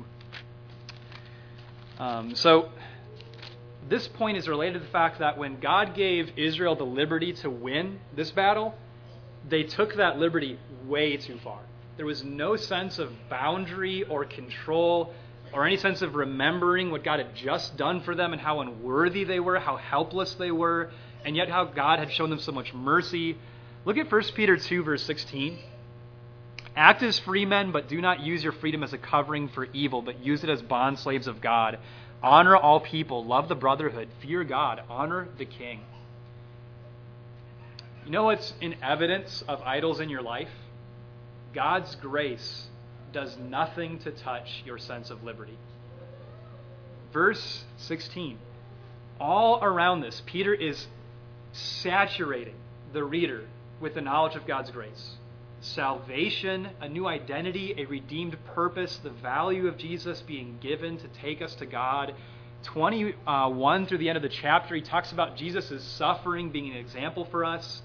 Um, 1.98 2.34
so, 2.34 2.68
this 3.88 4.08
point 4.08 4.36
is 4.36 4.48
related 4.48 4.74
to 4.74 4.78
the 4.80 4.90
fact 4.90 5.18
that 5.20 5.38
when 5.38 5.60
God 5.60 5.94
gave 5.94 6.32
Israel 6.36 6.76
the 6.76 6.84
liberty 6.84 7.32
to 7.34 7.50
win 7.50 8.00
this 8.14 8.30
battle, 8.30 8.74
they 9.48 9.62
took 9.62 9.94
that 9.96 10.18
liberty 10.18 10.58
way 10.86 11.16
too 11.16 11.38
far. 11.38 11.60
There 11.96 12.06
was 12.06 12.22
no 12.22 12.56
sense 12.56 12.98
of 12.98 13.10
boundary 13.28 14.04
or 14.04 14.24
control 14.24 15.12
or 15.52 15.66
any 15.66 15.76
sense 15.76 16.02
of 16.02 16.14
remembering 16.14 16.90
what 16.90 17.02
God 17.02 17.18
had 17.18 17.34
just 17.34 17.76
done 17.76 18.02
for 18.02 18.14
them 18.14 18.32
and 18.32 18.40
how 18.40 18.60
unworthy 18.60 19.24
they 19.24 19.40
were, 19.40 19.58
how 19.58 19.76
helpless 19.76 20.34
they 20.34 20.50
were, 20.50 20.90
and 21.24 21.34
yet 21.36 21.48
how 21.48 21.64
God 21.64 21.98
had 21.98 22.12
shown 22.12 22.30
them 22.30 22.38
so 22.38 22.52
much 22.52 22.74
mercy. 22.74 23.36
Look 23.84 23.96
at 23.96 24.10
1 24.10 24.22
Peter 24.34 24.56
2, 24.56 24.82
verse 24.82 25.02
16. 25.04 25.58
Act 26.76 27.02
as 27.02 27.18
free 27.18 27.44
men, 27.44 27.72
but 27.72 27.88
do 27.88 28.00
not 28.00 28.20
use 28.20 28.42
your 28.44 28.52
freedom 28.52 28.84
as 28.84 28.92
a 28.92 28.98
covering 28.98 29.48
for 29.48 29.64
evil, 29.72 30.02
but 30.02 30.24
use 30.24 30.44
it 30.44 30.50
as 30.50 30.62
bond 30.62 30.98
slaves 30.98 31.26
of 31.26 31.40
God. 31.40 31.78
Honor 32.22 32.56
all 32.56 32.80
people, 32.80 33.24
love 33.24 33.48
the 33.48 33.54
brotherhood, 33.54 34.08
fear 34.20 34.42
God, 34.42 34.82
honor 34.88 35.28
the 35.38 35.44
king. 35.44 35.80
You 38.04 38.10
know 38.10 38.24
what's 38.24 38.54
in 38.60 38.74
evidence 38.82 39.44
of 39.46 39.60
idols 39.62 40.00
in 40.00 40.08
your 40.08 40.22
life? 40.22 40.50
God's 41.54 41.94
grace 41.96 42.66
does 43.12 43.36
nothing 43.36 43.98
to 44.00 44.10
touch 44.10 44.62
your 44.64 44.78
sense 44.78 45.10
of 45.10 45.22
liberty. 45.22 45.56
Verse 47.12 47.64
16. 47.76 48.38
All 49.20 49.62
around 49.62 50.00
this, 50.00 50.22
Peter 50.26 50.54
is 50.54 50.86
saturating 51.52 52.54
the 52.92 53.04
reader 53.04 53.44
with 53.80 53.94
the 53.94 54.00
knowledge 54.00 54.36
of 54.36 54.46
God's 54.46 54.70
grace. 54.70 55.17
Salvation, 55.60 56.68
a 56.80 56.88
new 56.88 57.06
identity, 57.06 57.74
a 57.76 57.84
redeemed 57.86 58.36
purpose, 58.54 58.98
the 59.02 59.10
value 59.10 59.66
of 59.66 59.76
Jesus 59.76 60.22
being 60.22 60.56
given 60.60 60.98
to 60.98 61.08
take 61.08 61.42
us 61.42 61.54
to 61.56 61.66
God. 61.66 62.14
21 62.64 63.86
through 63.86 63.98
the 63.98 64.08
end 64.08 64.16
of 64.16 64.22
the 64.22 64.28
chapter, 64.28 64.74
he 64.74 64.80
talks 64.80 65.12
about 65.12 65.36
Jesus' 65.36 65.82
suffering 65.82 66.50
being 66.50 66.70
an 66.70 66.76
example 66.76 67.24
for 67.24 67.44
us, 67.44 67.82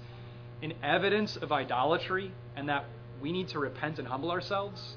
an 0.62 0.72
evidence 0.82 1.36
of 1.36 1.52
idolatry, 1.52 2.32
and 2.56 2.68
that 2.68 2.84
we 3.20 3.32
need 3.32 3.48
to 3.48 3.58
repent 3.58 3.98
and 3.98 4.06
humble 4.06 4.30
ourselves. 4.30 4.96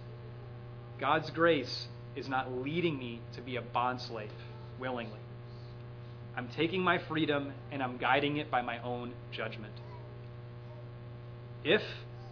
God's 0.99 1.29
grace 1.31 1.87
is 2.15 2.27
not 2.27 2.51
leading 2.51 2.97
me 2.97 3.21
to 3.33 3.41
be 3.41 3.57
a 3.57 3.61
bondslave 3.61 4.29
willingly. 4.79 5.19
I'm 6.35 6.47
taking 6.49 6.81
my 6.81 6.99
freedom 6.99 7.53
and 7.71 7.81
I'm 7.81 7.97
guiding 7.97 8.37
it 8.37 8.51
by 8.51 8.61
my 8.61 8.79
own 8.83 9.13
judgment. 9.31 9.73
If 11.63 11.81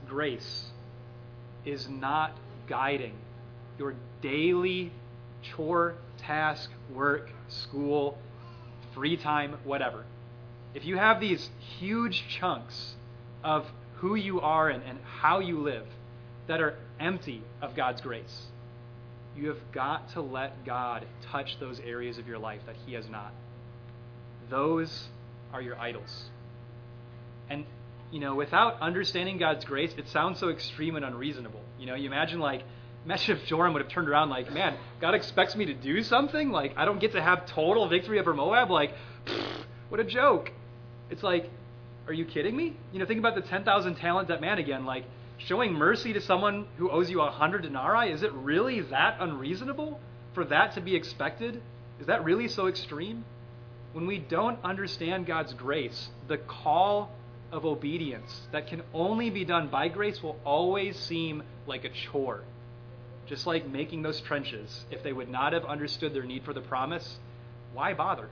grace 0.07 0.65
is 1.65 1.87
not 1.87 2.31
guiding 2.67 3.13
your 3.77 3.95
daily 4.21 4.91
chore, 5.41 5.95
task, 6.17 6.69
work, 6.93 7.29
school, 7.47 8.17
free 8.93 9.17
time, 9.17 9.57
whatever, 9.63 10.05
if 10.75 10.83
you 10.85 10.97
have 10.97 11.21
these 11.21 11.49
huge 11.79 12.25
chunks 12.27 12.95
of 13.43 13.65
who 13.95 14.15
you 14.15 14.41
are 14.41 14.69
and, 14.69 14.83
and 14.83 14.99
how 15.03 15.39
you 15.39 15.61
live 15.61 15.87
that 16.47 16.61
are 16.61 16.75
empty 16.99 17.41
of 17.61 17.75
God's 17.75 18.01
grace, 18.01 18.47
you 19.37 19.47
have 19.47 19.71
got 19.71 20.09
to 20.11 20.21
let 20.21 20.65
God 20.65 21.05
touch 21.31 21.57
those 21.59 21.79
areas 21.79 22.17
of 22.17 22.27
your 22.27 22.37
life 22.37 22.59
that 22.65 22.75
He 22.85 22.93
has 22.93 23.07
not. 23.09 23.33
Those 24.49 25.07
are 25.53 25.61
your 25.61 25.79
idols. 25.79 26.25
And, 27.49 27.65
you 28.15 28.21
know, 28.21 28.33
without 28.33 28.79
understanding 28.79 29.37
God's 29.37 29.65
grace, 29.65 29.93
it 29.97 30.07
sounds 30.07 30.39
so 30.39 30.47
extreme 30.47 30.95
and 30.95 31.03
unreasonable. 31.03 31.59
You 31.77 31.85
know, 31.85 31.95
you 31.95 32.07
imagine, 32.07 32.39
like, 32.39 32.63
imagine 33.03 33.35
if 33.35 33.45
Joram 33.45 33.73
would 33.73 33.81
have 33.81 33.91
turned 33.91 34.07
around, 34.07 34.29
like, 34.29 34.53
man, 34.53 34.77
God 35.01 35.15
expects 35.15 35.53
me 35.53 35.65
to 35.65 35.73
do 35.73 36.01
something? 36.01 36.49
Like, 36.49 36.77
I 36.77 36.85
don't 36.85 37.01
get 37.01 37.11
to 37.11 37.21
have 37.21 37.45
total 37.45 37.89
victory 37.89 38.17
over 38.17 38.33
Moab? 38.33 38.71
Like, 38.71 38.93
pfft, 39.25 39.65
what 39.89 39.99
a 39.99 40.05
joke. 40.05 40.53
It's 41.09 41.23
like, 41.23 41.49
are 42.07 42.13
you 42.13 42.23
kidding 42.23 42.55
me? 42.55 42.77
You 42.93 42.99
know, 42.99 43.05
think 43.05 43.19
about 43.19 43.35
the 43.35 43.41
10,000 43.41 43.95
talent 43.95 44.29
that 44.29 44.39
man 44.39 44.59
again. 44.59 44.85
Like, 44.85 45.03
showing 45.37 45.73
mercy 45.73 46.13
to 46.13 46.21
someone 46.21 46.67
who 46.77 46.89
owes 46.89 47.09
you 47.09 47.19
a 47.19 47.25
100 47.25 47.63
denarii, 47.63 48.13
is 48.13 48.23
it 48.23 48.31
really 48.31 48.79
that 48.79 49.17
unreasonable 49.19 49.99
for 50.33 50.45
that 50.45 50.75
to 50.75 50.79
be 50.79 50.95
expected? 50.95 51.61
Is 51.99 52.07
that 52.07 52.23
really 52.23 52.47
so 52.47 52.67
extreme? 52.67 53.25
When 53.91 54.07
we 54.07 54.19
don't 54.19 54.57
understand 54.63 55.25
God's 55.25 55.51
grace, 55.51 56.07
the 56.29 56.37
call 56.37 57.11
of 57.55 57.65
obedience 57.65 58.41
that 58.51 58.67
can 58.67 58.83
only 58.93 59.29
be 59.29 59.45
done 59.45 59.69
by 59.69 59.87
grace 59.87 60.21
will 60.21 60.37
always 60.43 60.97
seem 60.99 61.41
like 61.65 61.85
a 61.85 61.89
chore. 61.89 62.43
Just 63.27 63.47
like 63.47 63.67
making 63.67 64.01
those 64.01 64.19
trenches. 64.21 64.85
If 64.91 65.01
they 65.01 65.13
would 65.13 65.29
not 65.29 65.53
have 65.53 65.63
understood 65.65 66.13
their 66.13 66.25
need 66.25 66.43
for 66.43 66.53
the 66.53 66.61
promise, 66.61 67.17
why 67.73 67.93
bother? 67.93 68.29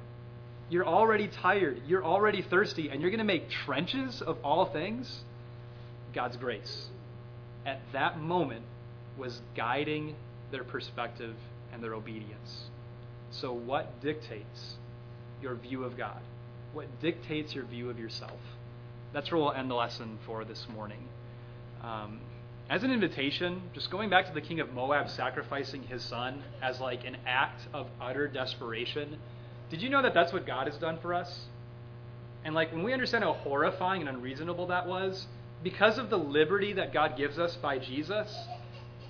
You're 0.70 0.86
already 0.86 1.28
tired, 1.28 1.82
you're 1.88 2.04
already 2.04 2.42
thirsty, 2.42 2.90
and 2.90 3.02
you're 3.02 3.12
going 3.12 3.20
to 3.20 3.24
make 3.24 3.50
trenches 3.50 4.22
of 4.22 4.38
all 4.44 4.66
things? 4.66 5.22
God's 6.14 6.38
grace. 6.38 6.88
At 7.66 7.80
that 7.94 8.20
moment 8.20 8.66
was 9.18 9.42
guiding 9.56 10.16
their 10.52 10.64
perspective 10.64 11.36
and 11.72 11.82
their 11.82 11.94
obedience. 11.94 12.66
So, 13.32 13.54
what 13.54 14.02
dictates 14.02 14.76
your 15.42 15.56
view 15.56 15.84
of 15.84 15.98
God? 15.98 16.20
What 16.74 16.88
dictates 17.02 17.56
your 17.56 17.66
view 17.66 17.90
of 17.90 17.98
yourself? 17.98 18.40
That's 19.14 19.32
where 19.32 19.40
we'll 19.40 19.52
end 19.52 19.70
the 19.70 19.76
lesson 19.76 20.18
for 20.26 20.44
this 20.44 20.66
morning. 20.74 21.08
Um, 21.84 22.20
as 22.70 22.84
an 22.84 22.92
invitation, 22.92 23.62
just 23.74 23.92
going 23.92 24.10
back 24.10 24.26
to 24.28 24.34
the 24.34 24.42
king 24.42 24.60
of 24.60 24.74
Moab 24.74 25.10
sacrificing 25.10 25.84
his 25.84 26.04
son 26.04 26.44
as 26.62 26.80
like 26.80 27.06
an 27.06 27.18
act 27.28 27.62
of 27.74 27.88
utter 28.02 28.28
desperation. 28.28 29.18
Did 29.70 29.82
you 29.82 29.90
know 29.90 30.02
that 30.02 30.14
that's 30.14 30.34
what 30.34 30.48
God 30.48 30.68
has 30.68 30.78
done 30.78 30.98
for 31.00 31.14
us? 31.14 31.46
And 32.44 32.56
like 32.56 32.72
when 32.72 32.84
we 32.84 32.94
understand 32.94 33.24
how 33.24 33.34
horrifying 33.34 34.02
and 34.02 34.10
unreasonable 34.10 34.68
that 34.68 34.88
was, 34.88 35.28
because 35.62 35.98
of 35.98 36.10
the 36.10 36.18
liberty 36.18 36.74
that 36.74 36.92
God 36.92 37.16
gives 37.16 37.38
us 37.38 37.56
by 37.58 37.78
Jesus, 37.78 38.36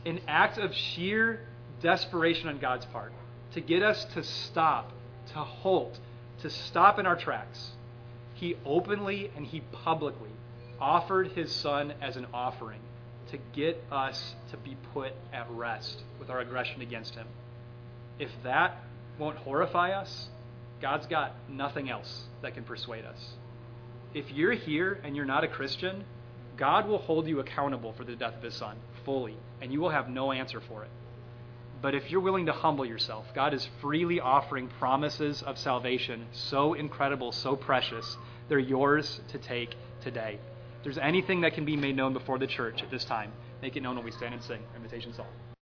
an 0.06 0.20
act 0.28 0.58
of 0.58 0.74
sheer 0.74 1.40
desperation 1.82 2.50
on 2.50 2.60
God's 2.60 2.86
part 2.88 3.14
to 3.54 3.62
get 3.62 3.84
us 3.84 4.06
to 4.14 4.24
stop, 4.24 4.92
to 5.28 5.36
halt, 5.36 5.98
to 6.42 6.50
stop 6.50 7.00
in 7.00 7.06
our 7.06 7.16
tracks. 7.16 7.72
He 8.44 8.58
openly 8.66 9.32
and 9.38 9.46
he 9.46 9.62
publicly 9.72 10.30
offered 10.78 11.30
his 11.30 11.50
son 11.50 11.94
as 12.02 12.18
an 12.18 12.28
offering 12.34 12.82
to 13.32 13.38
get 13.54 13.82
us 13.90 14.36
to 14.52 14.58
be 14.58 14.76
put 14.94 15.14
at 15.32 15.50
rest 15.50 16.04
with 16.20 16.30
our 16.30 16.42
aggression 16.42 16.82
against 16.82 17.16
him. 17.16 17.26
If 18.20 18.32
that 18.44 18.76
won't 19.18 19.38
horrify 19.38 19.92
us, 19.92 20.28
God's 20.82 21.08
got 21.08 21.34
nothing 21.50 21.90
else 21.90 22.26
that 22.42 22.54
can 22.54 22.66
persuade 22.66 23.06
us. 23.06 23.30
If 24.14 24.30
you're 24.30 24.52
here 24.52 25.00
and 25.06 25.16
you're 25.16 25.24
not 25.24 25.46
a 25.46 25.48
Christian, 25.48 26.04
God 26.58 26.86
will 26.86 26.98
hold 26.98 27.30
you 27.30 27.40
accountable 27.40 27.94
for 27.94 28.04
the 28.04 28.18
death 28.18 28.36
of 28.36 28.44
his 28.44 28.56
son 28.56 28.76
fully, 29.06 29.38
and 29.62 29.72
you 29.72 29.80
will 29.80 29.92
have 29.92 30.10
no 30.10 30.34
answer 30.34 30.60
for 30.60 30.84
it. 30.84 30.90
But 31.82 31.96
if 31.96 32.12
you're 32.12 32.22
willing 32.22 32.46
to 32.48 32.54
humble 32.54 32.86
yourself, 32.86 33.26
God 33.34 33.54
is 33.54 33.68
freely 33.82 34.20
offering 34.20 34.70
promises 34.80 35.42
of 35.44 35.58
salvation 35.58 36.28
so 36.32 36.74
incredible, 36.74 37.34
so 37.34 37.58
precious, 37.58 38.18
they're 38.50 38.60
yours 38.60 39.20
to 39.30 39.38
take 39.38 39.76
today. 40.02 40.40
If 40.78 40.84
there's 40.84 40.98
anything 40.98 41.42
that 41.42 41.54
can 41.54 41.66
be 41.66 41.76
made 41.76 41.96
known 41.96 42.14
before 42.14 42.40
the 42.40 42.48
church 42.48 42.84
at 42.84 42.92
this 42.92 43.06
time, 43.06 43.32
make 43.62 43.76
it 43.76 43.84
known 43.84 43.96
when 43.96 44.06
we 44.06 44.12
stand 44.12 44.34
and 44.34 44.44
sing 44.44 44.62
Invitation 44.76 45.14
Song. 45.14 45.28